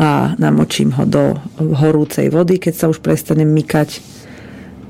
a 0.00 0.34
namočím 0.40 0.96
ho 0.96 1.04
do 1.04 1.36
horúcej 1.60 2.32
vody, 2.32 2.56
keď 2.56 2.74
sa 2.74 2.86
už 2.88 3.04
prestane 3.04 3.44
mykať. 3.44 4.00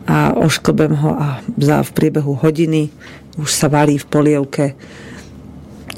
A 0.03 0.35
ošklbem 0.35 0.99
ho 0.99 1.15
a 1.15 1.39
v 1.59 1.91
priebehu 1.95 2.35
hodiny 2.35 2.91
už 3.39 3.51
sa 3.51 3.71
varí 3.71 4.03
v 4.03 4.07
polievke 4.07 4.75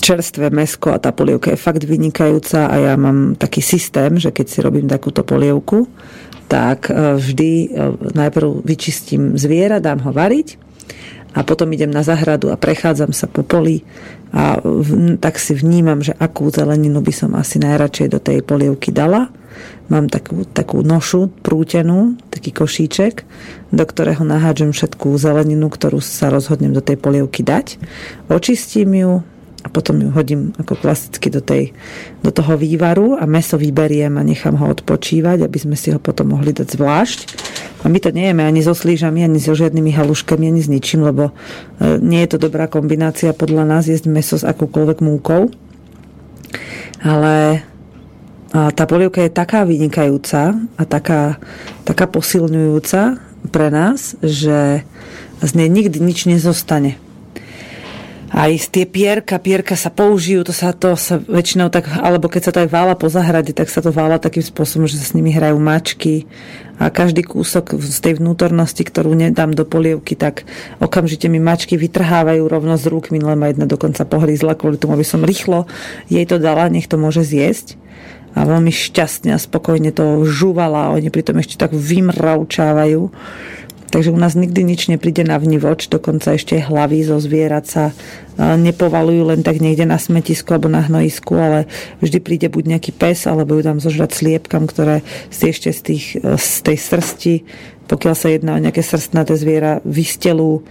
čerstvé 0.05 0.53
mesko 0.53 0.93
a 0.93 1.01
tá 1.01 1.17
polievka 1.17 1.57
je 1.57 1.59
fakt 1.65 1.89
vynikajúca 1.89 2.69
a 2.69 2.77
ja 2.77 2.95
mám 3.01 3.41
taký 3.41 3.65
systém, 3.65 4.21
že 4.21 4.29
keď 4.29 4.47
si 4.53 4.59
robím 4.61 4.85
takúto 4.85 5.25
polievku, 5.25 5.89
tak 6.45 6.93
e, 6.93 7.17
vždy 7.17 7.51
e, 7.51 7.67
najprv 8.13 8.61
vyčistím 8.69 9.41
zviera, 9.41 9.81
dám 9.81 10.05
ho 10.05 10.13
variť 10.13 10.61
a 11.33 11.41
potom 11.41 11.73
idem 11.73 11.89
na 11.89 12.05
zahradu 12.05 12.53
a 12.53 12.61
prechádzam 12.61 13.17
sa 13.17 13.25
po 13.25 13.41
poli 13.41 13.81
a 14.35 14.59
tak 15.23 15.39
si 15.39 15.55
vnímam, 15.55 16.03
že 16.03 16.11
akú 16.19 16.51
zeleninu 16.51 16.99
by 16.99 17.15
som 17.15 17.39
asi 17.39 17.63
najradšej 17.63 18.09
do 18.11 18.19
tej 18.19 18.43
polievky 18.43 18.91
dala. 18.91 19.31
Mám 19.87 20.11
takú, 20.11 20.43
takú 20.43 20.83
nošu 20.83 21.31
prútenú, 21.47 22.19
taký 22.35 22.51
košíček, 22.51 23.23
do 23.71 23.85
ktorého 23.87 24.27
nahádžem 24.27 24.75
všetkú 24.75 25.15
zeleninu, 25.15 25.71
ktorú 25.71 26.03
sa 26.03 26.35
rozhodnem 26.35 26.75
do 26.75 26.83
tej 26.83 26.99
polievky 26.99 27.47
dať. 27.47 27.79
Očistím 28.27 28.91
ju, 28.99 29.13
a 29.65 29.69
potom 29.73 29.97
ju 29.97 30.13
hodím 30.13 30.53
ako 30.61 30.77
klasicky 30.77 31.33
do, 31.33 31.41
tej, 31.41 31.73
do 32.21 32.29
toho 32.29 32.61
vývaru 32.61 33.17
a 33.17 33.25
meso 33.25 33.57
vyberiem 33.57 34.21
a 34.21 34.23
nechám 34.23 34.61
ho 34.61 34.69
odpočívať, 34.69 35.41
aby 35.41 35.59
sme 35.59 35.73
si 35.73 35.89
ho 35.89 35.97
potom 35.97 36.37
mohli 36.37 36.53
dať 36.53 36.77
zvlášť. 36.77 37.19
A 37.85 37.89
my 37.89 37.97
to 37.97 38.13
nejeme 38.13 38.45
ani 38.45 38.61
so 38.61 38.77
slížami, 38.77 39.25
ani 39.25 39.41
so 39.41 39.57
žiadnymi 39.57 39.97
haluškami, 39.97 40.53
ani 40.53 40.61
s 40.61 40.69
ničím, 40.69 41.09
lebo 41.09 41.33
e, 41.81 41.97
nie 41.97 42.21
je 42.29 42.37
to 42.37 42.45
dobrá 42.45 42.69
kombinácia 42.69 43.33
podľa 43.33 43.65
nás 43.65 43.89
jesť 43.89 44.05
meso 44.13 44.37
s 44.37 44.45
akúkoľvek 44.45 44.99
múkou. 45.01 45.49
Ale 47.05 47.65
tá 48.55 48.87
polievka 48.87 49.19
je 49.27 49.35
taká 49.35 49.67
vynikajúca 49.67 50.55
a 50.79 50.83
taká, 50.87 51.43
taká 51.83 52.07
posilňujúca 52.07 53.19
pre 53.51 53.69
nás, 53.69 54.15
že 54.23 54.87
z 55.43 55.51
nej 55.59 55.69
nikdy 55.69 55.99
nič 55.99 56.31
nezostane 56.31 57.03
aj 58.35 58.75
tie 58.75 58.83
pierka, 58.83 59.39
pierka 59.39 59.79
sa 59.79 59.95
použijú, 59.95 60.43
to 60.43 60.51
sa 60.51 60.75
to 60.75 60.99
sa 60.99 61.23
väčšinou 61.23 61.71
tak, 61.71 61.87
alebo 62.03 62.27
keď 62.27 62.51
sa 62.51 62.53
to 62.53 62.67
aj 62.67 62.71
vála 62.75 62.99
po 62.99 63.07
zahrade, 63.07 63.55
tak 63.55 63.71
sa 63.71 63.79
to 63.79 63.95
vála 63.95 64.19
takým 64.19 64.43
spôsobom, 64.43 64.91
že 64.91 64.99
sa 64.99 65.07
s 65.07 65.15
nimi 65.15 65.31
hrajú 65.31 65.55
mačky. 65.63 66.27
A 66.75 66.91
každý 66.91 67.23
kúsok 67.23 67.79
z 67.79 67.99
tej 68.03 68.19
vnútornosti, 68.19 68.83
ktorú 68.83 69.15
nedám 69.15 69.55
do 69.55 69.63
polievky, 69.63 70.19
tak 70.19 70.43
okamžite 70.83 71.31
mi 71.31 71.39
mačky 71.39 71.79
vytrhávajú 71.79 72.43
rovno 72.51 72.75
z 72.75 72.91
rúk, 72.91 73.15
minule 73.15 73.39
ma 73.39 73.55
jedna 73.55 73.71
dokonca 73.71 74.03
pohrízla 74.03 74.59
kvôli 74.59 74.83
tomu, 74.83 74.99
aby 74.99 75.07
som 75.07 75.23
rýchlo 75.23 75.71
jej 76.11 76.27
to 76.27 76.43
dala, 76.43 76.67
nech 76.67 76.91
to 76.91 76.99
môže 76.99 77.23
zjesť. 77.23 77.79
A 78.35 78.43
veľmi 78.43 78.75
šťastne 78.75 79.31
a 79.31 79.39
spokojne 79.39 79.95
to 79.95 80.27
žúvala. 80.27 80.91
Oni 80.91 81.07
pritom 81.07 81.39
ešte 81.39 81.55
tak 81.55 81.71
vymraučávajú 81.71 83.15
Takže 83.95 84.11
u 84.11 84.19
nás 84.19 84.35
nikdy 84.35 84.67
nič 84.67 84.91
nepríde 84.91 85.23
na 85.23 85.39
vnívoč, 85.39 85.87
dokonca 85.87 86.35
ešte 86.35 86.59
hlavy 86.59 87.07
zo 87.07 87.23
zvierat 87.23 87.71
sa 87.71 87.95
nepovalujú 88.35 89.31
len 89.31 89.47
tak 89.47 89.63
niekde 89.63 89.87
na 89.87 90.03
smetisku 90.03 90.51
alebo 90.51 90.67
na 90.67 90.83
hnojisku, 90.83 91.31
ale 91.39 91.71
vždy 92.03 92.19
príde 92.19 92.51
buď 92.51 92.75
nejaký 92.75 92.91
pes, 92.91 93.31
alebo 93.31 93.55
ju 93.55 93.63
tam 93.63 93.79
zožrať 93.79 94.11
sliepkam, 94.11 94.67
ktoré 94.67 95.07
si 95.31 95.55
ešte 95.55 95.71
z, 95.71 95.81
tých, 95.87 96.05
z 96.19 96.51
tej 96.67 96.75
srsti, 96.75 97.35
pokiaľ 97.87 98.15
sa 98.19 98.35
jedná 98.35 98.59
o 98.59 98.63
nejaké 98.67 98.83
srstnaté 98.83 99.39
zviera, 99.39 99.79
vystelú 99.87 100.67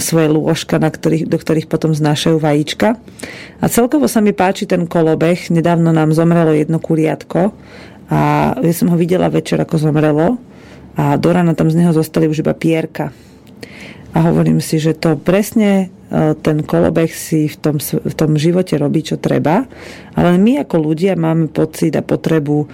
svoje 0.00 0.32
lôžka, 0.32 0.80
na 0.80 0.88
ktorých, 0.88 1.28
do 1.28 1.36
ktorých 1.36 1.68
potom 1.68 1.92
znášajú 1.92 2.40
vajíčka. 2.40 2.96
A 3.60 3.64
celkovo 3.68 4.08
sa 4.08 4.24
mi 4.24 4.32
páči 4.32 4.64
ten 4.64 4.88
kolobeh. 4.88 5.52
Nedávno 5.52 5.92
nám 5.92 6.16
zomrelo 6.16 6.56
jedno 6.56 6.80
kuriatko 6.80 7.52
a 8.08 8.20
ja 8.56 8.72
som 8.72 8.88
ho 8.88 8.96
videla 8.96 9.28
večer, 9.28 9.60
ako 9.60 9.76
zomrelo 9.76 10.40
a 10.96 11.16
do 11.16 11.32
rána 11.32 11.56
tam 11.56 11.72
z 11.72 11.80
neho 11.80 11.92
zostali 11.92 12.28
už 12.28 12.44
iba 12.44 12.52
pierka. 12.52 13.12
A 14.12 14.28
hovorím 14.28 14.60
si, 14.60 14.76
že 14.76 14.92
to 14.92 15.16
presne 15.16 15.88
e, 16.12 16.36
ten 16.36 16.60
kolobeh 16.60 17.08
si 17.08 17.48
v 17.48 17.56
tom, 17.56 17.76
v 17.80 18.12
tom 18.12 18.36
živote 18.36 18.76
robí, 18.76 19.00
čo 19.00 19.16
treba, 19.16 19.64
ale 20.12 20.36
my 20.36 20.60
ako 20.60 20.76
ľudia 20.84 21.16
máme 21.16 21.48
pocit 21.48 21.96
a 21.96 22.04
potrebu 22.04 22.60
e, 22.60 22.66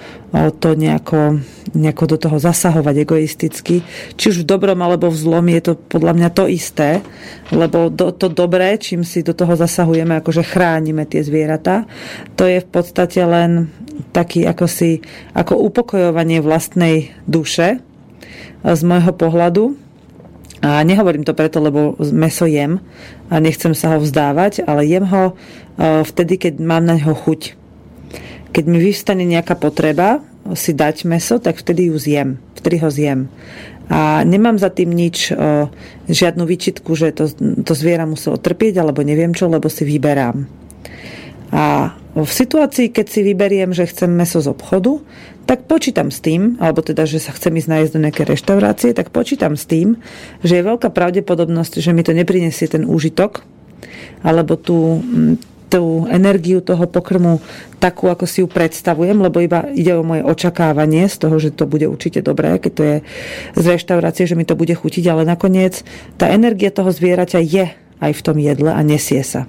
to 0.58 0.74
nejako, 0.74 1.38
nejako 1.78 2.04
do 2.10 2.16
toho 2.18 2.42
zasahovať 2.42 3.06
egoisticky. 3.06 3.86
Či 4.18 4.24
už 4.34 4.36
v 4.42 4.48
dobrom 4.50 4.82
alebo 4.82 5.14
v 5.14 5.20
zlom 5.22 5.46
je 5.46 5.62
to 5.62 5.72
podľa 5.78 6.18
mňa 6.18 6.28
to 6.34 6.50
isté, 6.50 7.06
lebo 7.54 7.86
do, 7.86 8.10
to 8.10 8.26
dobré, 8.26 8.74
čím 8.74 9.06
si 9.06 9.22
do 9.22 9.30
toho 9.30 9.54
zasahujeme, 9.54 10.18
akože 10.18 10.42
chránime 10.42 11.06
tie 11.06 11.22
zvieratá, 11.22 11.86
to 12.34 12.50
je 12.50 12.58
v 12.58 12.66
podstate 12.66 13.22
len 13.22 13.70
taký 14.10 14.42
ako 14.42 14.66
si, 14.66 15.06
ako 15.38 15.54
upokojovanie 15.70 16.42
vlastnej 16.42 17.14
duše, 17.30 17.78
z 18.64 18.80
môjho 18.82 19.12
pohľadu. 19.14 19.64
A 20.58 20.82
nehovorím 20.82 21.22
to 21.22 21.38
preto, 21.38 21.62
lebo 21.62 21.94
meso 22.10 22.42
jem 22.42 22.82
a 23.30 23.38
nechcem 23.38 23.78
sa 23.78 23.94
ho 23.94 24.02
vzdávať, 24.02 24.66
ale 24.66 24.90
jem 24.90 25.06
ho 25.06 25.24
e, 25.30 25.34
vtedy, 26.02 26.34
keď 26.34 26.58
mám 26.58 26.82
na 26.82 26.98
ňo 26.98 27.14
chuť. 27.14 27.54
Keď 28.50 28.64
mi 28.66 28.82
vystane 28.82 29.22
nejaká 29.22 29.54
potreba 29.54 30.18
si 30.58 30.74
dať 30.74 31.06
meso, 31.06 31.38
tak 31.38 31.62
vtedy 31.62 31.94
ju 31.94 31.96
zjem. 32.00 32.42
Vtedy 32.58 32.76
ho 32.82 32.90
zjem. 32.90 33.30
A 33.86 34.26
nemám 34.26 34.58
za 34.58 34.74
tým 34.74 34.90
nič, 34.90 35.30
e, 35.30 35.70
žiadnu 36.10 36.42
výčitku, 36.42 36.90
že 36.98 37.14
to, 37.14 37.30
to 37.62 37.72
zviera 37.78 38.02
muselo 38.02 38.34
trpieť, 38.34 38.82
alebo 38.82 39.06
neviem 39.06 39.30
čo, 39.32 39.46
lebo 39.46 39.70
si 39.70 39.86
vyberám. 39.86 40.42
A 41.54 41.94
v 42.24 42.32
situácii, 42.32 42.88
keď 42.88 43.06
si 43.06 43.20
vyberiem, 43.20 43.70
že 43.76 43.90
chcem 43.90 44.08
meso 44.08 44.40
z 44.40 44.48
obchodu, 44.48 45.02
tak 45.44 45.64
počítam 45.64 46.12
s 46.12 46.20
tým, 46.20 46.60
alebo 46.60 46.84
teda, 46.84 47.08
že 47.08 47.20
sa 47.20 47.32
chcem 47.32 47.56
ísť 47.56 47.68
nájsť 47.68 47.90
do 47.92 48.02
nejaké 48.04 48.22
reštaurácie, 48.28 48.92
tak 48.92 49.12
počítam 49.12 49.56
s 49.56 49.64
tým, 49.64 50.00
že 50.44 50.60
je 50.60 50.68
veľká 50.68 50.92
pravdepodobnosť, 50.92 51.80
že 51.80 51.96
mi 51.96 52.04
to 52.04 52.12
neprinesie 52.12 52.68
ten 52.68 52.84
úžitok, 52.84 53.44
alebo 54.20 54.60
tú, 54.60 55.00
tú 55.68 56.08
energiu 56.08 56.64
toho 56.64 56.88
pokrmu 56.88 57.40
takú, 57.76 58.08
ako 58.08 58.24
si 58.24 58.44
ju 58.44 58.48
predstavujem, 58.48 59.16
lebo 59.20 59.40
iba 59.40 59.68
ide 59.72 59.96
o 59.96 60.04
moje 60.04 60.24
očakávanie 60.24 61.08
z 61.08 61.16
toho, 61.16 61.36
že 61.36 61.52
to 61.52 61.68
bude 61.68 61.84
určite 61.88 62.24
dobré, 62.24 62.56
keď 62.60 62.72
to 62.72 62.82
je 62.84 62.96
z 63.56 63.64
reštaurácie, 63.68 64.24
že 64.28 64.36
mi 64.36 64.48
to 64.48 64.56
bude 64.56 64.72
chutiť, 64.76 65.04
ale 65.08 65.28
nakoniec 65.28 65.84
tá 66.20 66.28
energia 66.28 66.72
toho 66.72 66.92
zvieraťa 66.92 67.40
je 67.40 67.72
aj 68.00 68.12
v 68.14 68.24
tom 68.24 68.36
jedle 68.40 68.72
a 68.72 68.80
nesie 68.84 69.20
sa. 69.24 69.48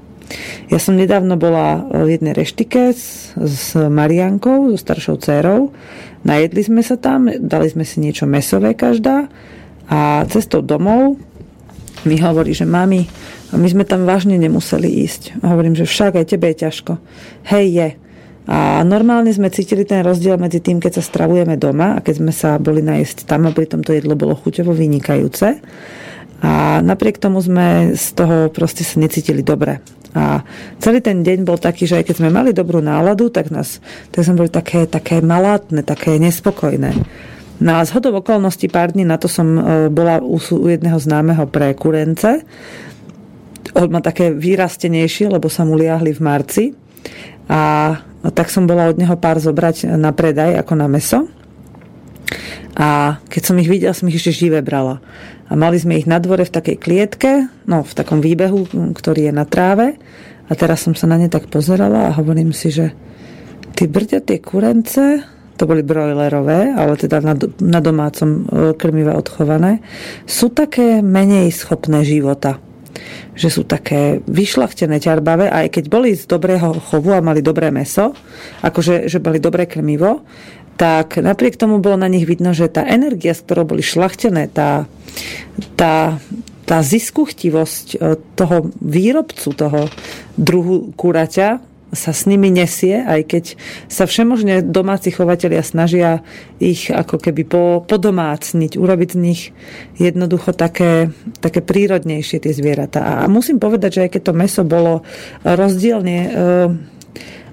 Ja 0.70 0.78
som 0.78 0.94
nedávno 0.94 1.36
bola 1.36 1.82
v 1.90 2.18
jednej 2.20 2.38
reštike 2.38 2.94
s, 2.94 3.34
s 3.34 3.74
Mariankou, 3.74 4.70
so 4.74 4.78
staršou 4.78 5.18
dcerou. 5.18 5.74
Najedli 6.22 6.62
sme 6.62 6.82
sa 6.86 7.00
tam, 7.00 7.32
dali 7.32 7.68
sme 7.72 7.88
si 7.88 8.04
niečo 8.04 8.30
mesové 8.30 8.76
každá 8.76 9.32
a 9.90 10.28
cestou 10.30 10.62
domov 10.62 11.18
mi 12.08 12.16
hovorí, 12.22 12.56
že 12.56 12.64
mami, 12.64 13.08
my 13.52 13.68
sme 13.68 13.84
tam 13.84 14.08
vážne 14.08 14.40
nemuseli 14.40 14.88
ísť. 15.04 15.44
Hovorím, 15.44 15.76
že 15.76 15.90
však 15.90 16.16
aj 16.16 16.26
tebe 16.32 16.48
je 16.54 16.62
ťažko. 16.64 16.94
Hej, 17.50 17.66
je. 17.68 17.90
A 18.50 18.82
normálne 18.82 19.30
sme 19.30 19.54
cítili 19.54 19.86
ten 19.86 20.02
rozdiel 20.02 20.40
medzi 20.42 20.58
tým, 20.58 20.82
keď 20.82 21.02
sa 21.02 21.04
stravujeme 21.06 21.60
doma 21.60 22.00
a 22.00 22.04
keď 22.04 22.16
sme 22.18 22.34
sa 22.34 22.58
boli 22.58 22.82
najesť 22.82 23.30
tam 23.30 23.46
a 23.46 23.54
pritom 23.54 23.86
to 23.86 23.94
jedlo 23.94 24.18
bolo 24.18 24.34
chuťovo 24.34 24.74
vynikajúce. 24.74 25.62
A 26.40 26.80
napriek 26.80 27.20
tomu 27.20 27.44
sme 27.44 27.94
z 27.94 28.08
toho 28.16 28.48
proste 28.50 28.88
sa 28.88 28.98
necítili 28.98 29.44
dobre. 29.44 29.84
A 30.18 30.42
celý 30.82 31.06
ten 31.06 31.22
deň 31.22 31.46
bol 31.46 31.62
taký, 31.62 31.86
že 31.86 32.02
aj 32.02 32.10
keď 32.10 32.16
sme 32.18 32.34
mali 32.34 32.50
dobrú 32.50 32.82
náladu, 32.82 33.30
tak, 33.30 33.54
nás, 33.54 33.78
tak 34.10 34.26
sme 34.26 34.46
boli 34.46 34.50
také, 34.50 34.90
také 34.90 35.22
malátne, 35.22 35.86
také 35.86 36.18
nespokojné. 36.18 36.98
No 37.60 37.78
a 37.78 37.86
zhodou 37.86 38.16
okolností 38.18 38.72
pár 38.72 38.96
dní 38.96 39.04
na 39.04 39.20
to 39.20 39.28
som 39.28 39.60
e, 39.60 39.62
bola 39.92 40.24
u, 40.24 40.40
u 40.40 40.68
jedného 40.72 40.96
známeho 40.96 41.44
pre 41.52 41.76
kurence. 41.76 42.42
On 43.76 43.86
má 43.92 44.00
také 44.02 44.34
výrastenejšie, 44.34 45.30
lebo 45.30 45.52
sa 45.52 45.68
mu 45.68 45.76
liahli 45.76 46.16
v 46.16 46.24
marci. 46.24 46.64
A 47.52 47.94
tak 48.34 48.50
som 48.50 48.66
bola 48.66 48.90
od 48.90 48.98
neho 48.98 49.14
pár 49.20 49.38
zobrať 49.38 49.94
na 50.00 50.16
predaj 50.16 50.58
ako 50.58 50.74
na 50.74 50.88
meso. 50.88 51.28
A 52.80 53.20
keď 53.28 53.42
som 53.44 53.60
ich 53.60 53.70
videla, 53.70 53.98
som 53.98 54.08
ich 54.08 54.18
ešte 54.18 54.48
živé 54.48 54.64
brala. 54.64 55.02
A 55.50 55.58
mali 55.58 55.82
sme 55.82 55.98
ich 55.98 56.06
na 56.06 56.22
dvore 56.22 56.46
v 56.46 56.54
takej 56.54 56.78
klietke, 56.78 57.32
no 57.66 57.82
v 57.82 57.94
takom 57.98 58.22
výbehu, 58.22 58.94
ktorý 58.94 59.30
je 59.30 59.34
na 59.34 59.50
tráve. 59.50 59.98
A 60.50 60.54
teraz 60.54 60.86
som 60.86 60.94
sa 60.94 61.10
na 61.10 61.18
ne 61.18 61.30
tak 61.30 61.50
pozerala 61.50 62.10
a 62.10 62.16
hovorím 62.18 62.54
si, 62.54 62.70
že 62.74 62.94
ty 63.78 63.86
brďa 63.86 64.26
tie 64.26 64.42
kurence, 64.42 65.26
to 65.60 65.68
boli 65.68 65.84
brojlerové, 65.84 66.72
ale 66.72 66.96
teda 66.96 67.20
na, 67.20 67.36
na 67.60 67.80
domácom 67.84 68.30
e, 68.32 68.42
krmive 68.80 69.12
odchované, 69.12 69.84
sú 70.24 70.48
také 70.56 71.04
menej 71.04 71.52
schopné 71.52 72.08
života. 72.08 72.64
Že 73.36 73.50
sú 73.52 73.62
také 73.68 74.24
vyšlachtené, 74.24 75.04
ťarbavé, 75.04 75.52
aj 75.52 75.68
keď 75.76 75.86
boli 75.92 76.16
z 76.16 76.32
dobrého 76.32 76.80
chovu 76.80 77.12
a 77.12 77.20
mali 77.20 77.44
dobré 77.44 77.76
meso, 77.76 78.16
akože 78.64 79.12
že 79.12 79.20
boli 79.20 79.44
dobré 79.44 79.68
krmivo, 79.68 80.24
tak 80.80 81.20
napriek 81.20 81.60
tomu 81.60 81.84
bolo 81.84 82.00
na 82.00 82.08
nich 82.08 82.24
vidno, 82.24 82.56
že 82.56 82.72
tá 82.72 82.88
energia, 82.88 83.36
s 83.36 83.44
ktorou 83.44 83.76
boli 83.76 83.84
šlachtené, 83.84 84.48
tá, 84.48 84.88
tá, 85.76 86.24
tá 86.64 86.78
ziskuchtivosť 86.80 87.88
e, 88.00 88.16
toho 88.40 88.72
výrobcu, 88.80 89.52
toho 89.52 89.92
druhu 90.40 90.96
kuraťa, 90.96 91.60
sa 91.90 92.14
s 92.14 92.30
nimi 92.30 92.54
nesie, 92.54 93.02
aj 93.02 93.22
keď 93.28 93.44
sa 93.90 94.06
všemožne 94.06 94.62
domáci 94.62 95.10
chovatelia 95.10 95.66
snažia 95.66 96.22
ich 96.62 96.88
ako 96.94 97.18
keby 97.18 97.44
po, 97.50 97.82
podomácniť, 97.82 98.78
urobiť 98.78 99.10
z 99.10 99.18
nich 99.20 99.42
jednoducho 99.98 100.54
také, 100.54 101.12
také 101.42 101.60
prírodnejšie 101.60 102.40
tie 102.46 102.54
zvieratá. 102.54 103.20
A 103.20 103.28
musím 103.28 103.60
povedať, 103.60 104.00
že 104.00 104.04
aj 104.08 104.12
keď 104.16 104.22
to 104.22 104.34
meso 104.38 104.64
bolo 104.64 105.02
rozdielne, 105.44 106.18
e, 106.24 106.30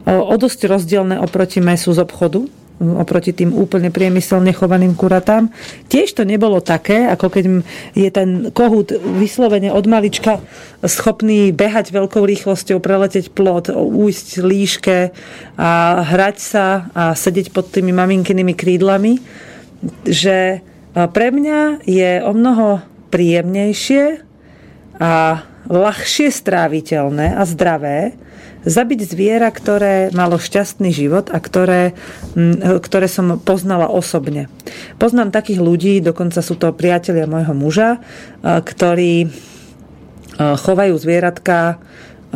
o 0.06 0.34
dosť 0.38 0.70
rozdielne 0.70 1.18
oproti 1.18 1.58
mesu 1.58 1.90
z 1.90 2.06
obchodu, 2.06 2.46
oproti 2.76 3.32
tým 3.32 3.56
úplne 3.56 3.88
priemyselne 3.88 4.52
chovaným 4.52 4.92
kuratám. 4.92 5.48
Tiež 5.88 6.12
to 6.12 6.28
nebolo 6.28 6.60
také, 6.60 7.08
ako 7.08 7.32
keď 7.32 7.44
je 7.96 8.08
ten 8.12 8.52
kohút 8.52 8.92
vyslovene 8.92 9.72
od 9.72 9.84
malička 9.88 10.44
schopný 10.84 11.56
behať 11.56 11.88
veľkou 11.88 12.20
rýchlosťou, 12.20 12.76
preleteť 12.84 13.32
plot, 13.32 13.72
újsť 13.72 14.28
líške 14.44 14.98
a 15.56 15.70
hrať 16.04 16.36
sa 16.36 16.66
a 16.92 17.02
sedieť 17.16 17.48
pod 17.56 17.72
tými 17.72 17.96
maminkynými 17.96 18.52
krídlami, 18.52 19.24
že 20.04 20.60
pre 20.92 21.28
mňa 21.32 21.84
je 21.84 22.20
o 22.24 22.32
mnoho 22.32 22.84
príjemnejšie 23.08 24.20
a 25.00 25.44
ľahšie 25.68 26.28
stráviteľné 26.28 27.36
a 27.36 27.42
zdravé 27.44 28.16
zabiť 28.66 29.00
zviera, 29.06 29.46
ktoré 29.54 30.10
malo 30.10 30.42
šťastný 30.42 30.90
život 30.90 31.30
a 31.30 31.38
ktoré, 31.38 31.94
ktoré 32.58 33.06
som 33.06 33.38
poznala 33.38 33.86
osobne. 33.86 34.50
Poznám 34.98 35.30
takých 35.30 35.62
ľudí, 35.62 36.02
dokonca 36.02 36.42
sú 36.42 36.58
to 36.58 36.74
priatelia 36.74 37.30
môjho 37.30 37.54
muža, 37.54 38.02
ktorí 38.42 39.30
chovajú 40.36 40.94
zvieratka, 40.98 41.78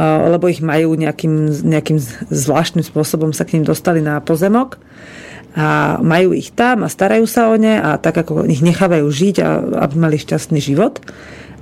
lebo 0.01 0.47
ich 0.47 0.63
majú 0.63 0.95
nejakým, 0.95 1.51
nejakým 1.67 1.99
zvláštnym 2.31 2.87
spôsobom 2.87 3.35
sa 3.35 3.45
k 3.45 3.59
ním 3.59 3.67
dostali 3.67 4.01
na 4.01 4.23
pozemok 4.23 4.79
a 5.51 5.99
majú 5.99 6.31
ich 6.31 6.55
tam 6.55 6.87
a 6.87 6.89
starajú 6.89 7.27
sa 7.27 7.51
o 7.51 7.59
ne 7.59 7.75
a 7.75 7.99
tak 7.99 8.23
ako 8.23 8.47
ich 8.47 8.63
nechávajú 8.63 9.03
žiť, 9.11 9.37
a, 9.43 9.59
aby 9.83 9.95
mali 9.99 10.17
šťastný 10.17 10.63
život, 10.63 11.03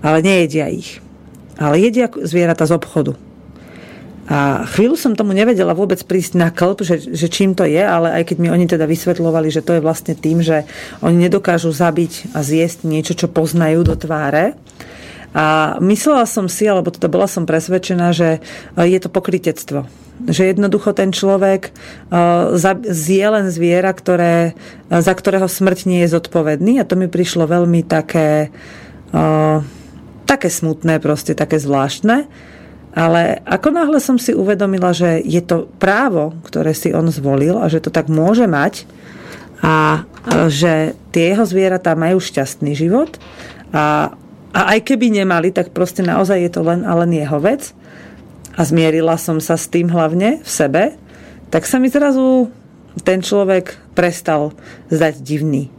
ale 0.05 0.21
nejedia 0.21 0.69
ich. 0.69 1.01
Ale 1.57 1.81
jedia 1.81 2.13
zvieratá 2.13 2.69
z 2.69 2.77
obchodu. 2.77 3.17
A 4.29 4.69
chvíľu 4.69 5.01
som 5.01 5.17
tomu 5.17 5.33
nevedela 5.33 5.73
vôbec 5.73 6.05
prísť 6.05 6.37
na 6.37 6.53
klb, 6.53 6.85
že, 6.85 7.01
že 7.01 7.33
čím 7.33 7.57
to 7.57 7.65
je, 7.65 7.81
ale 7.81 8.13
aj 8.13 8.29
keď 8.29 8.37
mi 8.45 8.53
oni 8.53 8.69
teda 8.69 8.85
vysvetľovali, 8.85 9.49
že 9.49 9.65
to 9.65 9.81
je 9.81 9.85
vlastne 9.85 10.13
tým, 10.13 10.45
že 10.45 10.69
oni 11.01 11.17
nedokážu 11.17 11.73
zabiť 11.73 12.37
a 12.37 12.45
zjesť 12.45 12.85
niečo, 12.85 13.17
čo 13.17 13.33
poznajú 13.33 13.89
do 13.89 13.97
tváre. 13.97 14.53
A 15.33 15.77
myslela 15.81 16.29
som 16.29 16.45
si, 16.45 16.69
alebo 16.69 16.93
teda 16.93 17.09
bola 17.09 17.25
som 17.25 17.49
presvedčená, 17.49 18.13
že 18.13 18.45
je 18.77 18.99
to 19.01 19.09
pokritectvo. 19.09 19.89
Že 20.29 20.51
jednoducho 20.57 20.93
ten 20.93 21.09
človek 21.09 21.73
zje 22.85 23.27
len 23.33 23.49
zviera, 23.49 23.93
ktoré, 23.97 24.53
za 24.93 25.15
ktorého 25.17 25.49
smrť 25.49 25.89
nie 25.89 26.05
je 26.05 26.13
zodpovedný. 26.17 26.81
A 26.81 26.89
to 26.89 27.01
mi 27.01 27.09
prišlo 27.09 27.49
veľmi 27.49 27.81
také, 27.87 28.53
také 30.29 30.49
smutné, 30.53 31.01
proste 31.01 31.33
také 31.33 31.57
zvláštne. 31.57 32.29
Ale 32.99 33.39
ako 33.47 33.71
náhle 33.71 34.03
som 34.03 34.19
si 34.19 34.35
uvedomila, 34.35 34.91
že 34.91 35.23
je 35.23 35.39
to 35.39 35.71
právo, 35.79 36.35
ktoré 36.43 36.75
si 36.75 36.91
on 36.91 37.07
zvolil 37.15 37.55
a 37.63 37.71
že 37.71 37.79
to 37.79 37.95
tak 37.95 38.11
môže 38.11 38.51
mať 38.51 38.91
a 39.63 40.03
že 40.51 40.99
tie 41.15 41.31
jeho 41.31 41.47
zvieratá 41.47 41.95
majú 41.95 42.19
šťastný 42.19 42.75
život 42.75 43.23
a, 43.71 44.11
a 44.51 44.61
aj 44.75 44.83
keby 44.83 45.15
nemali, 45.15 45.55
tak 45.55 45.71
proste 45.71 46.03
naozaj 46.03 46.43
je 46.43 46.51
to 46.51 46.67
len 46.67 46.83
a 46.83 46.99
len 46.99 47.15
jeho 47.15 47.39
vec 47.39 47.71
a 48.59 48.67
zmierila 48.67 49.15
som 49.15 49.39
sa 49.39 49.55
s 49.55 49.71
tým 49.71 49.87
hlavne 49.95 50.43
v 50.43 50.51
sebe, 50.51 50.99
tak 51.55 51.71
sa 51.71 51.79
mi 51.79 51.87
zrazu 51.87 52.51
ten 53.07 53.23
človek 53.23 53.79
prestal 53.95 54.51
zdať 54.91 55.23
divný. 55.23 55.71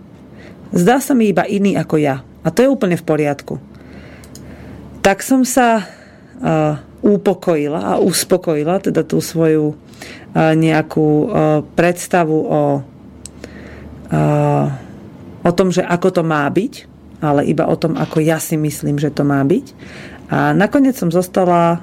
Zdá 0.72 1.04
sa 1.04 1.12
mi 1.12 1.28
iba 1.28 1.44
iný 1.44 1.76
ako 1.76 2.00
ja. 2.00 2.24
A 2.46 2.48
to 2.56 2.64
je 2.64 2.72
úplne 2.72 2.96
v 2.96 3.04
poriadku. 3.04 3.60
Tak 5.04 5.20
som 5.20 5.44
sa 5.44 5.84
uh, 5.84 6.80
upokojila 7.00 7.96
a 7.96 8.02
uspokojila 8.02 8.84
teda 8.84 9.08
tú 9.08 9.24
svoju 9.24 9.76
nejakú 10.36 11.10
predstavu 11.74 12.38
o, 12.38 12.64
o 15.42 15.52
tom, 15.56 15.68
že 15.74 15.82
ako 15.82 16.08
to 16.12 16.24
má 16.24 16.46
byť, 16.48 16.74
ale 17.20 17.50
iba 17.50 17.66
o 17.68 17.76
tom, 17.76 17.98
ako 17.98 18.22
ja 18.24 18.38
si 18.38 18.56
myslím, 18.56 19.02
že 19.02 19.12
to 19.12 19.26
má 19.26 19.42
byť. 19.44 19.66
A 20.30 20.54
nakoniec 20.54 20.96
som 20.96 21.10
zostala 21.10 21.82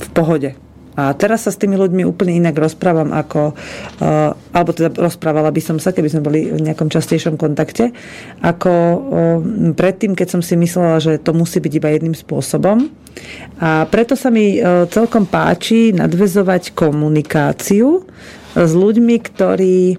v 0.00 0.08
pohode. 0.12 0.63
A 0.94 1.10
teraz 1.18 1.46
sa 1.46 1.50
s 1.50 1.58
tými 1.58 1.74
ľuďmi 1.74 2.06
úplne 2.06 2.38
inak 2.38 2.54
rozprávam 2.54 3.10
ako, 3.10 3.54
uh, 3.54 4.32
alebo 4.54 4.70
teda 4.70 4.94
rozprávala 4.94 5.50
by 5.50 5.62
som 5.62 5.76
sa, 5.82 5.90
keby 5.90 6.08
sme 6.10 6.22
boli 6.22 6.40
v 6.54 6.62
nejakom 6.62 6.86
častejšom 6.86 7.34
kontakte, 7.34 7.90
ako 8.40 8.70
uh, 8.70 8.98
predtým, 9.74 10.14
keď 10.14 10.38
som 10.38 10.42
si 10.42 10.54
myslela, 10.54 11.02
že 11.02 11.18
to 11.18 11.34
musí 11.34 11.58
byť 11.58 11.72
iba 11.74 11.88
jedným 11.90 12.14
spôsobom. 12.14 12.88
A 13.58 13.86
preto 13.90 14.14
sa 14.14 14.30
mi 14.30 14.58
uh, 14.58 14.86
celkom 14.86 15.26
páči 15.26 15.90
nadvezovať 15.94 16.74
komunikáciu 16.74 18.06
s 18.54 18.72
ľuďmi, 18.74 19.16
ktorí 19.18 19.98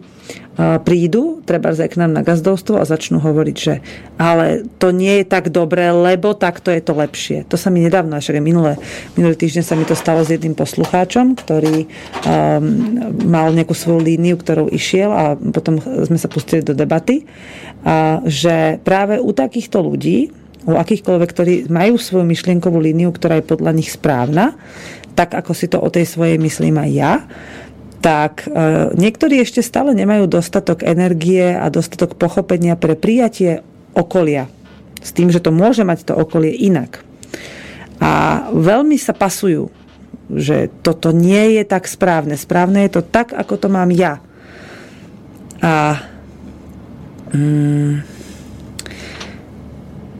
prídu, 0.55 1.43
treba 1.43 1.75
aj 1.75 1.91
k 1.91 1.99
nám 1.99 2.15
na 2.15 2.23
gazdovstvo 2.23 2.79
a 2.79 2.87
začnú 2.87 3.19
hovoriť, 3.19 3.57
že 3.59 3.83
ale 4.15 4.63
to 4.79 4.95
nie 4.95 5.19
je 5.21 5.25
tak 5.27 5.51
dobré, 5.51 5.91
lebo 5.91 6.31
takto 6.31 6.71
je 6.71 6.79
to 6.79 6.95
lepšie. 6.95 7.43
To 7.51 7.59
sa 7.59 7.67
mi 7.67 7.83
nedávno, 7.83 8.15
však 8.15 8.39
minulé, 8.39 8.79
minulý 9.19 9.35
týždeň 9.35 9.63
sa 9.67 9.75
mi 9.75 9.83
to 9.83 9.99
stalo 9.99 10.23
s 10.23 10.31
jedným 10.31 10.55
poslucháčom, 10.55 11.35
ktorý 11.35 11.83
um, 11.83 11.87
mal 13.27 13.51
nejakú 13.51 13.75
svoju 13.75 13.99
líniu, 13.99 14.39
ktorou 14.39 14.71
išiel 14.71 15.11
a 15.11 15.35
potom 15.35 15.83
sme 15.83 16.15
sa 16.15 16.31
pustili 16.31 16.63
do 16.63 16.71
debaty, 16.71 17.27
a 17.83 18.23
že 18.23 18.79
práve 18.81 19.19
u 19.19 19.35
takýchto 19.35 19.83
ľudí, 19.83 20.31
u 20.65 20.73
akýchkoľvek, 20.79 21.29
ktorí 21.29 21.53
majú 21.69 21.99
svoju 21.99 22.25
myšlienkovú 22.25 22.81
líniu, 22.81 23.13
ktorá 23.13 23.37
je 23.37 23.45
podľa 23.45 23.71
nich 23.75 23.93
správna, 23.93 24.57
tak 25.13 25.37
ako 25.37 25.51
si 25.55 25.71
to 25.71 25.79
o 25.79 25.87
tej 25.87 26.09
svojej 26.09 26.35
myslím 26.41 26.75
aj 26.81 26.91
ja, 26.91 27.13
tak 28.05 28.45
e, 28.45 28.49
niektorí 28.93 29.41
ešte 29.41 29.65
stále 29.65 29.97
nemajú 29.97 30.29
dostatok 30.29 30.85
energie 30.85 31.57
a 31.57 31.73
dostatok 31.73 32.13
pochopenia 32.13 32.77
pre 32.77 32.93
prijatie 32.93 33.65
okolia. 33.97 34.45
S 35.01 35.09
tým, 35.09 35.33
že 35.33 35.41
to 35.41 35.49
môže 35.49 35.81
mať 35.81 36.05
to 36.05 36.13
okolie 36.13 36.53
inak. 36.53 37.01
A 37.97 38.45
veľmi 38.53 39.01
sa 39.01 39.17
pasujú, 39.17 39.73
že 40.29 40.69
toto 40.85 41.09
nie 41.09 41.57
je 41.57 41.65
tak 41.65 41.89
správne. 41.89 42.37
Správne 42.37 42.85
je 42.85 43.01
to 43.01 43.01
tak, 43.01 43.33
ako 43.33 43.57
to 43.57 43.67
mám 43.73 43.89
ja. 43.89 44.21
A 45.65 45.97
mm, 47.33 48.14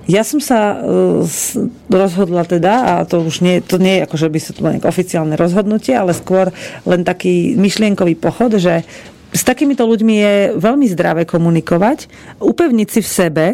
ja 0.06 0.22
som 0.22 0.38
sa 0.38 0.78
rozhodla 1.90 2.46
teda, 2.46 2.74
a 3.02 3.10
to 3.10 3.26
už 3.26 3.42
nie, 3.42 3.58
to 3.62 3.82
nie 3.82 4.00
je 4.00 4.06
ako, 4.06 4.16
že 4.22 4.30
by 4.30 4.40
sa 4.42 4.52
to 4.54 4.62
bolo 4.62 4.74
nejaké 4.78 4.90
oficiálne 4.90 5.36
rozhodnutie, 5.38 5.98
ale 5.98 6.14
skôr 6.14 6.54
len 6.86 7.02
taký 7.02 7.58
myšlienkový 7.58 8.14
pochod, 8.18 8.54
že 8.62 8.86
s 9.36 9.42
takýmito 9.44 9.84
ľuďmi 9.84 10.16
je 10.16 10.36
veľmi 10.56 10.88
zdravé 10.88 11.28
komunikovať, 11.28 12.08
upevniť 12.40 12.88
si 12.88 13.02
v 13.04 13.10
sebe 13.10 13.46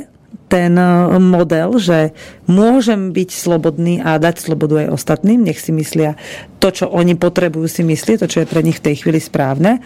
ten 0.51 0.75
e, 0.75 1.17
model, 1.17 1.79
že 1.79 2.11
môžem 2.45 3.15
byť 3.15 3.29
slobodný 3.31 4.03
a 4.03 4.19
dať 4.19 4.43
slobodu 4.43 4.85
aj 4.85 4.93
ostatným, 4.93 5.47
nech 5.47 5.63
si 5.63 5.71
myslia 5.71 6.19
to, 6.59 6.69
čo 6.75 6.91
oni 6.91 7.15
potrebujú 7.15 7.71
si 7.71 7.81
myslieť, 7.87 8.27
to, 8.27 8.27
čo 8.27 8.39
je 8.43 8.51
pre 8.51 8.61
nich 8.61 8.83
v 8.83 8.91
tej 8.91 8.95
chvíli 9.01 9.23
správne. 9.23 9.79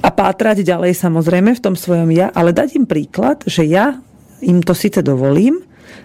A 0.00 0.08
pátrať 0.14 0.62
ďalej 0.62 0.94
samozrejme 0.94 1.58
v 1.58 1.62
tom 1.62 1.74
svojom 1.74 2.08
ja, 2.14 2.30
ale 2.30 2.54
dať 2.54 2.78
im 2.78 2.86
príklad, 2.86 3.42
že 3.44 3.66
ja 3.66 3.98
im 4.42 4.60
to 4.60 4.74
síce 4.74 5.00
dovolím, 5.02 5.62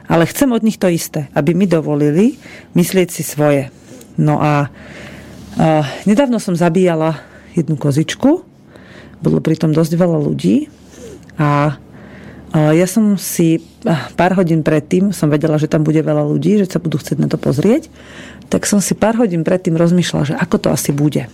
ale 0.07 0.27
chcem 0.27 0.51
od 0.51 0.63
nich 0.63 0.77
to 0.77 0.91
isté, 0.91 1.27
aby 1.35 1.55
mi 1.55 1.65
dovolili 1.67 2.35
myslieť 2.75 3.07
si 3.11 3.23
svoje. 3.23 3.71
No 4.19 4.39
a, 4.39 4.67
a 5.55 5.67
nedávno 6.03 6.37
som 6.37 6.55
zabíjala 6.55 7.19
jednu 7.55 7.75
kozičku, 7.79 8.43
bolo 9.21 9.37
pritom 9.39 9.71
dosť 9.71 9.93
veľa 9.95 10.19
ľudí 10.19 10.67
a 11.37 11.77
ja 12.51 12.83
som 12.83 13.15
si 13.15 13.63
pár 14.19 14.35
hodín 14.35 14.59
predtým, 14.59 15.15
som 15.15 15.31
vedela, 15.31 15.55
že 15.55 15.71
tam 15.71 15.87
bude 15.87 16.03
veľa 16.03 16.27
ľudí, 16.27 16.59
že 16.59 16.67
sa 16.67 16.83
budú 16.83 16.99
chcieť 16.99 17.17
na 17.23 17.31
to 17.31 17.39
pozrieť, 17.39 17.87
tak 18.51 18.67
som 18.67 18.83
si 18.83 18.91
pár 18.91 19.15
hodín 19.15 19.47
predtým 19.47 19.79
rozmýšľala, 19.79 20.35
že 20.35 20.35
ako 20.35 20.55
to 20.59 20.67
asi 20.67 20.91
bude. 20.91 21.31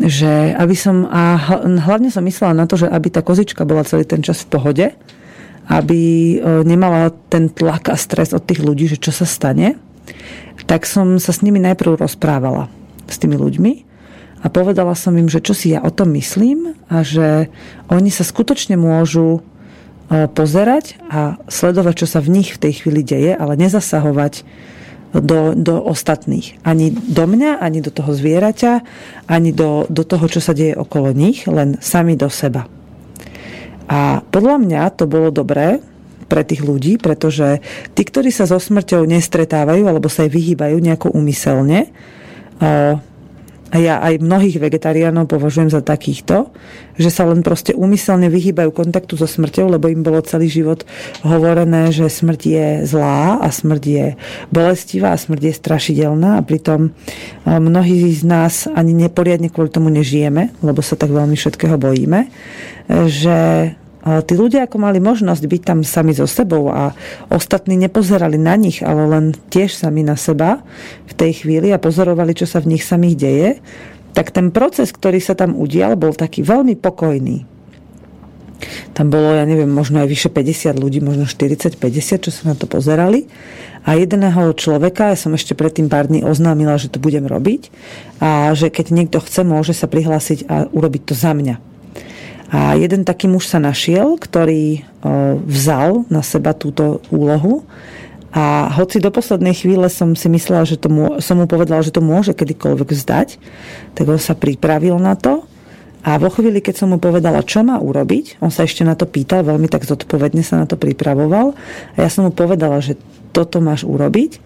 Že 0.00 0.56
aby 0.56 0.72
som, 0.72 1.04
a 1.12 1.36
hlavne 1.84 2.08
som 2.08 2.24
myslela 2.24 2.56
na 2.56 2.64
to, 2.64 2.80
že 2.80 2.88
aby 2.88 3.12
tá 3.12 3.20
kozička 3.20 3.68
bola 3.68 3.84
celý 3.84 4.08
ten 4.08 4.24
čas 4.24 4.40
v 4.48 4.50
pohode, 4.56 4.86
aby 5.70 6.00
e, 6.00 6.36
nemala 6.66 7.14
ten 7.30 7.50
tlak 7.50 7.92
a 7.92 7.96
stres 7.98 8.34
od 8.34 8.42
tých 8.42 8.62
ľudí, 8.62 8.90
že 8.90 8.98
čo 8.98 9.14
sa 9.14 9.28
stane, 9.28 9.78
tak 10.66 10.86
som 10.86 11.18
sa 11.18 11.30
s 11.34 11.42
nimi 11.42 11.62
najprv 11.62 11.98
rozprávala 11.98 12.70
s 13.06 13.18
tými 13.18 13.38
ľuďmi 13.38 13.72
a 14.42 14.50
povedala 14.50 14.94
som 14.98 15.14
im, 15.14 15.30
že 15.30 15.42
čo 15.42 15.54
si 15.54 15.70
ja 15.70 15.82
o 15.82 15.90
tom 15.94 16.14
myslím 16.18 16.74
a 16.90 17.06
že 17.06 17.46
oni 17.86 18.10
sa 18.10 18.26
skutočne 18.26 18.74
môžu 18.74 19.42
pozerať 20.34 21.00
a 21.08 21.40
sledovať, 21.48 22.04
čo 22.04 22.06
sa 22.06 22.20
v 22.20 22.40
nich 22.40 22.52
v 22.52 22.60
tej 22.68 22.72
chvíli 22.84 23.00
deje, 23.00 23.32
ale 23.32 23.56
nezasahovať 23.56 24.44
do, 25.12 25.52
do 25.56 25.80
ostatných. 25.80 26.60
Ani 26.64 26.92
do 26.92 27.24
mňa, 27.28 27.60
ani 27.60 27.84
do 27.84 27.92
toho 27.92 28.12
zvieraťa, 28.16 28.72
ani 29.28 29.52
do, 29.52 29.84
do 29.88 30.04
toho, 30.04 30.24
čo 30.28 30.40
sa 30.40 30.56
deje 30.56 30.76
okolo 30.76 31.12
nich, 31.12 31.44
len 31.48 31.76
sami 31.80 32.16
do 32.16 32.28
seba. 32.32 32.68
A 33.92 34.24
podľa 34.24 34.56
mňa 34.56 34.82
to 34.96 35.04
bolo 35.04 35.28
dobré 35.28 35.84
pre 36.32 36.48
tých 36.48 36.64
ľudí, 36.64 36.96
pretože 36.96 37.60
tí, 37.92 38.02
ktorí 38.08 38.32
sa 38.32 38.48
so 38.48 38.56
smrťou 38.56 39.04
nestretávajú 39.04 39.84
alebo 39.84 40.08
sa 40.08 40.24
aj 40.24 40.32
vyhýbajú 40.32 40.80
nejako 40.80 41.12
úmyselne, 41.12 41.92
a 43.72 43.80
ja 43.80 44.04
aj 44.04 44.20
mnohých 44.20 44.60
vegetariánov 44.60 45.32
považujem 45.32 45.72
za 45.72 45.80
takýchto, 45.80 46.52
že 47.00 47.08
sa 47.08 47.24
len 47.24 47.40
proste 47.40 47.72
úmyselne 47.72 48.28
vyhýbajú 48.28 48.68
kontaktu 48.68 49.16
so 49.16 49.24
smrťou, 49.24 49.72
lebo 49.72 49.88
im 49.88 50.04
bolo 50.04 50.20
celý 50.20 50.52
život 50.52 50.84
hovorené, 51.24 51.88
že 51.88 52.12
smrť 52.12 52.40
je 52.44 52.66
zlá 52.84 53.40
a 53.40 53.48
smrť 53.48 53.82
je 53.88 54.06
bolestivá 54.52 55.16
a 55.16 55.20
smrť 55.20 55.42
je 55.48 55.54
strašidelná 55.56 56.36
a 56.36 56.44
pritom 56.44 56.92
mnohí 57.48 58.12
z 58.12 58.28
nás 58.28 58.68
ani 58.68 58.92
neporiadne 58.92 59.48
kvôli 59.48 59.72
tomu 59.72 59.88
nežijeme, 59.88 60.52
lebo 60.60 60.84
sa 60.84 60.92
tak 60.92 61.08
veľmi 61.08 61.34
všetkého 61.34 61.80
bojíme, 61.80 62.28
že 63.08 63.72
tí 64.02 64.34
ľudia 64.34 64.66
ako 64.66 64.76
mali 64.82 64.98
možnosť 64.98 65.42
byť 65.46 65.62
tam 65.62 65.78
sami 65.86 66.10
so 66.10 66.26
sebou 66.26 66.74
a 66.74 66.90
ostatní 67.30 67.78
nepozerali 67.78 68.36
na 68.36 68.58
nich, 68.58 68.82
ale 68.82 69.06
len 69.06 69.24
tiež 69.50 69.78
sami 69.78 70.02
na 70.02 70.18
seba 70.18 70.66
v 71.06 71.12
tej 71.14 71.46
chvíli 71.46 71.70
a 71.70 71.78
pozorovali, 71.78 72.34
čo 72.34 72.46
sa 72.50 72.58
v 72.58 72.74
nich 72.76 72.82
samých 72.82 73.16
deje, 73.16 73.50
tak 74.12 74.34
ten 74.34 74.52
proces, 74.52 74.92
ktorý 74.92 75.22
sa 75.22 75.32
tam 75.32 75.56
udial, 75.56 75.96
bol 75.96 76.12
taký 76.12 76.44
veľmi 76.44 76.76
pokojný. 76.76 77.48
Tam 78.94 79.10
bolo, 79.10 79.34
ja 79.34 79.42
neviem, 79.42 79.66
možno 79.66 79.98
aj 80.04 80.08
vyše 80.10 80.30
50 80.30 80.78
ľudí, 80.78 81.02
možno 81.02 81.26
40-50, 81.26 82.22
čo 82.22 82.30
sa 82.30 82.52
na 82.52 82.54
to 82.54 82.70
pozerali. 82.70 83.26
A 83.82 83.98
jedného 83.98 84.54
človeka, 84.54 85.10
ja 85.10 85.18
som 85.18 85.34
ešte 85.34 85.58
predtým 85.58 85.90
pár 85.90 86.06
dní 86.06 86.22
oznámila, 86.22 86.78
že 86.78 86.86
to 86.86 87.02
budem 87.02 87.26
robiť 87.26 87.74
a 88.22 88.54
že 88.54 88.70
keď 88.70 88.94
niekto 88.94 89.18
chce, 89.18 89.42
môže 89.42 89.74
sa 89.74 89.90
prihlásiť 89.90 90.46
a 90.46 90.70
urobiť 90.70 91.02
to 91.10 91.14
za 91.18 91.34
mňa. 91.34 91.71
A 92.52 92.76
jeden 92.76 93.08
taký 93.08 93.32
muž 93.32 93.48
sa 93.48 93.56
našiel, 93.56 94.20
ktorý 94.20 94.84
vzal 95.48 96.04
na 96.12 96.20
seba 96.20 96.52
túto 96.52 97.00
úlohu. 97.08 97.64
A 98.32 98.68
hoci 98.76 99.00
do 99.00 99.08
poslednej 99.08 99.56
chvíle 99.56 99.88
som 99.88 100.12
si 100.12 100.28
myslela, 100.28 100.68
že 100.68 100.76
to 100.76 100.88
som 101.20 101.40
mu 101.40 101.48
povedala, 101.48 101.80
že 101.80 101.92
to 101.92 102.04
môže 102.04 102.36
kedykoľvek 102.36 102.88
vzdať, 102.92 103.28
tak 103.96 104.04
on 104.04 104.20
sa 104.20 104.36
pripravil 104.36 105.00
na 105.00 105.16
to. 105.16 105.48
A 106.02 106.20
vo 106.20 106.28
chvíli, 106.28 106.60
keď 106.60 106.82
som 106.82 106.88
mu 106.92 106.98
povedala, 107.00 107.46
čo 107.46 107.64
má 107.64 107.80
urobiť, 107.80 108.42
on 108.44 108.52
sa 108.52 108.68
ešte 108.68 108.82
na 108.84 108.98
to 108.98 109.08
pýtal, 109.08 109.46
veľmi 109.46 109.70
tak 109.70 109.88
zodpovedne 109.88 110.44
sa 110.44 110.60
na 110.60 110.66
to 110.68 110.76
pripravoval. 110.76 111.56
A 111.94 111.96
ja 112.04 112.10
som 112.12 112.28
mu 112.28 112.32
povedala, 112.34 112.84
že 112.84 113.00
toto 113.32 113.64
máš 113.64 113.86
urobiť, 113.86 114.42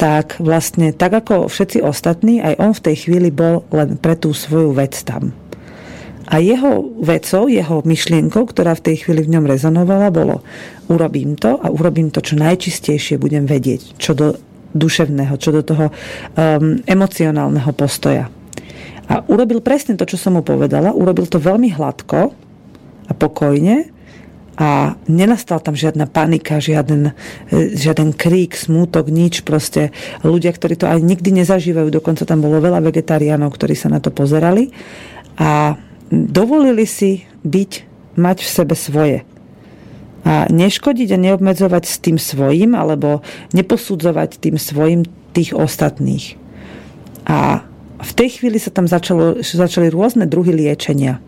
tak 0.00 0.38
vlastne 0.40 0.96
tak 0.96 1.12
ako 1.12 1.46
všetci 1.50 1.82
ostatní, 1.82 2.40
aj 2.40 2.56
on 2.62 2.72
v 2.72 2.84
tej 2.88 2.96
chvíli 3.08 3.28
bol 3.34 3.66
len 3.74 4.00
pre 4.00 4.16
tú 4.16 4.32
svoju 4.32 4.74
vec 4.74 4.94
tam. 5.02 5.34
A 6.24 6.40
jeho 6.40 6.88
vecou, 7.04 7.48
jeho 7.48 7.84
myšlienkou, 7.84 8.48
ktorá 8.48 8.72
v 8.76 8.84
tej 8.92 8.96
chvíli 9.04 9.24
v 9.24 9.36
ňom 9.36 9.44
rezonovala, 9.44 10.08
bolo 10.08 10.40
urobím 10.88 11.36
to 11.36 11.60
a 11.60 11.68
urobím 11.68 12.08
to 12.08 12.24
čo 12.24 12.40
najčistejšie, 12.40 13.20
budem 13.20 13.44
vedieť, 13.44 13.96
čo 14.00 14.16
do 14.16 14.36
duševného, 14.74 15.34
čo 15.38 15.54
do 15.54 15.62
toho 15.62 15.86
um, 15.88 16.80
emocionálneho 16.84 17.70
postoja. 17.76 18.26
A 19.04 19.20
urobil 19.28 19.60
presne 19.60 20.00
to, 20.00 20.08
čo 20.08 20.16
som 20.16 20.34
mu 20.34 20.42
povedala. 20.42 20.96
Urobil 20.96 21.28
to 21.28 21.36
veľmi 21.36 21.76
hladko 21.76 22.32
a 23.04 23.12
pokojne 23.12 23.92
a 24.54 24.94
nenastal 25.10 25.58
tam 25.58 25.74
žiadna 25.74 26.06
panika, 26.06 26.62
žiaden, 26.62 27.10
e, 27.50 27.74
žiaden 27.74 28.14
krík, 28.14 28.54
smútok, 28.54 29.10
nič. 29.10 29.42
Proste 29.42 29.90
ľudia, 30.22 30.54
ktorí 30.54 30.78
to 30.78 30.86
aj 30.86 31.02
nikdy 31.02 31.42
nezažívajú, 31.42 31.90
dokonca 31.90 32.22
tam 32.22 32.40
bolo 32.40 32.62
veľa 32.62 32.78
vegetariánov, 32.80 33.50
ktorí 33.50 33.74
sa 33.74 33.90
na 33.90 33.98
to 33.98 34.14
pozerali. 34.14 34.70
A 35.36 35.74
dovolili 36.10 36.84
si 36.84 37.24
byť, 37.44 37.72
mať 38.14 38.38
v 38.42 38.48
sebe 38.48 38.74
svoje. 38.78 39.18
A 40.24 40.48
neškodiť 40.48 41.08
a 41.12 41.18
neobmedzovať 41.20 41.84
s 41.84 41.96
tým 42.00 42.16
svojim, 42.16 42.72
alebo 42.72 43.20
neposudzovať 43.52 44.40
tým 44.40 44.56
svojim 44.56 45.04
tých 45.36 45.52
ostatných. 45.52 46.40
A 47.28 47.64
v 48.00 48.12
tej 48.12 48.40
chvíli 48.40 48.56
sa 48.60 48.72
tam 48.72 48.88
začalo, 48.88 49.40
začali 49.40 49.88
rôzne 49.92 50.24
druhy 50.28 50.52
liečenia. 50.52 51.20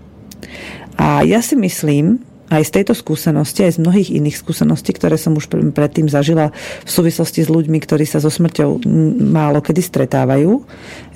A 0.96 1.24
ja 1.24 1.44
si 1.44 1.56
myslím, 1.56 2.20
aj 2.46 2.62
z 2.62 2.74
tejto 2.80 2.94
skúsenosti, 2.94 3.66
aj 3.66 3.76
z 3.76 3.82
mnohých 3.82 4.10
iných 4.14 4.38
skúseností, 4.38 4.94
ktoré 4.94 5.18
som 5.18 5.34
už 5.34 5.50
predtým 5.74 6.06
zažila 6.06 6.54
v 6.86 6.90
súvislosti 6.90 7.42
s 7.42 7.50
ľuďmi, 7.50 7.78
ktorí 7.82 8.06
sa 8.06 8.22
so 8.22 8.30
smrťou 8.30 8.86
málo 9.34 9.58
kedy 9.58 9.82
stretávajú, 9.82 10.62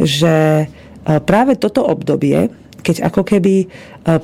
že 0.03 0.67
práve 1.07 1.55
toto 1.55 1.87
obdobie 1.87 2.51
keď 2.81 3.07
ako 3.07 3.23
keby 3.23 3.55
e, 3.63 3.67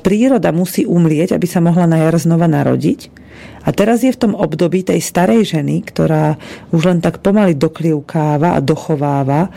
príroda 0.00 0.50
musí 0.50 0.88
umrieť, 0.88 1.36
aby 1.36 1.46
sa 1.48 1.60
mohla 1.60 1.84
na 1.84 2.00
jar 2.00 2.16
znova 2.16 2.48
narodiť. 2.48 3.24
A 3.66 3.74
teraz 3.74 4.00
je 4.00 4.14
v 4.14 4.20
tom 4.20 4.32
období 4.32 4.86
tej 4.86 5.02
starej 5.02 5.58
ženy, 5.58 5.82
ktorá 5.84 6.38
už 6.70 6.82
len 6.86 6.98
tak 7.02 7.18
pomaly 7.20 7.58
doklievkáva 7.58 8.56
a 8.56 8.64
dochováva 8.64 9.48
e, 9.48 9.50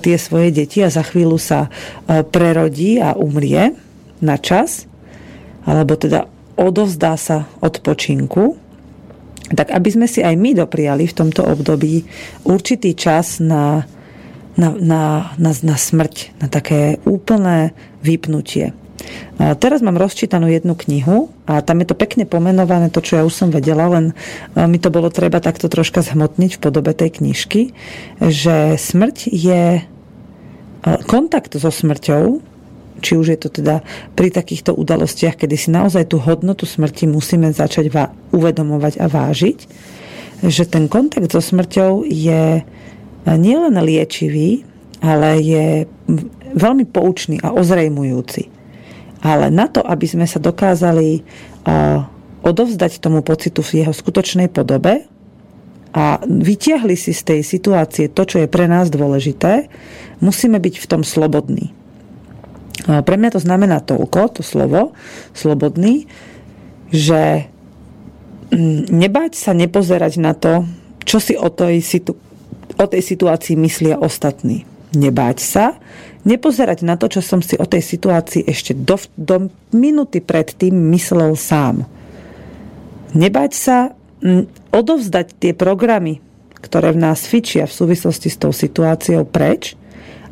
tie 0.00 0.16
svoje 0.16 0.54
deti 0.54 0.80
a 0.80 0.88
za 0.88 1.04
chvíľu 1.04 1.36
sa 1.36 1.68
e, 1.68 2.24
prerodí 2.24 2.98
a 2.98 3.14
umrie 3.14 3.76
na 4.18 4.36
čas, 4.40 4.88
alebo 5.68 5.94
teda 5.94 6.26
odovzdá 6.58 7.14
sa 7.14 7.46
odpočinku, 7.62 8.58
tak 9.54 9.72
aby 9.72 9.88
sme 9.88 10.06
si 10.10 10.20
aj 10.20 10.34
my 10.36 10.58
dopriali 10.58 11.08
v 11.08 11.16
tomto 11.16 11.46
období 11.46 12.04
určitý 12.44 12.92
čas 12.92 13.40
na 13.40 13.86
na, 14.58 14.74
na, 14.74 15.02
na, 15.38 15.50
na 15.54 15.76
smrť, 15.78 16.34
na 16.42 16.50
také 16.50 16.98
úplné 17.06 17.72
vypnutie. 18.02 18.74
A 19.38 19.54
teraz 19.54 19.78
mám 19.80 19.94
rozčítanú 19.94 20.50
jednu 20.50 20.74
knihu 20.74 21.30
a 21.46 21.62
tam 21.62 21.78
je 21.80 21.86
to 21.86 21.96
pekne 21.96 22.26
pomenované, 22.26 22.90
to, 22.90 22.98
čo 22.98 23.22
ja 23.22 23.22
už 23.22 23.30
som 23.30 23.48
vedela, 23.54 23.86
len 23.86 24.10
mi 24.58 24.82
to 24.82 24.90
bolo 24.90 25.08
treba 25.08 25.38
takto 25.38 25.70
troška 25.70 26.02
zhmotniť 26.02 26.58
v 26.58 26.62
podobe 26.62 26.90
tej 26.90 27.22
knižky, 27.22 27.72
že 28.18 28.74
smrť 28.74 29.30
je 29.30 29.86
kontakt 31.06 31.54
so 31.54 31.70
smrťou, 31.70 32.42
či 32.98 33.14
už 33.14 33.26
je 33.30 33.38
to 33.38 33.48
teda 33.62 33.86
pri 34.18 34.34
takýchto 34.34 34.74
udalostiach, 34.74 35.38
kedy 35.38 35.54
si 35.54 35.70
naozaj 35.70 36.10
tú 36.10 36.18
hodnotu 36.18 36.66
smrti 36.66 37.06
musíme 37.06 37.54
začať 37.54 37.86
va- 37.94 38.10
uvedomovať 38.34 38.98
a 38.98 39.06
vážiť, 39.06 39.58
že 40.42 40.66
ten 40.66 40.90
kontakt 40.90 41.30
so 41.30 41.38
smrťou 41.38 42.02
je 42.02 42.66
nielen 43.26 43.74
liečivý, 43.80 44.62
ale 45.02 45.42
je 45.42 45.66
veľmi 46.54 46.84
poučný 46.88 47.38
a 47.42 47.54
ozrejmujúci. 47.54 48.50
Ale 49.18 49.50
na 49.50 49.66
to, 49.66 49.82
aby 49.82 50.06
sme 50.06 50.26
sa 50.26 50.38
dokázali 50.38 51.26
odovzdať 52.42 53.02
tomu 53.02 53.20
pocitu 53.20 53.60
v 53.66 53.82
jeho 53.84 53.92
skutočnej 53.92 54.46
podobe 54.48 55.04
a 55.92 56.22
vytiahli 56.22 56.94
si 56.94 57.10
z 57.10 57.22
tej 57.34 57.40
situácie 57.42 58.06
to, 58.12 58.22
čo 58.22 58.44
je 58.44 58.48
pre 58.48 58.70
nás 58.70 58.92
dôležité, 58.92 59.66
musíme 60.22 60.60
byť 60.60 60.74
v 60.78 60.86
tom 60.86 61.02
slobodní. 61.02 61.74
Pre 62.86 63.16
mňa 63.18 63.30
to 63.34 63.40
znamená 63.42 63.82
toľko, 63.82 64.38
to 64.38 64.42
slovo, 64.46 64.94
slobodný, 65.34 66.06
že 66.94 67.50
mm, 68.54 68.88
nebáť 68.88 69.34
sa 69.34 69.52
nepozerať 69.52 70.14
na 70.22 70.32
to, 70.32 70.64
čo 71.02 71.18
si 71.18 71.34
o 71.34 71.50
tej, 71.50 71.82
situ- 71.82 72.16
o 72.78 72.84
tej 72.86 73.02
situácii 73.02 73.58
myslia 73.58 73.98
ostatní. 73.98 74.64
Nebáť 74.96 75.38
sa, 75.42 75.76
nepozerať 76.24 76.80
na 76.86 76.96
to, 76.96 77.12
čo 77.12 77.20
som 77.20 77.44
si 77.44 77.58
o 77.60 77.66
tej 77.68 77.84
situácii 77.84 78.46
ešte 78.48 78.72
do, 78.72 78.96
do 79.20 79.52
minúty 79.74 80.24
predtým 80.24 80.72
myslel 80.96 81.36
sám. 81.36 81.84
Nebáť 83.12 83.52
sa 83.52 83.76
odovzdať 84.72 85.36
tie 85.36 85.52
programy, 85.52 86.24
ktoré 86.58 86.96
v 86.96 87.02
nás 87.04 87.28
fičia 87.28 87.68
v 87.68 87.76
súvislosti 87.76 88.28
s 88.32 88.40
tou 88.40 88.50
situáciou 88.50 89.28
preč 89.28 89.78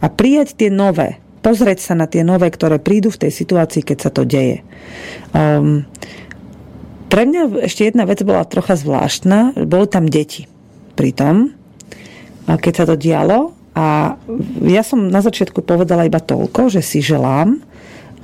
a 0.02 0.10
prijať 0.10 0.58
tie 0.58 0.70
nové. 0.72 1.20
Pozrieť 1.44 1.78
sa 1.78 1.94
na 1.94 2.10
tie 2.10 2.26
nové, 2.26 2.50
ktoré 2.50 2.82
prídu 2.82 3.14
v 3.14 3.28
tej 3.28 3.32
situácii, 3.32 3.86
keď 3.86 3.98
sa 4.02 4.10
to 4.10 4.26
deje. 4.26 4.66
Um, 5.30 5.86
pre 7.06 7.22
mňa 7.22 7.62
ešte 7.62 7.86
jedna 7.86 8.02
vec 8.02 8.18
bola 8.26 8.42
trocha 8.42 8.74
zvláštna. 8.74 9.54
Boli 9.54 9.86
tam 9.86 10.10
deti 10.10 10.50
pri 10.98 11.14
tom, 11.14 11.54
keď 12.46 12.72
sa 12.72 12.84
to 12.86 12.94
dialo. 12.94 13.52
A 13.76 14.16
ja 14.64 14.80
som 14.80 15.10
na 15.10 15.20
začiatku 15.20 15.60
povedala 15.60 16.08
iba 16.08 16.22
toľko, 16.22 16.72
že 16.72 16.80
si 16.80 17.04
želám, 17.04 17.60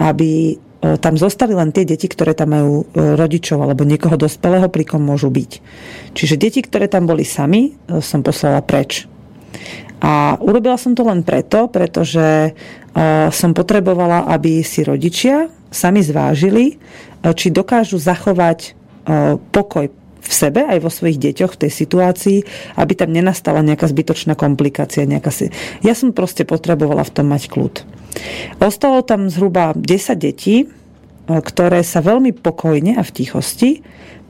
aby 0.00 0.56
E, 0.82 0.98
tam 0.98 1.14
zostali 1.14 1.54
len 1.54 1.70
tie 1.70 1.86
deti, 1.86 2.10
ktoré 2.10 2.34
tam 2.34 2.58
majú 2.58 2.82
e, 2.90 3.14
rodičov 3.14 3.62
alebo 3.62 3.86
niekoho 3.86 4.18
dospelého, 4.18 4.66
pri 4.66 4.82
kom 4.82 4.98
môžu 4.98 5.30
byť. 5.30 5.50
Čiže 6.18 6.34
deti, 6.34 6.58
ktoré 6.58 6.90
tam 6.90 7.06
boli 7.06 7.22
sami, 7.22 7.70
e, 7.70 8.02
som 8.02 8.26
poslala 8.26 8.58
preč. 8.66 9.06
A 10.02 10.34
urobila 10.42 10.74
som 10.74 10.98
to 10.98 11.06
len 11.06 11.22
preto, 11.22 11.70
pretože 11.70 12.58
som 13.30 13.54
potrebovala, 13.54 14.26
aby 14.34 14.58
si 14.66 14.82
rodičia 14.82 15.46
sami 15.70 16.02
zvážili, 16.02 16.82
či 17.22 17.54
dokážu 17.54 18.02
zachovať 18.02 18.74
pokoj 19.54 19.86
v 20.22 20.32
sebe, 20.32 20.62
aj 20.62 20.78
vo 20.78 20.90
svojich 20.90 21.18
deťoch 21.18 21.58
v 21.58 21.60
tej 21.66 21.72
situácii, 21.74 22.38
aby 22.78 22.92
tam 22.94 23.10
nenastala 23.10 23.60
nejaká 23.66 23.90
zbytočná 23.90 24.38
komplikácia. 24.38 25.02
Nejaká 25.02 25.34
si... 25.34 25.50
Ja 25.82 25.98
som 25.98 26.14
proste 26.14 26.46
potrebovala 26.46 27.02
v 27.02 27.12
tom 27.12 27.26
mať 27.28 27.50
kľud. 27.50 27.74
Ostalo 28.62 29.02
tam 29.02 29.26
zhruba 29.26 29.74
10 29.74 30.14
detí, 30.14 30.56
e, 30.62 30.66
ktoré 31.26 31.82
sa 31.82 32.04
veľmi 32.04 32.30
pokojne 32.38 32.96
a 32.96 33.02
v 33.02 33.10
tichosti 33.10 33.82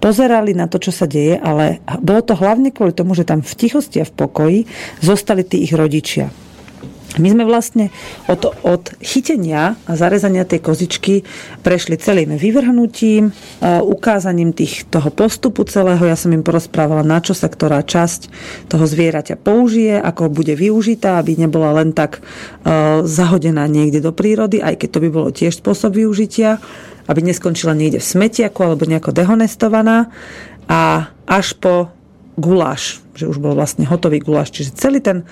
pozerali 0.02 0.50
na 0.56 0.66
to, 0.66 0.82
čo 0.82 0.90
sa 0.90 1.06
deje, 1.06 1.38
ale 1.38 1.78
bolo 2.02 2.26
to 2.26 2.34
hlavne 2.34 2.74
kvôli 2.74 2.90
tomu, 2.90 3.14
že 3.14 3.22
tam 3.22 3.38
v 3.38 3.54
tichosti 3.54 4.02
a 4.02 4.08
v 4.08 4.14
pokoji 4.18 4.58
zostali 4.98 5.46
tí 5.46 5.62
ich 5.62 5.70
rodičia. 5.70 6.34
My 7.20 7.28
sme 7.28 7.44
vlastne 7.44 7.92
od, 8.30 8.56
od 8.64 8.96
chytenia 9.04 9.76
a 9.84 9.92
zarezania 9.98 10.48
tej 10.48 10.64
kozičky 10.64 11.14
prešli 11.60 12.00
celým 12.00 12.40
vyvrhnutím, 12.40 13.28
e, 13.28 13.32
ukázaním 13.84 14.56
tých, 14.56 14.88
toho 14.88 15.12
postupu 15.12 15.68
celého. 15.68 16.00
Ja 16.00 16.16
som 16.16 16.32
im 16.32 16.40
porozprávala, 16.40 17.04
na 17.04 17.20
čo 17.20 17.36
sa 17.36 17.52
ktorá 17.52 17.84
časť 17.84 18.32
toho 18.72 18.88
zvieraťa 18.88 19.36
použije, 19.36 20.00
ako 20.00 20.32
bude 20.32 20.56
využitá, 20.56 21.20
aby 21.20 21.36
nebola 21.36 21.76
len 21.76 21.92
tak 21.92 22.20
uh, 22.20 23.04
zahodená 23.04 23.68
niekde 23.68 24.00
do 24.00 24.12
prírody, 24.14 24.64
aj 24.64 24.80
keď 24.80 24.88
to 24.88 25.02
by 25.04 25.08
bolo 25.12 25.28
tiež 25.28 25.60
spôsob 25.60 25.96
využitia, 25.96 26.58
aby 27.06 27.20
neskončila 27.20 27.76
niekde 27.76 28.00
v 28.00 28.10
smetiaku 28.16 28.60
alebo 28.64 28.88
nejako 28.88 29.12
dehonestovaná. 29.12 30.08
A 30.70 31.12
až 31.26 31.58
po 31.58 31.92
guláš, 32.38 33.04
že 33.12 33.28
už 33.28 33.36
bol 33.42 33.52
vlastne 33.52 33.84
hotový 33.84 34.24
guláš. 34.24 34.54
Čiže 34.56 34.70
celý 34.78 35.04
ten 35.04 35.28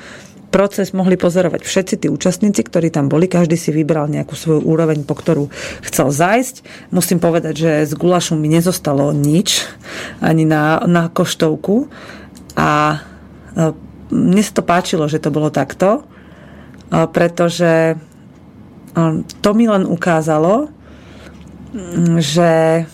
proces 0.51 0.91
mohli 0.91 1.15
pozorovať 1.15 1.63
všetci 1.63 1.95
tí 2.05 2.07
účastníci, 2.11 2.67
ktorí 2.67 2.91
tam 2.91 3.07
boli. 3.07 3.31
Každý 3.31 3.55
si 3.55 3.71
vybral 3.71 4.11
nejakú 4.11 4.35
svoju 4.35 4.67
úroveň, 4.67 5.07
po 5.07 5.15
ktorú 5.15 5.49
chcel 5.87 6.11
zájsť. 6.11 6.91
Musím 6.91 7.23
povedať, 7.23 7.55
že 7.55 7.73
z 7.87 7.93
gulašu 7.95 8.35
mi 8.35 8.51
nezostalo 8.51 9.15
nič, 9.15 9.65
ani 10.19 10.45
na, 10.45 10.83
na 10.85 11.07
koštovku. 11.09 11.87
A 12.59 12.99
e, 13.55 13.73
mne 14.11 14.43
sa 14.43 14.53
to 14.59 14.67
páčilo, 14.67 15.07
že 15.07 15.23
to 15.23 15.31
bolo 15.31 15.55
takto, 15.55 16.03
e, 16.91 17.07
pretože 17.09 17.95
e, 17.95 17.97
to 19.41 19.51
mi 19.55 19.71
len 19.71 19.87
ukázalo, 19.87 20.69
že 22.19 22.85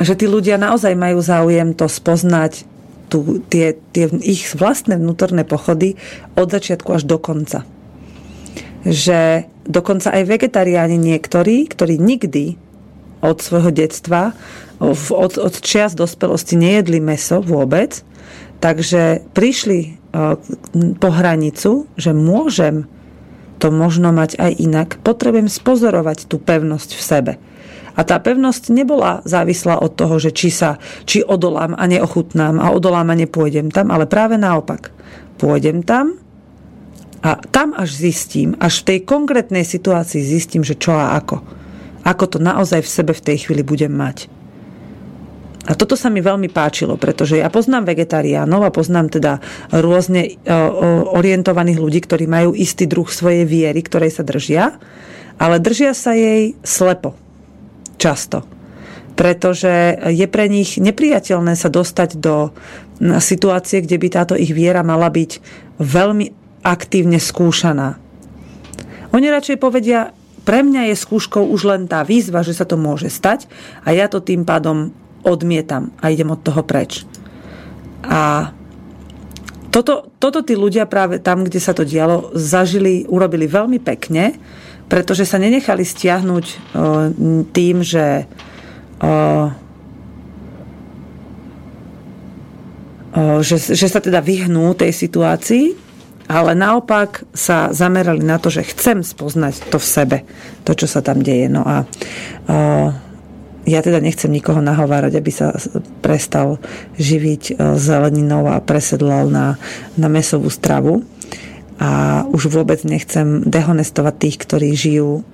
že 0.00 0.16
tí 0.16 0.24
ľudia 0.24 0.56
naozaj 0.56 0.96
majú 0.96 1.20
záujem 1.20 1.76
to 1.76 1.84
spoznať 1.84 2.64
tú, 3.10 3.42
tie, 3.50 3.74
tie 3.90 4.06
ich 4.22 4.54
vlastné 4.54 4.94
vnútorné 4.96 5.42
pochody 5.42 5.98
od 6.38 6.48
začiatku 6.48 6.94
až 6.94 7.02
do 7.04 7.18
konca. 7.18 7.66
Že 8.86 9.50
dokonca 9.66 10.14
aj 10.14 10.22
vegetariáni 10.30 10.96
niektorí, 10.96 11.66
ktorí 11.66 11.98
nikdy 11.98 12.56
od 13.20 13.42
svojho 13.42 13.74
detstva, 13.74 14.32
od, 14.80 15.32
od 15.36 15.54
čias 15.60 15.92
dospelosti 15.92 16.56
nejedli 16.56 17.02
meso 17.04 17.44
vôbec, 17.44 18.00
takže 18.64 19.20
prišli 19.36 19.78
e, 19.84 19.90
po 20.96 21.08
hranicu, 21.12 21.84
že 22.00 22.16
môžem 22.16 22.88
to 23.60 23.68
možno 23.68 24.08
mať 24.08 24.40
aj 24.40 24.52
inak, 24.56 24.88
potrebujem 25.04 25.52
spozorovať 25.52 26.24
tú 26.24 26.40
pevnosť 26.40 26.90
v 26.96 27.02
sebe 27.04 27.32
a 27.94 28.00
tá 28.06 28.16
pevnosť 28.22 28.70
nebola 28.70 29.24
závislá 29.26 29.82
od 29.82 29.92
toho, 29.98 30.22
že 30.22 30.30
či 30.30 30.48
sa, 30.52 30.78
či 31.06 31.26
odolám 31.26 31.74
a 31.74 31.84
neochutnám 31.90 32.62
a 32.62 32.70
odolám 32.70 33.10
a 33.10 33.18
nepôjdem 33.18 33.72
tam, 33.74 33.90
ale 33.90 34.06
práve 34.06 34.38
naopak. 34.38 34.94
Pôjdem 35.40 35.82
tam 35.82 36.20
a 37.20 37.36
tam 37.52 37.76
až 37.76 37.92
zistím, 37.92 38.56
až 38.56 38.80
v 38.80 38.86
tej 38.94 38.98
konkrétnej 39.04 39.64
situácii 39.66 40.22
zistím, 40.22 40.64
že 40.64 40.78
čo 40.78 40.94
a 40.96 41.16
ako. 41.18 41.42
Ako 42.00 42.24
to 42.36 42.38
naozaj 42.40 42.80
v 42.80 42.92
sebe 42.92 43.12
v 43.12 43.24
tej 43.24 43.36
chvíli 43.44 43.60
budem 43.60 43.92
mať. 43.92 44.32
A 45.68 45.76
toto 45.76 45.92
sa 45.92 46.08
mi 46.08 46.24
veľmi 46.24 46.48
páčilo, 46.48 46.96
pretože 46.96 47.36
ja 47.36 47.52
poznám 47.52 47.92
vegetariánov 47.92 48.64
a 48.64 48.72
poznám 48.72 49.12
teda 49.12 49.44
rôzne 49.76 50.32
e, 50.32 50.50
orientovaných 51.12 51.76
ľudí, 51.76 52.00
ktorí 52.00 52.24
majú 52.24 52.56
istý 52.56 52.88
druh 52.88 53.04
svojej 53.04 53.44
viery, 53.44 53.84
ktorej 53.84 54.16
sa 54.16 54.24
držia, 54.24 54.80
ale 55.36 55.60
držia 55.60 55.92
sa 55.92 56.16
jej 56.16 56.56
slepo 56.64 57.12
Často. 58.00 58.48
Pretože 59.12 60.00
je 60.08 60.24
pre 60.24 60.48
nich 60.48 60.80
nepriateľné 60.80 61.52
sa 61.52 61.68
dostať 61.68 62.16
do 62.16 62.56
situácie, 63.20 63.84
kde 63.84 64.00
by 64.00 64.08
táto 64.08 64.32
ich 64.32 64.56
viera 64.56 64.80
mala 64.80 65.12
byť 65.12 65.44
veľmi 65.76 66.26
aktívne 66.64 67.20
skúšaná. 67.20 68.00
Oni 69.12 69.26
radšej 69.28 69.60
povedia, 69.60 70.16
pre 70.48 70.64
mňa 70.64 70.88
je 70.88 70.96
skúškou 70.96 71.44
už 71.52 71.60
len 71.68 71.82
tá 71.84 72.00
výzva, 72.00 72.40
že 72.40 72.56
sa 72.56 72.64
to 72.64 72.80
môže 72.80 73.12
stať 73.12 73.44
a 73.84 73.92
ja 73.92 74.08
to 74.08 74.24
tým 74.24 74.48
pádom 74.48 74.96
odmietam 75.20 75.92
a 76.00 76.08
idem 76.08 76.32
od 76.32 76.40
toho 76.40 76.64
preč. 76.64 77.04
A 78.00 78.52
toto, 79.68 80.08
toto 80.16 80.40
tí 80.40 80.56
ľudia 80.56 80.88
práve 80.88 81.20
tam, 81.20 81.44
kde 81.44 81.60
sa 81.60 81.76
to 81.76 81.84
dialo, 81.84 82.32
zažili, 82.32 83.04
urobili 83.06 83.44
veľmi 83.44 83.78
pekne 83.84 84.34
pretože 84.90 85.22
sa 85.22 85.38
nenechali 85.38 85.86
stiahnuť 85.86 86.46
tým, 87.54 87.76
že 87.86 88.26
že, 93.40 93.56
že 93.58 93.86
sa 93.88 94.02
teda 94.02 94.20
vyhnú 94.20 94.74
tej 94.74 94.92
situácii, 94.92 95.72
ale 96.30 96.54
naopak 96.54 97.26
sa 97.34 97.74
zamerali 97.74 98.22
na 98.22 98.38
to, 98.38 98.52
že 98.52 98.70
chcem 98.70 99.02
spoznať 99.02 99.72
to 99.72 99.82
v 99.82 99.86
sebe, 99.86 100.18
to, 100.62 100.76
čo 100.78 100.86
sa 100.86 101.02
tam 101.02 101.24
deje. 101.24 101.50
No 101.50 101.66
a 101.66 101.88
ja 103.66 103.80
teda 103.82 103.98
nechcem 103.98 104.30
nikoho 104.30 104.62
nahovárať, 104.62 105.18
aby 105.18 105.30
sa 105.34 105.50
prestal 106.04 106.62
živiť 107.02 107.58
zeleninou 107.78 108.46
a 108.46 108.62
presedlal 108.62 109.26
na, 109.26 109.58
na 109.98 110.06
mesovú 110.06 110.52
stravu 110.52 111.02
a 111.80 112.22
už 112.28 112.52
vôbec 112.52 112.84
nechcem 112.84 113.40
dehonestovať 113.48 114.14
tých, 114.20 114.36
ktorí 114.44 114.68
žijú 114.76 115.24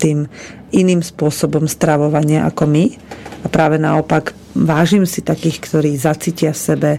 tým 0.00 0.32
iným 0.72 1.04
spôsobom 1.04 1.68
stravovania 1.68 2.48
ako 2.48 2.64
my. 2.64 2.84
A 3.44 3.52
práve 3.52 3.76
naopak 3.76 4.32
vážim 4.56 5.04
si 5.04 5.20
takých, 5.20 5.60
ktorí 5.60 5.92
zacítia 6.00 6.56
v 6.56 6.64
sebe 6.64 6.90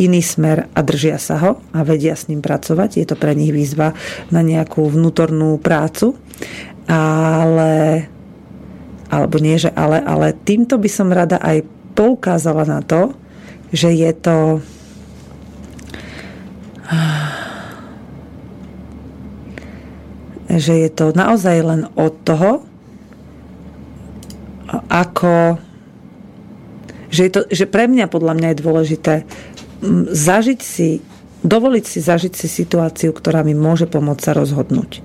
iný 0.00 0.24
smer 0.24 0.72
a 0.72 0.80
držia 0.80 1.20
sa 1.20 1.36
ho 1.44 1.60
a 1.76 1.84
vedia 1.84 2.16
s 2.16 2.32
ním 2.32 2.40
pracovať. 2.40 2.96
Je 2.96 3.06
to 3.06 3.20
pre 3.20 3.36
nich 3.36 3.52
výzva 3.52 3.92
na 4.32 4.40
nejakú 4.40 4.80
vnútornú 4.88 5.60
prácu. 5.60 6.16
Ale 6.88 8.08
alebo 9.10 9.42
nie, 9.42 9.58
že 9.58 9.74
ale, 9.74 9.98
ale 10.00 10.32
týmto 10.32 10.78
by 10.78 10.88
som 10.88 11.10
rada 11.10 11.42
aj 11.42 11.66
poukázala 11.98 12.62
na 12.62 12.80
to, 12.80 13.12
že 13.74 13.90
je 13.90 14.10
to 14.14 14.36
že 20.58 20.74
je 20.74 20.90
to 20.90 21.14
naozaj 21.14 21.56
len 21.62 21.82
od 21.94 22.14
toho, 22.26 22.66
ako 24.90 25.58
že, 27.10 27.26
je 27.26 27.32
to, 27.34 27.40
že 27.50 27.66
pre 27.66 27.90
mňa 27.90 28.06
podľa 28.06 28.38
mňa 28.38 28.48
je 28.54 28.62
dôležité 28.62 29.14
zažiť 30.10 30.60
si, 30.62 31.02
dovoliť 31.42 31.84
si 31.84 31.98
zažiť 31.98 32.32
si 32.38 32.46
situáciu, 32.46 33.10
ktorá 33.10 33.42
mi 33.42 33.54
môže 33.54 33.90
pomôcť 33.90 34.22
sa 34.22 34.32
rozhodnúť. 34.38 35.02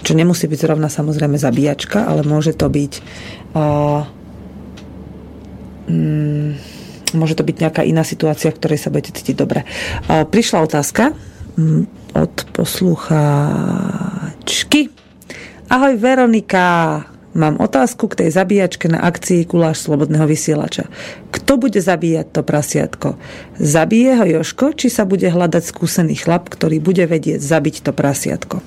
Čo 0.00 0.12
nemusí 0.16 0.48
byť 0.48 0.58
zrovna 0.62 0.88
samozrejme 0.88 1.36
zabíjačka, 1.36 2.08
ale 2.08 2.24
môže 2.24 2.56
to 2.56 2.70
byť 2.70 2.92
uh, 3.52 4.08
um, 5.90 6.56
môže 7.12 7.34
to 7.36 7.44
byť 7.44 7.56
nejaká 7.60 7.82
iná 7.84 8.04
situácia, 8.04 8.52
v 8.52 8.58
ktorej 8.60 8.78
sa 8.80 8.88
budete 8.88 9.20
cítiť 9.20 9.36
dobre. 9.36 9.68
Uh, 10.08 10.24
prišla 10.24 10.64
otázka 10.64 11.12
um, 11.58 11.84
od 12.16 12.32
poslucháčky. 14.48 14.88
Ahoj 15.68 16.00
Veronika, 16.00 17.04
Mám 17.36 17.60
otázku 17.60 18.08
k 18.08 18.24
tej 18.24 18.30
zabíjačke 18.34 18.88
na 18.90 19.04
akcii 19.04 19.44
Kuláš 19.46 19.84
Slobodného 19.84 20.24
vysielača. 20.26 20.88
Kto 21.30 21.60
bude 21.60 21.78
zabíjať 21.78 22.34
to 22.34 22.42
prasiatko? 22.42 23.08
Zabije 23.60 24.16
ho 24.18 24.24
Joško, 24.24 24.74
či 24.74 24.88
sa 24.90 25.04
bude 25.06 25.28
hľadať 25.28 25.62
skúsený 25.62 26.18
chlap, 26.18 26.48
ktorý 26.50 26.80
bude 26.82 27.04
vedieť 27.04 27.38
zabiť 27.38 27.84
to 27.84 27.92
prasiatko? 27.94 28.58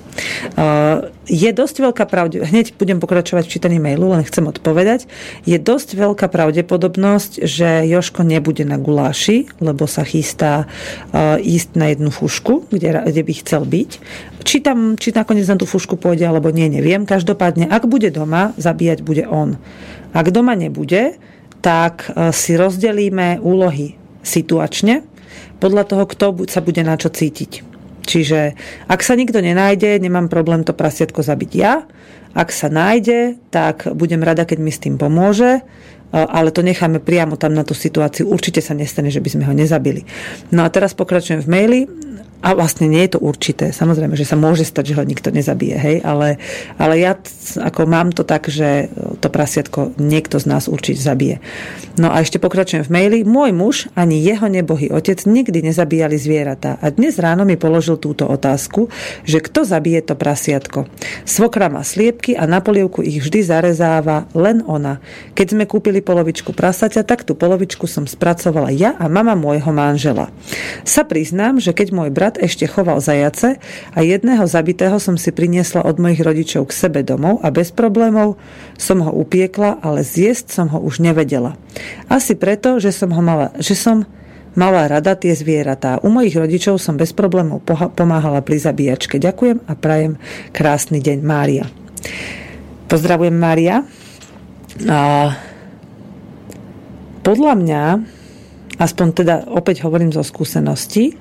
Uh, 0.56 1.10
je 1.30 1.50
dosť 1.54 1.86
veľká 1.86 2.04
pravde, 2.10 2.42
hneď 2.42 2.74
budem 2.74 2.98
pokračovať 2.98 3.46
v 3.46 3.52
čítaní 3.54 3.78
mailu, 3.78 4.10
len 4.10 4.26
chcem 4.26 4.42
odpovedať. 4.42 5.06
Je 5.46 5.54
dosť 5.54 5.94
veľká 5.94 6.26
pravdepodobnosť, 6.26 7.46
že 7.46 7.86
Joško 7.86 8.26
nebude 8.26 8.66
na 8.66 8.74
guláši, 8.74 9.46
lebo 9.62 9.86
sa 9.86 10.02
chystá 10.02 10.66
uh, 10.66 11.38
ísť 11.38 11.78
na 11.78 11.94
jednu 11.94 12.10
fušku, 12.10 12.66
kde, 12.74 13.06
kde 13.06 13.22
by 13.22 13.32
chcel 13.38 13.62
byť. 13.62 13.90
Či, 14.42 14.56
tam, 14.66 14.98
či 14.98 15.14
nakoniec 15.14 15.46
na 15.46 15.54
tú 15.54 15.70
fušku 15.70 15.94
pôjde, 15.94 16.26
alebo 16.26 16.50
nie, 16.50 16.66
neviem. 16.66 17.06
Každopádne, 17.06 17.70
ak 17.70 17.86
bude 17.86 18.10
doma, 18.10 18.50
zabíjať 18.58 19.06
bude 19.06 19.22
on. 19.30 19.54
Ak 20.10 20.34
doma 20.34 20.58
nebude, 20.58 21.16
tak 21.62 22.10
e, 22.10 22.34
si 22.34 22.58
rozdelíme 22.58 23.38
úlohy 23.38 23.94
situačne 24.26 25.06
podľa 25.62 25.86
toho, 25.86 26.04
kto 26.10 26.26
sa 26.50 26.58
bude 26.58 26.82
na 26.82 26.98
čo 26.98 27.08
cítiť. 27.08 27.71
Čiže 28.02 28.58
ak 28.90 29.00
sa 29.00 29.14
nikto 29.14 29.38
nenájde, 29.38 29.98
nemám 30.02 30.26
problém 30.26 30.66
to 30.66 30.74
prasiatko 30.74 31.22
zabiť 31.22 31.50
ja. 31.54 31.86
Ak 32.32 32.48
sa 32.50 32.72
nájde, 32.72 33.38
tak 33.52 33.86
budem 33.92 34.24
rada, 34.24 34.48
keď 34.48 34.58
mi 34.58 34.72
s 34.72 34.80
tým 34.80 34.96
pomôže, 34.96 35.60
e, 35.60 35.62
ale 36.16 36.48
to 36.50 36.64
necháme 36.64 36.98
priamo 36.98 37.36
tam 37.36 37.52
na 37.52 37.62
tú 37.62 37.76
situáciu. 37.76 38.26
Určite 38.26 38.64
sa 38.64 38.72
nestane, 38.72 39.12
že 39.12 39.20
by 39.20 39.28
sme 39.28 39.44
ho 39.44 39.52
nezabili. 39.52 40.08
No 40.48 40.64
a 40.64 40.72
teraz 40.72 40.96
pokračujem 40.96 41.44
v 41.44 41.48
maili. 41.48 41.80
A 42.42 42.58
vlastne 42.58 42.90
nie 42.90 43.06
je 43.06 43.14
to 43.14 43.20
určité. 43.22 43.70
Samozrejme, 43.70 44.18
že 44.18 44.26
sa 44.26 44.34
môže 44.34 44.66
stať, 44.66 44.92
že 44.92 44.96
ho 44.98 45.04
nikto 45.06 45.30
nezabije, 45.30 45.76
hej, 45.78 45.96
ale, 46.02 46.42
ale 46.74 46.94
ja 46.98 47.14
ako 47.62 47.86
mám 47.86 48.10
to 48.10 48.26
tak, 48.26 48.50
že 48.50 48.90
to 49.22 49.30
prasiatko 49.30 49.94
niekto 49.96 50.42
z 50.42 50.46
nás 50.50 50.66
určite 50.66 50.98
zabije. 50.98 51.38
No 52.00 52.10
a 52.10 52.24
ešte 52.24 52.42
pokračujem 52.42 52.82
v 52.82 52.90
maili. 52.90 53.18
Môj 53.22 53.50
muž 53.54 53.76
ani 53.94 54.18
jeho 54.18 54.50
nebohý 54.50 54.90
otec 54.90 55.22
nikdy 55.22 55.62
nezabíjali 55.62 56.16
zvieratá. 56.18 56.80
A 56.82 56.90
dnes 56.90 57.20
ráno 57.22 57.46
mi 57.46 57.54
položil 57.54 58.00
túto 58.00 58.26
otázku, 58.26 58.90
že 59.22 59.38
kto 59.38 59.62
zabije 59.62 60.02
to 60.02 60.14
prasiatko. 60.18 60.90
Svokra 61.28 61.68
má 61.70 61.86
sliepky 61.86 62.34
a 62.34 62.48
na 62.50 62.58
polievku 62.58 63.04
ich 63.04 63.22
vždy 63.22 63.44
zarezáva 63.44 64.26
len 64.34 64.64
ona. 64.66 64.98
Keď 65.38 65.46
sme 65.54 65.64
kúpili 65.68 66.00
polovičku 66.02 66.56
prasaťa, 66.56 67.04
tak 67.06 67.22
tú 67.28 67.38
polovičku 67.38 67.84
som 67.86 68.08
spracovala 68.08 68.72
ja 68.72 68.96
a 68.98 69.06
mama 69.06 69.36
môjho 69.36 69.70
manžela. 69.70 70.32
Sa 70.82 71.04
priznám, 71.04 71.60
že 71.60 71.76
keď 71.76 71.92
môj 71.92 72.10
brat 72.10 72.31
brat 72.32 72.40
ešte 72.40 72.64
choval 72.64 72.96
zajace 73.04 73.60
a 73.92 73.98
jedného 74.00 74.48
zabitého 74.48 74.96
som 74.96 75.20
si 75.20 75.28
priniesla 75.28 75.84
od 75.84 76.00
mojich 76.00 76.24
rodičov 76.24 76.72
k 76.72 76.72
sebe 76.72 77.04
domov 77.04 77.44
a 77.44 77.52
bez 77.52 77.68
problémov 77.76 78.40
som 78.80 79.04
ho 79.04 79.12
upiekla, 79.12 79.84
ale 79.84 80.00
zjesť 80.00 80.48
som 80.48 80.66
ho 80.72 80.80
už 80.80 81.04
nevedela. 81.04 81.60
Asi 82.08 82.32
preto, 82.32 82.80
že 82.80 82.88
som 82.88 83.12
ho 83.12 83.20
mala, 83.20 83.52
že 83.60 83.76
som 83.76 84.08
mala 84.56 84.88
rada 84.88 85.12
tie 85.12 85.36
zvieratá. 85.36 86.00
U 86.00 86.08
mojich 86.08 86.32
rodičov 86.32 86.80
som 86.80 86.96
bez 86.96 87.12
problémov 87.12 87.60
pomáhala 87.92 88.40
pri 88.40 88.56
zabíjačke. 88.64 89.20
Ďakujem 89.20 89.68
a 89.68 89.72
prajem 89.76 90.16
krásny 90.56 91.04
deň, 91.04 91.18
Mária. 91.20 91.68
Pozdravujem, 92.88 93.36
Mária. 93.36 93.84
A 94.88 95.00
podľa 97.20 97.54
mňa, 97.60 97.82
aspoň 98.80 99.06
teda 99.12 99.36
opäť 99.52 99.84
hovorím 99.84 100.12
zo 100.12 100.24
skúsenosti, 100.24 101.16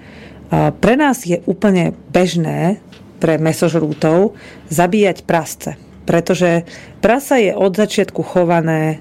pre 0.51 0.93
nás 0.99 1.23
je 1.23 1.39
úplne 1.47 1.95
bežné 2.11 2.83
pre 3.23 3.39
mesožrútov 3.39 4.35
zabíjať 4.67 5.23
prasce, 5.23 5.79
pretože 6.03 6.67
prasa 6.99 7.39
je 7.39 7.55
od 7.55 7.71
začiatku 7.71 8.19
chované 8.19 8.81
e, 8.91 8.97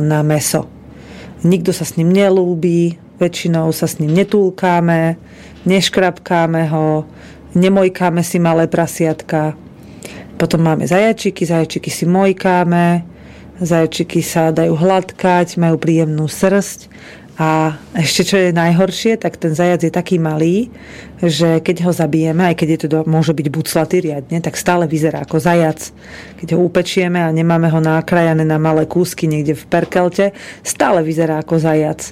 na 0.00 0.24
meso. 0.24 0.70
Nikto 1.44 1.76
sa 1.76 1.84
s 1.84 2.00
ním 2.00 2.08
nelúbi, 2.14 2.96
väčšinou 3.20 3.68
sa 3.74 3.90
s 3.90 4.00
ním 4.00 4.14
netúlkáme, 4.14 5.18
neškrapkáme 5.66 6.70
ho, 6.70 7.04
nemojkáme 7.52 8.22
si 8.22 8.38
malé 8.38 8.70
prasiatka. 8.70 9.58
Potom 10.38 10.62
máme 10.62 10.86
zajačiky, 10.86 11.42
zajačiky 11.42 11.90
si 11.90 12.06
mojkáme, 12.06 13.02
zajačiky 13.58 14.22
sa 14.22 14.54
dajú 14.54 14.78
hladkať, 14.78 15.58
majú 15.58 15.76
príjemnú 15.82 16.30
srst 16.30 16.86
a 17.38 17.78
ešte 17.94 18.26
čo 18.26 18.36
je 18.36 18.50
najhoršie, 18.50 19.14
tak 19.14 19.38
ten 19.38 19.54
zajac 19.54 19.86
je 19.86 19.94
taký 19.94 20.18
malý, 20.18 20.74
že 21.22 21.62
keď 21.62 21.86
ho 21.86 21.92
zabijeme, 21.94 22.42
aj 22.50 22.58
keď 22.58 22.68
je 22.74 22.78
to, 22.82 22.86
môže 23.06 23.30
byť 23.30 23.46
buclatý 23.54 24.02
riadne, 24.02 24.42
tak 24.42 24.58
stále 24.58 24.90
vyzerá 24.90 25.22
ako 25.22 25.38
zajac. 25.38 25.94
Keď 26.42 26.58
ho 26.58 26.66
upečieme 26.66 27.22
a 27.22 27.30
nemáme 27.30 27.70
ho 27.70 27.78
nákrajané 27.78 28.42
na 28.42 28.58
malé 28.58 28.90
kúsky 28.90 29.30
niekde 29.30 29.54
v 29.54 29.70
perkelte, 29.70 30.34
stále 30.66 30.98
vyzerá 31.06 31.38
ako 31.38 31.62
zajac. 31.62 32.10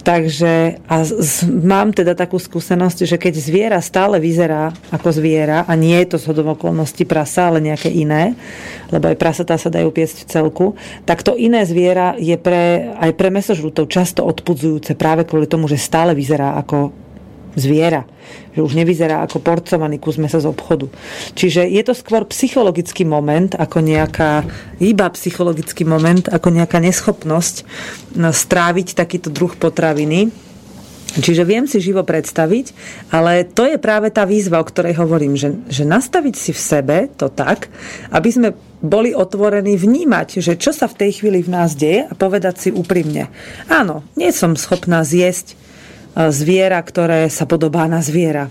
Takže 0.00 0.80
a 0.88 1.04
z, 1.04 1.44
mám 1.44 1.92
teda 1.92 2.16
takú 2.16 2.40
skúsenosť, 2.40 3.04
že 3.04 3.20
keď 3.20 3.34
zviera 3.36 3.78
stále 3.84 4.16
vyzerá 4.16 4.72
ako 4.88 5.12
zviera 5.12 5.68
a 5.68 5.76
nie 5.76 5.92
je 6.00 6.16
to 6.16 6.18
z 6.18 6.40
okolností 6.40 7.04
prasa, 7.04 7.52
ale 7.52 7.60
nejaké 7.60 7.92
iné, 7.92 8.32
lebo 8.88 9.12
aj 9.12 9.20
prasatá 9.20 9.60
sa 9.60 9.68
dajú 9.68 9.92
piesť 9.92 10.24
v 10.24 10.28
celku, 10.32 10.66
tak 11.04 11.20
to 11.20 11.36
iné 11.36 11.68
zviera 11.68 12.16
je 12.16 12.32
pre, 12.40 12.96
aj 12.96 13.12
pre 13.12 13.28
mesožrutov 13.28 13.92
často 13.92 14.24
odpudzujúce 14.24 14.96
práve 14.96 15.28
kvôli 15.28 15.44
tomu, 15.44 15.68
že 15.68 15.76
stále 15.76 16.16
vyzerá 16.16 16.56
ako 16.56 16.96
zviera. 17.58 18.06
Že 18.54 18.60
už 18.62 18.72
nevyzerá 18.78 19.22
ako 19.26 19.42
porcovaný 19.42 19.98
kus 19.98 20.18
mesa 20.18 20.38
z 20.38 20.50
obchodu. 20.50 20.86
Čiže 21.34 21.66
je 21.66 21.82
to 21.82 21.94
skôr 21.94 22.26
psychologický 22.30 23.02
moment, 23.06 23.54
ako 23.58 23.82
nejaká, 23.82 24.44
iba 24.82 25.06
psychologický 25.10 25.86
moment, 25.86 26.26
ako 26.30 26.54
nejaká 26.54 26.78
neschopnosť 26.78 27.54
no, 28.18 28.30
stráviť 28.30 28.94
takýto 28.94 29.30
druh 29.30 29.54
potraviny. 29.54 30.30
Čiže 31.10 31.42
viem 31.42 31.66
si 31.66 31.82
živo 31.82 32.06
predstaviť, 32.06 32.70
ale 33.10 33.42
to 33.42 33.66
je 33.66 33.82
práve 33.82 34.14
tá 34.14 34.22
výzva, 34.22 34.62
o 34.62 34.68
ktorej 34.68 34.94
hovorím, 34.94 35.34
že, 35.34 35.58
že 35.66 35.82
nastaviť 35.82 36.34
si 36.38 36.54
v 36.54 36.60
sebe 36.62 36.96
to 37.18 37.26
tak, 37.26 37.66
aby 38.14 38.30
sme 38.30 38.48
boli 38.78 39.10
otvorení 39.10 39.74
vnímať, 39.74 40.38
že 40.38 40.54
čo 40.54 40.70
sa 40.70 40.86
v 40.86 40.98
tej 41.02 41.10
chvíli 41.18 41.42
v 41.42 41.50
nás 41.50 41.74
deje 41.74 42.06
a 42.06 42.14
povedať 42.14 42.54
si 42.62 42.68
úprimne. 42.70 43.26
Áno, 43.66 44.06
nie 44.14 44.30
som 44.30 44.54
schopná 44.54 45.02
zjesť 45.02 45.58
zviera, 46.16 46.80
ktoré 46.82 47.30
sa 47.30 47.46
podobá 47.46 47.86
na 47.86 48.02
zviera. 48.02 48.50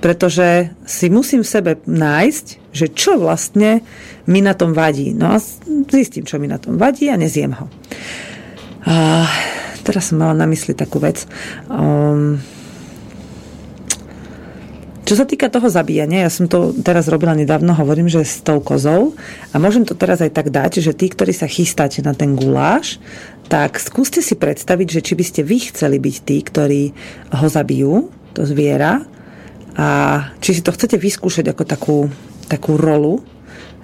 Pretože 0.00 0.72
si 0.88 1.12
musím 1.12 1.44
v 1.44 1.52
sebe 1.52 1.72
nájsť, 1.84 2.46
že 2.72 2.86
čo 2.88 3.20
vlastne 3.20 3.84
mi 4.24 4.40
na 4.40 4.56
tom 4.56 4.72
vadí. 4.72 5.12
No 5.12 5.34
a 5.34 5.36
zistím, 5.90 6.24
čo 6.24 6.40
mi 6.40 6.48
na 6.48 6.56
tom 6.56 6.80
vadí 6.80 7.12
a 7.12 7.20
nezjem 7.20 7.52
ho. 7.52 7.66
A 8.88 9.26
teraz 9.84 10.08
som 10.08 10.22
mala 10.22 10.32
na 10.32 10.48
mysli 10.48 10.72
takú 10.72 11.02
vec. 11.02 11.28
Um, 11.68 12.40
čo 15.10 15.18
sa 15.18 15.26
týka 15.26 15.50
toho 15.50 15.66
zabíjania, 15.66 16.22
ja 16.22 16.30
som 16.30 16.46
to 16.46 16.70
teraz 16.86 17.10
robila 17.10 17.34
nedávno, 17.34 17.74
hovorím, 17.74 18.06
že 18.06 18.22
s 18.22 18.46
tou 18.46 18.62
kozou. 18.62 19.18
A 19.50 19.58
môžem 19.58 19.82
to 19.82 19.98
teraz 19.98 20.22
aj 20.22 20.30
tak 20.30 20.54
dať, 20.54 20.78
že 20.78 20.94
tí, 20.94 21.10
ktorí 21.10 21.34
sa 21.34 21.50
chystáte 21.50 21.98
na 21.98 22.14
ten 22.14 22.38
guláš, 22.38 23.02
tak 23.50 23.82
skúste 23.82 24.22
si 24.22 24.38
predstaviť, 24.38 24.86
že 24.86 25.00
či 25.02 25.18
by 25.18 25.24
ste 25.26 25.42
vy 25.42 25.58
chceli 25.74 25.98
byť 25.98 26.16
tí, 26.22 26.36
ktorí 26.46 26.82
ho 27.34 27.46
zabijú, 27.50 28.06
to 28.38 28.46
zviera, 28.46 29.02
a 29.74 29.88
či 30.38 30.54
si 30.54 30.62
to 30.62 30.70
chcete 30.70 30.94
vyskúšať 30.94 31.58
ako 31.58 31.62
takú, 31.66 31.98
takú 32.46 32.78
rolu, 32.78 33.26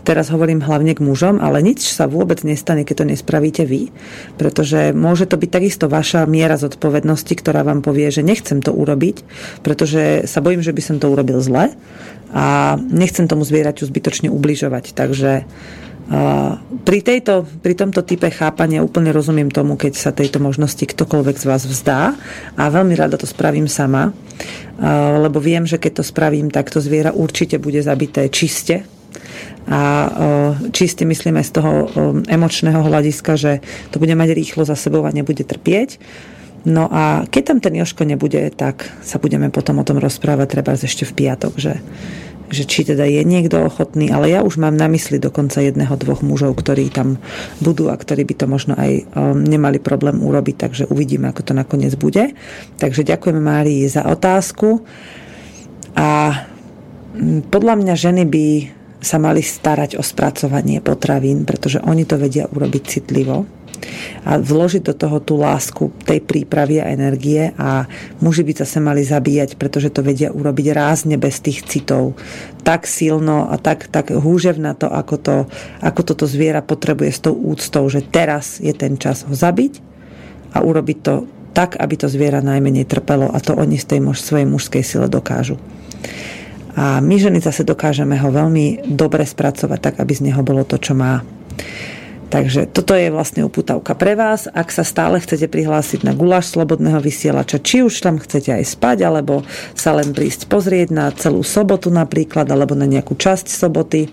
teraz 0.07 0.31
hovorím 0.31 0.63
hlavne 0.63 0.95
k 0.95 1.03
mužom, 1.03 1.43
ale 1.43 1.59
nič 1.67 1.91
sa 1.91 2.07
vôbec 2.07 2.47
nestane, 2.47 2.87
keď 2.87 3.03
to 3.03 3.11
nespravíte 3.11 3.67
vy, 3.67 3.91
pretože 4.39 4.95
môže 4.95 5.27
to 5.27 5.35
byť 5.35 5.51
takisto 5.51 5.91
vaša 5.91 6.31
miera 6.31 6.55
zodpovednosti, 6.55 7.35
ktorá 7.35 7.67
vám 7.67 7.83
povie, 7.83 8.07
že 8.15 8.23
nechcem 8.23 8.63
to 8.63 8.71
urobiť, 8.71 9.27
pretože 9.67 10.31
sa 10.31 10.39
bojím, 10.39 10.63
že 10.63 10.71
by 10.71 10.83
som 10.87 10.97
to 11.03 11.11
urobil 11.11 11.43
zle 11.43 11.75
a 12.31 12.79
nechcem 12.79 13.27
tomu 13.27 13.43
zvieraťu 13.43 13.83
zbytočne 13.83 14.31
ubližovať. 14.31 14.95
Takže 14.95 15.43
pri, 16.87 16.99
tejto, 17.03 17.43
pri 17.67 17.75
tomto 17.75 18.07
type 18.07 18.31
chápania 18.31 18.79
úplne 18.87 19.11
rozumiem 19.11 19.51
tomu, 19.51 19.75
keď 19.75 19.99
sa 19.99 20.15
tejto 20.15 20.39
možnosti 20.39 20.87
ktokoľvek 20.87 21.35
z 21.35 21.45
vás 21.51 21.67
vzdá 21.67 22.15
a 22.55 22.63
veľmi 22.71 22.95
rada 22.95 23.19
to 23.19 23.27
spravím 23.27 23.67
sama, 23.67 24.15
lebo 25.19 25.43
viem, 25.43 25.67
že 25.67 25.83
keď 25.83 25.99
to 25.99 26.05
spravím, 26.07 26.47
tak 26.55 26.71
to 26.71 26.79
zviera 26.79 27.11
určite 27.11 27.59
bude 27.59 27.83
zabité 27.83 28.31
čiste 28.31 28.87
a 29.67 29.81
čiste 30.71 31.03
myslíme 31.03 31.43
z 31.43 31.51
toho 31.51 31.91
emočného 32.31 32.87
hľadiska, 32.87 33.35
že 33.35 33.53
to 33.91 33.99
bude 33.99 34.15
mať 34.15 34.31
rýchlo 34.31 34.63
za 34.63 34.79
sebou 34.79 35.03
a 35.03 35.11
nebude 35.11 35.43
trpieť. 35.43 35.99
No 36.67 36.91
a 36.91 37.27
keď 37.31 37.43
tam 37.55 37.59
ten 37.63 37.79
Joško 37.79 38.03
nebude, 38.03 38.43
tak 38.51 38.91
sa 39.03 39.23
budeme 39.23 39.55
potom 39.55 39.79
o 39.79 39.87
tom 39.87 40.03
rozprávať 40.03 40.59
treba 40.59 40.75
ešte 40.75 41.07
v 41.07 41.15
piatok, 41.15 41.53
že 41.59 41.75
že 42.47 42.63
či 42.63 42.87
teda 42.87 43.03
je 43.07 43.27
niekto 43.27 43.59
ochotný, 43.59 44.15
ale 44.15 44.31
ja 44.31 44.47
už 44.47 44.63
mám 44.63 44.79
na 44.79 44.87
mysli 44.87 45.19
dokonca 45.19 45.59
jedného, 45.59 45.99
dvoch 45.99 46.23
mužov, 46.23 46.55
ktorí 46.55 46.95
tam 46.95 47.19
budú 47.59 47.91
a 47.91 47.99
ktorí 47.99 48.23
by 48.23 48.35
to 48.39 48.47
možno 48.47 48.79
aj 48.79 49.03
um, 49.03 49.43
nemali 49.43 49.83
problém 49.83 50.23
urobiť, 50.23 50.55
takže 50.55 50.83
uvidíme, 50.87 51.27
ako 51.27 51.43
to 51.43 51.53
nakoniec 51.59 51.95
bude. 51.99 52.39
Takže 52.79 53.03
ďakujeme 53.03 53.43
Márii 53.43 53.83
za 53.91 54.07
otázku 54.07 54.87
a 55.99 56.45
podľa 57.51 57.75
mňa 57.81 57.95
ženy 57.97 58.25
by 58.29 58.47
sa 59.01 59.17
mali 59.21 59.45
starať 59.45 60.01
o 60.01 60.03
spracovanie 60.03 60.81
potravín, 60.81 61.45
pretože 61.45 61.83
oni 61.85 62.09
to 62.09 62.17
vedia 62.17 62.49
urobiť 62.49 62.83
citlivo 62.85 63.45
a 64.27 64.41
vložiť 64.41 64.83
do 64.83 64.95
toho 64.97 65.21
tú 65.23 65.39
lásku 65.39 65.93
tej 66.03 66.25
prípravy 66.25 66.83
a 66.83 66.91
energie 66.91 67.55
a 67.55 67.87
muži 68.19 68.43
by 68.43 68.65
sa 68.65 68.81
mali 68.83 69.05
zabíjať, 69.05 69.55
pretože 69.61 69.93
to 69.93 70.03
vedia 70.03 70.33
urobiť 70.33 70.67
rázne 70.75 71.15
bez 71.21 71.39
tých 71.39 71.63
citov. 71.69 72.19
Tak 72.67 72.89
silno 72.89 73.47
a 73.47 73.57
tak, 73.61 73.87
tak 73.93 74.11
húžev 74.11 74.59
to, 74.81 74.89
ako, 74.91 75.17
to, 75.21 75.37
ako 75.85 76.01
toto 76.03 76.25
zviera 76.27 76.65
potrebuje 76.65 77.11
s 77.13 77.21
tou 77.23 77.35
úctou, 77.37 77.87
že 77.87 78.03
teraz 78.03 78.59
je 78.59 78.73
ten 78.75 78.99
čas 78.99 79.23
ho 79.29 79.35
zabiť 79.37 79.79
a 80.57 80.65
urobiť 80.65 80.99
to 81.05 81.15
tak, 81.57 81.81
aby 81.81 81.95
to 81.97 82.09
zviera 82.09 82.45
najmenej 82.45 82.85
trpelo 82.85 83.33
a 83.33 83.39
to 83.41 83.57
oni 83.57 83.81
z 83.81 83.97
tej 83.97 84.01
mož, 84.05 84.21
svojej 84.21 84.45
mužskej 84.45 84.83
sile 84.85 85.09
dokážu. 85.09 85.57
A 86.77 87.01
my 87.01 87.17
ženy 87.17 87.41
zase 87.41 87.65
dokážeme 87.65 88.21
ho 88.21 88.29
veľmi 88.29 88.85
dobre 88.85 89.25
spracovať 89.25 89.79
tak, 89.81 89.95
aby 89.97 90.13
z 90.13 90.29
neho 90.29 90.45
bolo 90.45 90.63
to, 90.69 90.77
čo 90.77 90.93
má. 90.93 91.25
Takže 92.27 92.67
toto 92.67 92.99
je 92.99 93.07
vlastne 93.15 93.47
uputavka 93.47 93.95
pre 93.95 94.19
vás. 94.19 94.51
Ak 94.51 94.75
sa 94.75 94.83
stále 94.83 95.23
chcete 95.23 95.47
prihlásiť 95.47 96.03
na 96.03 96.11
guláš 96.11 96.59
slobodného 96.59 96.99
vysielača, 96.99 97.63
či 97.63 97.87
už 97.87 98.03
tam 98.03 98.19
chcete 98.19 98.51
aj 98.51 98.67
spať, 98.67 99.07
alebo 99.07 99.47
sa 99.79 99.95
len 99.95 100.11
prísť 100.11 100.51
pozrieť 100.51 100.91
na 100.91 101.15
celú 101.15 101.47
sobotu 101.47 101.87
napríklad, 101.87 102.51
alebo 102.51 102.75
na 102.75 102.91
nejakú 102.91 103.15
časť 103.15 103.47
soboty, 103.47 104.11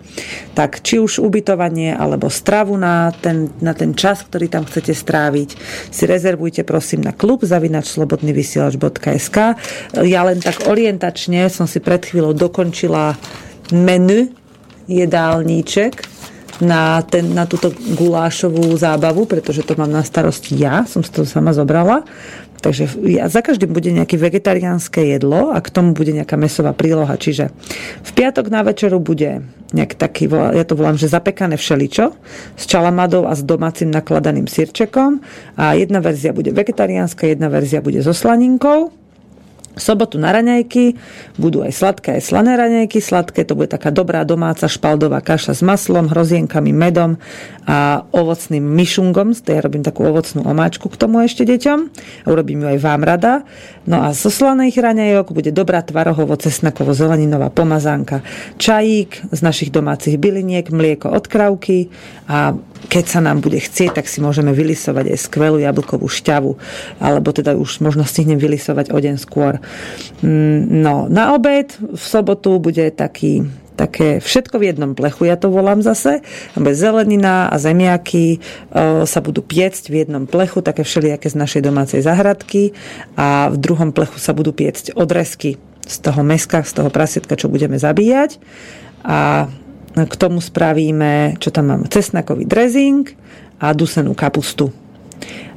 tak 0.53 0.85
či 0.85 1.01
už 1.01 1.25
ubytovanie, 1.25 1.97
alebo 1.97 2.29
stravu 2.29 2.77
na 2.77 3.09
ten, 3.09 3.49
na 3.65 3.73
ten 3.73 3.97
čas, 3.97 4.21
ktorý 4.21 4.45
tam 4.45 4.69
chcete 4.69 4.93
stráviť, 4.93 5.49
si 5.89 6.03
rezervujte 6.05 6.61
prosím 6.61 7.01
na 7.01 7.17
klub 7.17 7.41
zavinačslobodnyvysielač.sk 7.41 9.37
Ja 10.05 10.21
len 10.21 10.37
tak 10.37 10.69
orientačne 10.69 11.49
som 11.49 11.65
si 11.65 11.81
pred 11.81 12.05
chvíľou 12.05 12.37
dokončila 12.37 13.17
menu 13.73 14.29
jedálníček, 14.85 16.12
na, 16.61 17.01
ten, 17.01 17.33
na 17.33 17.49
túto 17.49 17.73
gulášovú 17.73 18.75
zábavu, 18.77 19.25
pretože 19.25 19.65
to 19.65 19.73
mám 19.73 19.89
na 19.89 20.05
starosti 20.05 20.59
ja, 20.59 20.85
som 20.85 21.01
si 21.01 21.09
to 21.09 21.25
sama 21.25 21.55
zobrala. 21.55 22.05
Takže 22.63 22.95
ja, 23.03 23.27
za 23.27 23.43
každým 23.43 23.75
bude 23.75 23.91
nejaké 23.91 24.15
vegetariánske 24.15 25.03
jedlo 25.03 25.51
a 25.51 25.59
k 25.59 25.67
tomu 25.67 25.91
bude 25.91 26.15
nejaká 26.15 26.39
mesová 26.39 26.71
príloha. 26.71 27.19
Čiže 27.19 27.51
v 28.07 28.11
piatok 28.15 28.47
na 28.47 28.63
večeru 28.63 29.03
bude 29.03 29.43
nejak 29.75 29.99
taký, 29.99 30.31
ja 30.31 30.63
to 30.63 30.79
volám, 30.79 30.95
že 30.95 31.11
zapekané 31.11 31.59
všeličo 31.59 32.15
s 32.55 32.63
čalamadou 32.63 33.27
a 33.27 33.35
s 33.35 33.43
domácim 33.43 33.91
nakladaným 33.91 34.47
sírčekom 34.47 35.19
a 35.59 35.75
jedna 35.75 35.99
verzia 35.99 36.31
bude 36.31 36.55
vegetariánska, 36.55 37.27
jedna 37.27 37.51
verzia 37.51 37.83
bude 37.83 37.99
so 37.99 38.15
slaninkou 38.15 39.02
sobotu 39.75 40.21
na 40.21 40.33
raňajky, 40.33 40.97
budú 41.37 41.65
aj 41.65 41.73
sladké, 41.73 42.19
aj 42.19 42.23
slané 42.23 42.53
raňajky. 42.57 43.01
Sladké 43.01 43.45
to 43.45 43.57
bude 43.57 43.73
taká 43.73 43.89
dobrá 43.89 44.21
domáca 44.23 44.69
špaldová 44.69 45.21
kaša 45.21 45.57
s 45.57 45.61
maslom, 45.65 46.09
hrozienkami, 46.09 46.71
medom 46.73 47.17
a 47.63 48.03
ovocným 48.11 48.61
myšungom. 48.63 49.33
Ja 49.47 49.63
robím 49.63 49.85
takú 49.85 50.03
ovocnú 50.05 50.43
omáčku 50.43 50.91
k 50.91 50.99
tomu 50.99 51.23
ešte 51.23 51.47
deťom. 51.47 51.79
Urobím 52.27 52.65
ju 52.65 52.67
aj 52.75 52.79
vám 52.81 53.01
rada. 53.07 53.33
No 53.87 54.03
a 54.03 54.15
zo 54.15 54.31
slaných 54.31 54.79
raňajok 54.79 55.35
bude 55.35 55.51
dobrá 55.51 55.83
tvarohovo 55.83 56.35
cesnakovo 56.39 56.95
zeleninová 56.95 57.51
pomazánka. 57.51 58.23
Čajík 58.59 59.31
z 59.31 59.39
našich 59.43 59.71
domácich 59.71 60.19
byliniek, 60.19 60.69
mlieko 60.71 61.11
od 61.11 61.25
kravky 61.27 61.87
a 62.27 62.55
keď 62.91 63.05
sa 63.07 63.19
nám 63.23 63.39
bude 63.39 63.63
chcieť, 63.63 63.95
tak 63.95 64.11
si 64.11 64.19
môžeme 64.19 64.51
vylisovať 64.51 65.15
aj 65.15 65.19
skvelú 65.23 65.55
jablkovú 65.63 66.11
šťavu, 66.11 66.51
alebo 66.99 67.31
teda 67.31 67.55
už 67.55 67.79
možno 67.79 68.03
stihnem 68.03 68.35
vylisovať 68.35 68.91
o 68.91 68.97
deň 68.99 69.15
skôr. 69.15 69.62
Mm, 70.23 70.83
no, 70.83 71.07
na 71.11 71.35
obed 71.35 71.75
v 71.75 72.03
sobotu 72.03 72.59
bude 72.59 72.91
taký 72.95 73.43
také 73.73 74.21
všetko 74.21 74.61
v 74.61 74.69
jednom 74.69 74.93
plechu, 74.93 75.25
ja 75.25 75.35
to 75.35 75.49
volám 75.49 75.81
zase. 75.81 76.21
Zelenina 76.53 77.49
a 77.49 77.57
zemiaky 77.57 78.37
e, 78.37 78.39
sa 79.03 79.19
budú 79.19 79.41
piecť 79.41 79.89
v 79.89 80.05
jednom 80.05 80.29
plechu, 80.29 80.61
také 80.61 80.85
všelijaké 80.85 81.27
z 81.33 81.35
našej 81.41 81.61
domácej 81.65 82.05
zahradky 82.05 82.77
a 83.17 83.49
v 83.49 83.57
druhom 83.57 83.89
plechu 83.89 84.21
sa 84.21 84.31
budú 84.37 84.53
piecť 84.53 84.93
odrezky 84.93 85.57
z 85.83 85.95
toho 85.99 86.21
meska, 86.23 86.63
z 86.63 86.79
toho 86.79 86.89
prasietka, 86.93 87.35
čo 87.35 87.51
budeme 87.51 87.75
zabíjať. 87.75 88.39
A 89.03 89.49
k 89.93 90.13
tomu 90.17 90.41
spravíme, 90.41 91.37
čo 91.37 91.53
tam 91.53 91.69
máme, 91.69 91.85
cesnakový 91.91 92.49
dressing 92.49 93.05
a 93.61 93.75
dusenú 93.77 94.17
kapustu. 94.17 94.73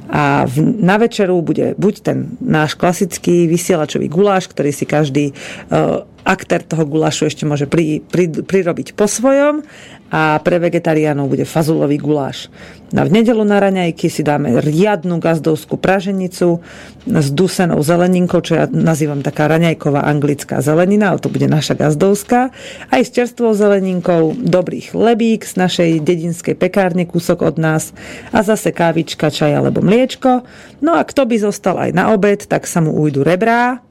A 0.09 0.47
v, 0.47 0.83
na 0.83 0.97
večeru 0.97 1.41
bude 1.41 1.75
buď 1.77 1.93
ten 2.01 2.17
náš 2.39 2.73
klasický 2.79 3.47
vysielačový 3.47 4.07
guláš, 4.07 4.47
ktorý 4.47 4.71
si 4.71 4.85
každý 4.87 5.31
uh, 5.31 6.07
aktér 6.27 6.67
toho 6.67 6.83
gulášu 6.83 7.31
ešte 7.31 7.47
môže 7.47 7.71
pri, 7.71 8.03
pri, 8.03 8.43
prirobiť 8.43 8.99
po 8.99 9.07
svojom 9.07 9.63
a 10.11 10.39
pre 10.43 10.59
vegetariánov 10.59 11.31
bude 11.31 11.47
fazulový 11.47 11.99
guláš. 11.99 12.51
Na 12.95 13.03
v 13.03 13.19
nedelu 13.19 13.43
na 13.43 13.59
raňajky 13.59 14.07
si 14.07 14.23
dáme 14.23 14.63
riadnu 14.63 15.19
gazdovskú 15.19 15.75
praženicu 15.75 16.63
s 17.03 17.27
dusenou 17.35 17.83
zeleninkou, 17.83 18.39
čo 18.39 18.55
ja 18.55 18.65
nazývam 18.71 19.19
taká 19.19 19.51
raňajková 19.51 20.07
anglická 20.07 20.63
zelenina, 20.63 21.11
ale 21.11 21.19
to 21.19 21.27
bude 21.27 21.51
naša 21.51 21.75
gazdovská. 21.75 22.55
Aj 22.87 23.01
s 23.03 23.11
čerstvou 23.11 23.51
zeleninkou, 23.51 24.39
dobrý 24.39 24.87
chlebík 24.87 25.43
z 25.43 25.53
našej 25.59 25.91
dedinskej 25.99 26.55
pekárne, 26.55 27.03
kúsok 27.03 27.43
od 27.43 27.55
nás 27.59 27.91
a 28.31 28.39
zase 28.39 28.71
kávička, 28.71 29.27
čaj 29.27 29.51
alebo 29.51 29.83
mliečko. 29.83 30.47
No 30.79 30.95
a 30.95 31.03
kto 31.03 31.27
by 31.27 31.35
zostal 31.43 31.75
aj 31.75 31.91
na 31.91 32.15
obed, 32.15 32.47
tak 32.47 32.63
sa 32.63 32.79
mu 32.79 32.95
ujdu 32.95 33.27
rebrá, 33.27 33.83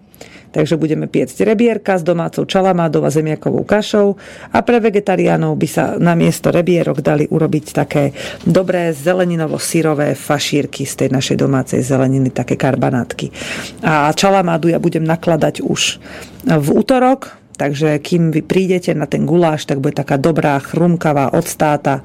Takže 0.57 0.80
budeme 0.80 1.04
piecť 1.04 1.44
rebierka 1.44 2.00
s 2.00 2.02
domácou 2.02 2.48
čalamádou 2.48 3.04
a 3.04 3.12
zemiakovou 3.12 3.68
kašou 3.68 4.16
a 4.57 4.64
pre 4.64 4.80
vegetariánov 4.80 5.52
by 5.52 5.68
sa 5.68 5.84
na 6.00 6.16
miesto 6.16 6.48
rebierok 6.48 7.04
dali 7.04 7.28
urobiť 7.28 7.64
také 7.76 8.16
dobré 8.48 8.96
zeleninovo-syrové 8.96 10.16
fašírky 10.16 10.88
z 10.88 11.04
tej 11.04 11.09
našej 11.12 11.36
domácej 11.36 11.84
zeleniny, 11.84 12.32
také 12.32 12.57
karbanátky. 12.57 13.28
A 13.84 14.09
čalamádu 14.16 14.72
ja 14.72 14.80
budem 14.80 15.04
nakladať 15.04 15.61
už 15.61 16.00
v 16.48 16.68
útorok, 16.72 17.36
Takže 17.57 17.96
kým 18.04 18.36
vy 18.36 18.44
prídete 18.44 18.92
na 18.92 19.09
ten 19.09 19.24
guláš, 19.24 19.64
tak 19.64 19.80
bude 19.80 19.96
taká 19.96 20.20
dobrá, 20.20 20.61
chrumkavá, 20.61 21.32
odstáta, 21.32 22.04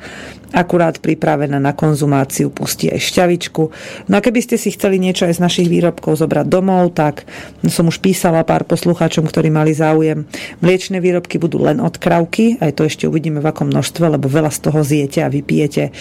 akurát 0.55 0.99
pripravená 0.99 1.59
na 1.59 1.75
konzumáciu, 1.75 2.51
pustí 2.51 2.87
aj 2.87 2.99
šťavičku. 3.03 3.63
No 4.07 4.13
a 4.15 4.23
keby 4.23 4.39
ste 4.43 4.55
si 4.55 4.71
chceli 4.71 4.99
niečo 4.99 5.27
aj 5.27 5.39
z 5.39 5.43
našich 5.43 5.67
výrobkov 5.67 6.19
zobrať 6.19 6.47
domov, 6.47 6.95
tak 6.95 7.27
som 7.67 7.87
už 7.87 7.99
písala 7.99 8.47
pár 8.47 8.63
poslucháčom, 8.63 9.27
ktorí 9.27 9.51
mali 9.51 9.75
záujem. 9.75 10.23
Mliečne 10.63 11.03
výrobky 11.03 11.35
budú 11.35 11.59
len 11.63 11.83
od 11.83 11.99
kravky, 11.99 12.55
aj 12.59 12.71
to 12.79 12.87
ešte 12.87 13.07
uvidíme 13.07 13.43
v 13.43 13.49
akom 13.51 13.67
množstve, 13.71 14.07
lebo 14.07 14.31
veľa 14.31 14.51
z 14.51 14.59
toho 14.59 14.79
zjete 14.83 15.19
a 15.23 15.31
vypijete 15.31 15.91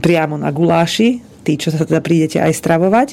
priamo 0.00 0.36
na 0.36 0.52
guláši, 0.52 1.20
tí, 1.44 1.56
čo 1.56 1.72
sa 1.72 1.84
teda 1.88 2.04
prídete 2.04 2.40
aj 2.40 2.52
stravovať. 2.60 3.08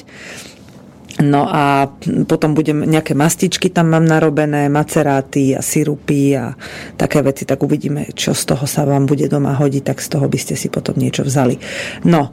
No 1.20 1.44
a 1.44 1.88
potom 2.24 2.56
budem 2.56 2.88
nejaké 2.88 3.12
mastičky 3.12 3.68
tam 3.68 3.92
mám 3.92 4.08
narobené, 4.08 4.72
maceráty 4.72 5.52
a 5.52 5.60
sirupy 5.60 6.36
a 6.36 6.56
také 6.96 7.20
veci, 7.20 7.44
tak 7.44 7.60
uvidíme, 7.60 8.08
čo 8.16 8.32
z 8.32 8.42
toho 8.48 8.64
sa 8.64 8.88
vám 8.88 9.04
bude 9.04 9.28
doma 9.28 9.52
hodiť, 9.52 9.82
tak 9.84 10.00
z 10.00 10.08
toho 10.16 10.26
by 10.26 10.38
ste 10.40 10.56
si 10.56 10.72
potom 10.72 10.96
niečo 10.96 11.22
vzali. 11.22 11.60
No, 12.08 12.32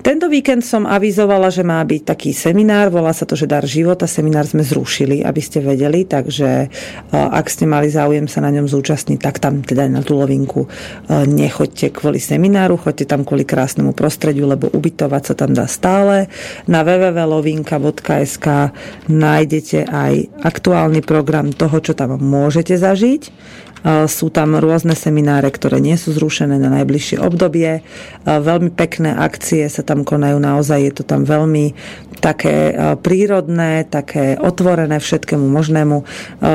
tento 0.00 0.32
víkend 0.32 0.64
som 0.64 0.88
avizovala, 0.88 1.52
že 1.52 1.60
má 1.60 1.76
byť 1.84 2.02
taký 2.08 2.32
seminár, 2.32 2.88
volá 2.88 3.12
sa 3.12 3.28
to, 3.28 3.36
že 3.36 3.44
Dar 3.44 3.68
života. 3.68 4.08
Seminár 4.08 4.48
sme 4.48 4.64
zrušili, 4.64 5.20
aby 5.20 5.40
ste 5.44 5.60
vedeli, 5.60 6.08
takže 6.08 6.72
ak 7.12 7.46
ste 7.52 7.68
mali 7.68 7.92
záujem 7.92 8.24
sa 8.24 8.40
na 8.40 8.48
ňom 8.48 8.64
zúčastniť, 8.64 9.20
tak 9.20 9.36
tam 9.44 9.60
teda 9.60 9.92
na 9.92 10.00
tú 10.00 10.16
lovinku 10.16 10.72
nechoďte 11.12 12.00
kvôli 12.00 12.16
semináru, 12.16 12.80
choďte 12.80 13.12
tam 13.12 13.28
kvôli 13.28 13.44
krásnemu 13.44 13.92
prostrediu, 13.92 14.48
lebo 14.48 14.72
ubytovať 14.72 15.22
sa 15.22 15.34
tam 15.36 15.52
dá 15.52 15.68
stále. 15.68 16.32
Na 16.64 16.80
www.lovinka.sk 16.80 18.46
nájdete 19.04 19.84
aj 19.84 20.14
aktuálny 20.48 21.04
program 21.04 21.52
toho, 21.52 21.76
čo 21.84 21.92
tam 21.92 22.16
môžete 22.16 22.72
zažiť 22.80 23.22
Sú 23.84 24.28
tam 24.28 24.60
rôzne 24.60 24.92
semináre, 24.92 25.48
ktoré 25.48 25.80
nie 25.80 25.96
sú 25.96 26.12
zrušené 26.12 26.60
na 26.60 26.68
najbližšie 26.68 27.16
obdobie. 27.16 27.80
Veľmi 28.28 28.68
pekné 28.68 29.16
akcie 29.16 29.64
sa 29.72 29.80
tam 29.80 30.04
konajú 30.04 30.36
naozaj. 30.36 30.78
Je 30.84 30.92
to 30.92 31.04
tam 31.04 31.24
veľmi 31.24 31.72
také 32.20 32.76
prírodné, 33.00 33.88
také 33.88 34.36
otvorené 34.36 35.00
všetkému 35.00 35.48
možnému. 35.48 36.04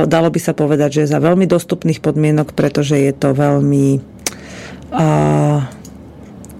Dalo 0.05 0.29
by 0.29 0.39
sa 0.39 0.53
povedať, 0.53 1.01
že 1.01 1.09
za 1.09 1.17
veľmi 1.17 1.49
dostupných 1.49 1.97
podmienok, 1.97 2.53
pretože 2.53 2.93
je 2.93 3.13
to 3.13 3.33
veľmi 3.33 4.01
a, 4.93 5.07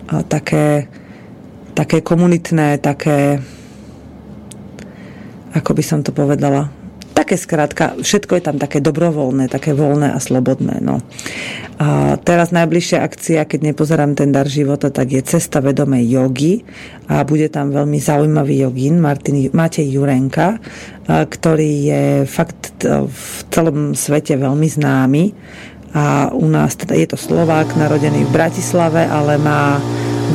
a 0.10 0.16
také, 0.26 0.90
také 1.78 2.02
komunitné, 2.02 2.82
také 2.82 3.38
ako 5.56 5.72
by 5.72 5.84
som 5.88 6.04
to 6.04 6.12
povedala, 6.12 6.68
také 7.16 7.40
skrátka, 7.40 7.96
všetko 7.96 8.36
je 8.36 8.44
tam 8.44 8.60
také 8.60 8.84
dobrovoľné, 8.84 9.48
také 9.48 9.72
voľné 9.72 10.12
a 10.12 10.20
slobodné. 10.20 10.84
No. 10.84 11.00
A 11.80 12.20
teraz 12.20 12.52
najbližšia 12.52 13.00
akcia, 13.00 13.48
keď 13.48 13.72
nepozerám 13.72 14.20
ten 14.20 14.36
dar 14.36 14.46
života, 14.46 14.92
tak 14.92 15.16
je 15.16 15.24
Cesta 15.24 15.64
vedomej 15.64 16.04
jogy 16.12 16.68
a 17.08 17.24
bude 17.24 17.48
tam 17.48 17.72
veľmi 17.72 17.98
zaujímavý 17.98 18.68
jogín 18.68 19.00
Martin, 19.00 19.48
Matej 19.56 19.88
Jurenka, 19.88 20.60
ktorý 21.08 21.72
je 21.88 22.04
fakt 22.28 22.84
v 22.86 23.28
celom 23.48 23.96
svete 23.96 24.36
veľmi 24.36 24.68
známy 24.68 25.24
a 25.96 26.28
u 26.36 26.52
nás 26.52 26.76
teda 26.76 27.00
je 27.00 27.08
to 27.08 27.18
Slovák, 27.18 27.80
narodený 27.80 28.28
v 28.28 28.36
Bratislave, 28.36 29.08
ale 29.08 29.40
má 29.40 29.80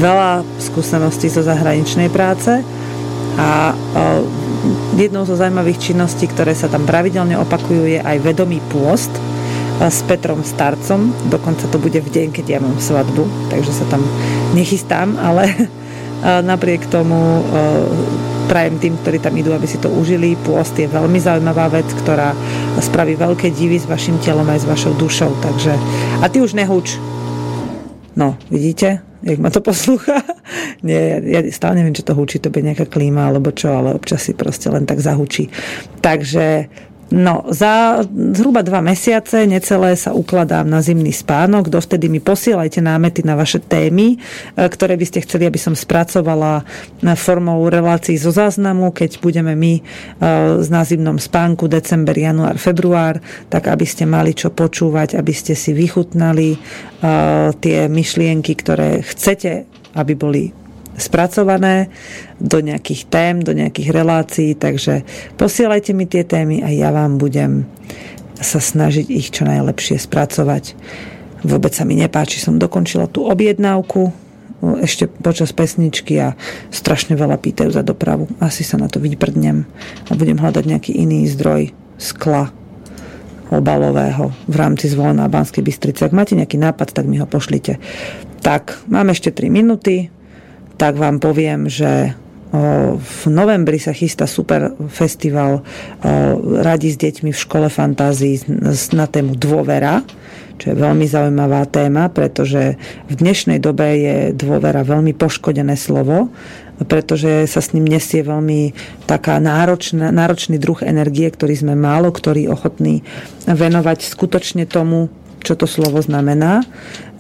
veľa 0.00 0.40
skúseností 0.56 1.28
zo 1.28 1.44
zahraničnej 1.44 2.08
práce 2.08 2.64
a 3.36 3.76
jednou 4.96 5.24
zo 5.24 5.36
zaujímavých 5.36 5.92
činností, 5.92 6.28
ktoré 6.28 6.52
sa 6.52 6.68
tam 6.68 6.84
pravidelne 6.84 7.36
opakujú, 7.40 7.86
je 7.86 8.00
aj 8.00 8.16
vedomý 8.20 8.61
pôst 8.68 9.11
s 9.80 10.04
Petrom 10.04 10.44
Starcom. 10.44 11.12
Dokonca 11.32 11.64
to 11.72 11.80
bude 11.80 11.96
v 11.96 12.12
deň, 12.12 12.28
keď 12.36 12.46
ja 12.46 12.58
mám 12.61 12.76
svadbu, 12.76 13.48
takže 13.48 13.72
sa 13.72 13.88
tam 13.88 14.04
nechystám, 14.52 15.16
ale 15.16 15.48
napriek 16.50 16.84
tomu 16.92 17.40
prajem 18.50 18.82
tým, 18.82 18.98
ktorí 18.98 19.22
tam 19.22 19.38
idú, 19.38 19.54
aby 19.54 19.64
si 19.70 19.78
to 19.78 19.86
užili. 19.86 20.34
Pôst 20.34 20.74
je 20.74 20.90
veľmi 20.90 21.22
zaujímavá 21.22 21.70
vec, 21.70 21.86
ktorá 22.02 22.34
spraví 22.82 23.14
veľké 23.14 23.54
divy 23.54 23.78
s 23.78 23.86
vašim 23.86 24.18
telom 24.18 24.50
aj 24.50 24.66
s 24.66 24.68
vašou 24.68 24.92
dušou. 24.98 25.30
Takže... 25.38 25.72
A 26.18 26.26
ty 26.26 26.42
už 26.42 26.58
nehúč. 26.58 26.98
No, 28.18 28.34
vidíte? 28.50 29.09
Jak 29.22 29.38
ma 29.38 29.50
to 29.52 29.60
poslúcha. 29.60 30.24
Nie, 30.86 31.20
ja 31.20 31.40
stále 31.52 31.80
neviem, 31.80 31.96
čo 31.96 32.04
to 32.06 32.16
húči, 32.16 32.40
to 32.40 32.48
bude 32.48 32.64
nejaká 32.64 32.88
klíma 32.88 33.28
alebo 33.28 33.52
čo, 33.52 33.72
ale 33.72 33.92
občas 33.92 34.24
si 34.24 34.32
proste 34.32 34.72
len 34.72 34.88
tak 34.88 35.00
zahúči. 35.00 35.52
Takže 36.00 36.68
No, 37.11 37.42
za 37.50 38.06
zhruba 38.06 38.62
dva 38.62 38.78
mesiace 38.78 39.42
necelé 39.42 39.98
sa 39.98 40.14
ukladám 40.14 40.62
na 40.62 40.78
zimný 40.78 41.11
spánok. 41.11 41.66
Dovtedy 41.66 42.06
mi 42.06 42.22
posielajte 42.22 42.78
námety 42.78 43.26
na 43.26 43.34
vaše 43.34 43.58
témy, 43.58 44.14
e, 44.14 44.16
ktoré 44.70 44.94
by 44.94 45.04
ste 45.11 45.26
chceli, 45.26 45.50
aby 45.50 45.58
som 45.58 45.74
spracovala 45.74 46.62
formou 47.18 47.66
relácií 47.66 48.14
zo 48.14 48.30
záznamu, 48.30 48.94
keď 48.94 49.18
budeme 49.18 49.58
my 49.58 49.72
e, 49.74 49.82
názimnom 50.62 51.18
spánku 51.18 51.66
december, 51.66 52.14
január, 52.14 52.54
február, 52.62 53.18
tak 53.50 53.66
aby 53.66 53.82
ste 53.82 54.06
mali 54.06 54.30
čo 54.30 54.54
počúvať, 54.54 55.18
aby 55.18 55.34
ste 55.34 55.58
si 55.58 55.74
vychutnali 55.74 56.54
e, 56.54 56.58
tie 57.58 57.90
myšlienky, 57.90 58.54
ktoré 58.54 59.02
chcete, 59.02 59.66
aby 59.98 60.14
boli 60.14 60.54
spracované 60.99 61.93
do 62.41 62.59
nejakých 62.59 63.03
tém, 63.07 63.34
do 63.41 63.53
nejakých 63.53 63.88
relácií, 63.95 64.51
takže 64.59 65.07
posielajte 65.36 65.95
mi 65.95 66.09
tie 66.09 66.26
témy 66.26 66.64
a 66.64 66.68
ja 66.72 66.91
vám 66.91 67.20
budem 67.20 67.68
sa 68.41 68.59
snažiť 68.59 69.07
ich 69.12 69.28
čo 69.30 69.45
najlepšie 69.45 70.01
spracovať. 70.01 70.74
Vôbec 71.45 71.72
sa 71.72 71.84
mi 71.88 71.97
nepáči, 71.97 72.41
som 72.41 72.61
dokončila 72.61 73.09
tú 73.09 73.28
objednávku 73.28 74.12
ešte 74.61 75.09
počas 75.09 75.57
pesničky 75.57 76.20
a 76.20 76.36
strašne 76.68 77.16
veľa 77.16 77.41
pýtajú 77.41 77.72
za 77.72 77.80
dopravu. 77.80 78.28
Asi 78.45 78.61
sa 78.61 78.76
na 78.76 78.93
to 78.93 79.01
vyprdnem 79.01 79.64
a 80.09 80.12
budem 80.12 80.36
hľadať 80.36 80.64
nejaký 80.68 80.93
iný 81.01 81.24
zdroj 81.32 81.72
skla 81.97 82.53
obalového 83.49 84.30
v 84.47 84.55
rámci 84.55 84.93
zvolená 84.93 85.26
Banskej 85.32 85.64
Bystrice. 85.64 86.07
Ak 86.07 86.14
máte 86.14 86.36
nejaký 86.36 86.61
nápad, 86.61 86.93
tak 86.93 87.09
mi 87.09 87.18
ho 87.18 87.26
pošlite. 87.26 87.80
Tak, 88.45 88.84
mám 88.86 89.11
ešte 89.11 89.32
3 89.32 89.49
minúty 89.49 90.12
tak 90.80 90.96
vám 90.96 91.20
poviem, 91.20 91.68
že 91.68 92.16
v 92.96 93.22
novembri 93.30 93.78
sa 93.78 93.92
chystá 93.94 94.26
super 94.26 94.74
festival 94.90 95.62
Radi 96.64 96.90
s 96.90 96.98
deťmi 96.98 97.30
v 97.30 97.38
škole 97.38 97.70
fantázii 97.70 98.58
na 98.96 99.06
tému 99.06 99.38
dôvera, 99.38 100.02
čo 100.58 100.74
je 100.74 100.76
veľmi 100.80 101.06
zaujímavá 101.06 101.68
téma, 101.70 102.10
pretože 102.10 102.74
v 103.06 103.14
dnešnej 103.14 103.62
dobe 103.62 103.86
je 104.02 104.16
dôvera 104.34 104.82
veľmi 104.82 105.14
poškodené 105.14 105.78
slovo, 105.78 106.32
pretože 106.90 107.46
sa 107.46 107.62
s 107.62 107.70
ním 107.70 107.86
nesie 107.86 108.26
veľmi 108.26 108.74
taká 109.06 109.38
náročná, 109.38 110.10
náročný 110.10 110.58
druh 110.58 110.80
energie, 110.82 111.30
ktorý 111.30 111.54
sme 111.54 111.78
málo 111.78 112.10
ktorí 112.10 112.50
ochotní 112.50 113.06
venovať 113.46 114.10
skutočne 114.10 114.66
tomu, 114.66 115.06
čo 115.44 115.54
to 115.54 115.70
slovo 115.70 116.02
znamená. 116.02 116.66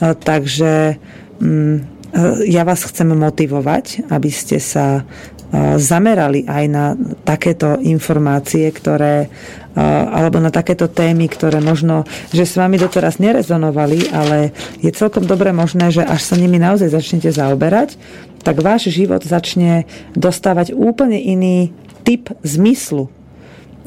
Takže 0.00 0.98
mm, 1.38 1.99
ja 2.46 2.62
vás 2.66 2.82
chcem 2.82 3.14
motivovať, 3.14 4.10
aby 4.10 4.30
ste 4.30 4.58
sa 4.58 5.02
eh, 5.02 5.78
zamerali 5.78 6.42
aj 6.46 6.64
na 6.66 6.98
takéto 7.22 7.78
informácie, 7.78 8.66
ktoré 8.74 9.26
eh, 9.26 9.80
alebo 10.10 10.42
na 10.42 10.50
takéto 10.50 10.90
témy, 10.90 11.30
ktoré 11.30 11.62
možno, 11.62 12.02
že 12.34 12.42
s 12.46 12.58
vami 12.58 12.82
doteraz 12.82 13.22
nerezonovali, 13.22 14.10
ale 14.10 14.50
je 14.82 14.90
celkom 14.90 15.22
dobre 15.22 15.54
možné, 15.54 15.94
že 15.94 16.02
až 16.02 16.34
sa 16.34 16.34
nimi 16.34 16.58
naozaj 16.58 16.90
začnete 16.90 17.30
zaoberať, 17.30 17.94
tak 18.42 18.58
váš 18.58 18.90
život 18.90 19.22
začne 19.22 19.86
dostávať 20.16 20.72
úplne 20.74 21.20
iný 21.20 21.70
typ 22.02 22.32
zmyslu. 22.42 23.12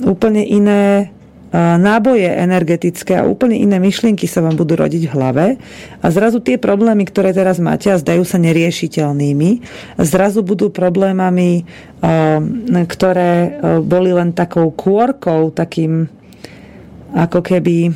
Úplne 0.05 0.45
iné 0.45 1.11
náboje 1.53 2.25
energetické 2.25 3.13
a 3.13 3.29
úplne 3.29 3.61
iné 3.61 3.77
myšlienky 3.77 4.25
sa 4.25 4.41
vám 4.41 4.57
budú 4.57 4.73
rodiť 4.73 5.05
v 5.05 5.13
hlave 5.13 5.45
a 6.01 6.05
zrazu 6.09 6.41
tie 6.41 6.57
problémy, 6.57 7.05
ktoré 7.05 7.29
teraz 7.29 7.61
máte 7.61 7.93
a 7.93 8.01
zdajú 8.01 8.25
sa 8.25 8.41
neriešiteľnými, 8.41 9.61
zrazu 10.01 10.41
budú 10.41 10.73
problémami, 10.73 11.61
ktoré 12.89 13.61
boli 13.85 14.09
len 14.17 14.33
takou 14.33 14.73
kôrkou, 14.73 15.53
takým 15.53 16.09
ako 17.13 17.45
keby 17.45 17.93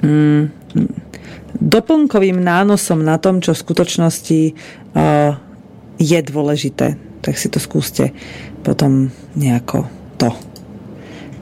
mm, 0.00 0.42
doplnkovým 1.60 2.40
nánosom 2.40 3.04
na 3.04 3.20
tom, 3.20 3.44
čo 3.44 3.52
v 3.52 3.60
skutočnosti 3.60 4.40
je 6.00 6.18
dôležité. 6.24 6.96
Tak 7.20 7.36
si 7.36 7.52
to 7.52 7.60
skúste 7.60 8.16
potom 8.64 9.12
nejako 9.36 9.84
to 10.16 10.53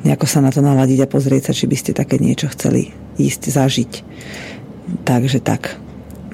nejako 0.02 0.26
sa 0.26 0.42
na 0.42 0.50
to 0.50 0.62
naladiť 0.62 1.06
a 1.06 1.10
pozrieť 1.10 1.50
sa, 1.50 1.56
či 1.56 1.66
by 1.70 1.76
ste 1.78 1.92
také 1.94 2.18
niečo 2.18 2.50
chceli 2.50 2.90
ísť 3.18 3.42
zažiť. 3.50 3.92
Takže 5.06 5.38
tak. 5.42 5.78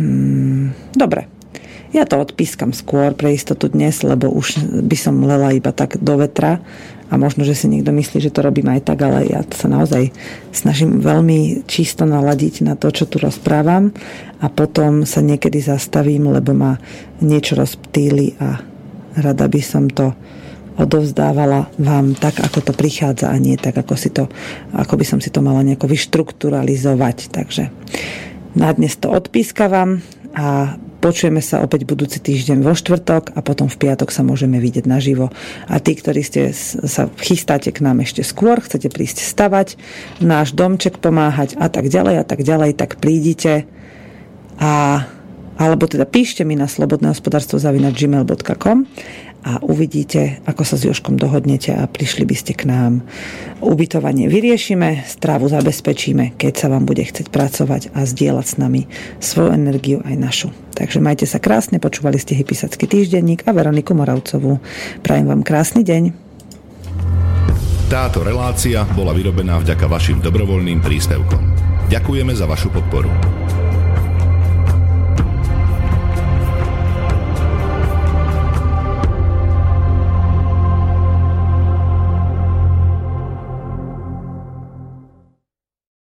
Mm, 0.01 0.73
dobre. 0.97 1.29
Ja 1.89 2.05
to 2.05 2.21
odpískam 2.21 2.77
skôr 2.77 3.17
pre 3.17 3.33
istotu 3.33 3.73
dnes, 3.73 4.05
lebo 4.05 4.29
už 4.29 4.61
by 4.85 4.97
som 4.97 5.25
lela 5.25 5.57
iba 5.57 5.73
tak 5.73 5.97
do 5.97 6.21
vetra 6.21 6.61
a 7.09 7.17
možno, 7.17 7.49
že 7.49 7.57
si 7.57 7.65
niekto 7.65 7.89
myslí, 7.97 8.21
že 8.21 8.29
to 8.29 8.45
robím 8.45 8.69
aj 8.69 8.93
tak, 8.93 9.01
ale 9.01 9.25
ja 9.25 9.41
sa 9.49 9.73
naozaj 9.73 10.13
snažím 10.53 11.01
veľmi 11.01 11.65
čisto 11.65 12.05
naladiť 12.05 12.69
na 12.69 12.77
to, 12.77 12.93
čo 12.93 13.09
tu 13.09 13.17
rozprávam 13.17 13.89
a 14.45 14.47
potom 14.53 15.09
sa 15.09 15.25
niekedy 15.25 15.65
zastavím, 15.65 16.29
lebo 16.29 16.53
ma 16.53 16.77
niečo 17.25 17.57
rozptýli 17.57 18.37
a 18.37 18.61
rada 19.17 19.49
by 19.49 19.63
som 19.65 19.89
to 19.89 20.13
odovzdávala 20.79 21.69
vám 21.77 22.15
tak, 22.15 22.39
ako 22.39 22.71
to 22.71 22.73
prichádza 22.73 23.29
a 23.29 23.37
nie 23.37 23.59
tak, 23.59 23.77
ako, 23.77 23.95
si 23.99 24.15
to, 24.15 24.31
ako 24.73 24.95
by 24.95 25.05
som 25.05 25.19
si 25.19 25.29
to 25.29 25.43
mala 25.43 25.67
nejako 25.67 25.91
vyštrukturalizovať. 25.91 27.35
Takže 27.35 27.75
na 28.55 28.71
dnes 28.73 28.95
to 28.97 29.11
odpískavam 29.11 30.01
a 30.39 30.79
počujeme 31.03 31.43
sa 31.43 31.63
opäť 31.63 31.87
budúci 31.87 32.23
týždeň 32.23 32.63
vo 32.63 32.75
štvrtok 32.75 33.35
a 33.35 33.41
potom 33.43 33.67
v 33.67 33.79
piatok 33.79 34.11
sa 34.11 34.23
môžeme 34.23 34.59
vidieť 34.63 34.87
naživo. 34.87 35.31
A 35.67 35.83
tí, 35.83 35.99
ktorí 35.99 36.23
ste 36.23 36.55
sa 36.55 37.11
chystáte 37.19 37.71
k 37.75 37.83
nám 37.83 38.03
ešte 38.03 38.23
skôr, 38.23 38.63
chcete 38.63 38.91
prísť 38.91 39.23
stavať, 39.23 39.79
náš 40.23 40.55
domček 40.55 41.03
pomáhať 41.03 41.59
a 41.59 41.67
tak 41.71 41.91
ďalej 41.91 42.23
a 42.23 42.25
tak 42.27 42.41
ďalej, 42.43 42.71
tak 42.79 43.03
prídite 43.03 43.67
a 44.59 45.07
alebo 45.59 45.91
teda 45.91 46.07
píšte 46.07 46.47
mi 46.47 46.55
na 46.55 46.71
slobodné 46.71 47.11
hospodárstvo 47.11 47.59
gmail.com 47.59 48.87
a 49.49 49.65
uvidíte, 49.65 50.45
ako 50.45 50.61
sa 50.61 50.77
s 50.77 50.85
Joškom 50.85 51.17
dohodnete 51.17 51.73
a 51.73 51.89
prišli 51.89 52.29
by 52.29 52.37
ste 52.37 52.53
k 52.53 52.69
nám. 52.69 53.01
Ubytovanie 53.65 54.29
vyriešime, 54.29 55.09
stravu 55.09 55.49
zabezpečíme, 55.49 56.37
keď 56.37 56.53
sa 56.53 56.67
vám 56.69 56.85
bude 56.85 57.01
chcieť 57.01 57.33
pracovať 57.33 57.97
a 57.97 58.05
zdieľať 58.05 58.45
s 58.45 58.55
nami 58.61 58.85
svoju 59.25 59.57
energiu 59.57 60.05
aj 60.05 60.15
našu. 60.21 60.49
Takže 60.77 61.01
majte 61.01 61.25
sa 61.25 61.41
krásne, 61.41 61.81
počúvali 61.81 62.21
ste 62.21 62.37
Hypisacký 62.37 62.85
týždenník 62.85 63.49
a 63.49 63.57
Veroniku 63.57 63.97
Moravcovú. 63.97 64.61
Prajem 65.01 65.33
vám 65.33 65.41
krásny 65.41 65.81
deň. 65.81 66.13
Táto 67.89 68.21
relácia 68.21 68.85
bola 68.93 69.17
vyrobená 69.17 69.57
vďaka 69.65 69.89
vašim 69.89 70.21
dobrovoľným 70.21 70.85
príspevkom. 70.85 71.41
Ďakujeme 71.89 72.37
za 72.37 72.45
vašu 72.45 72.69
podporu. 72.69 73.09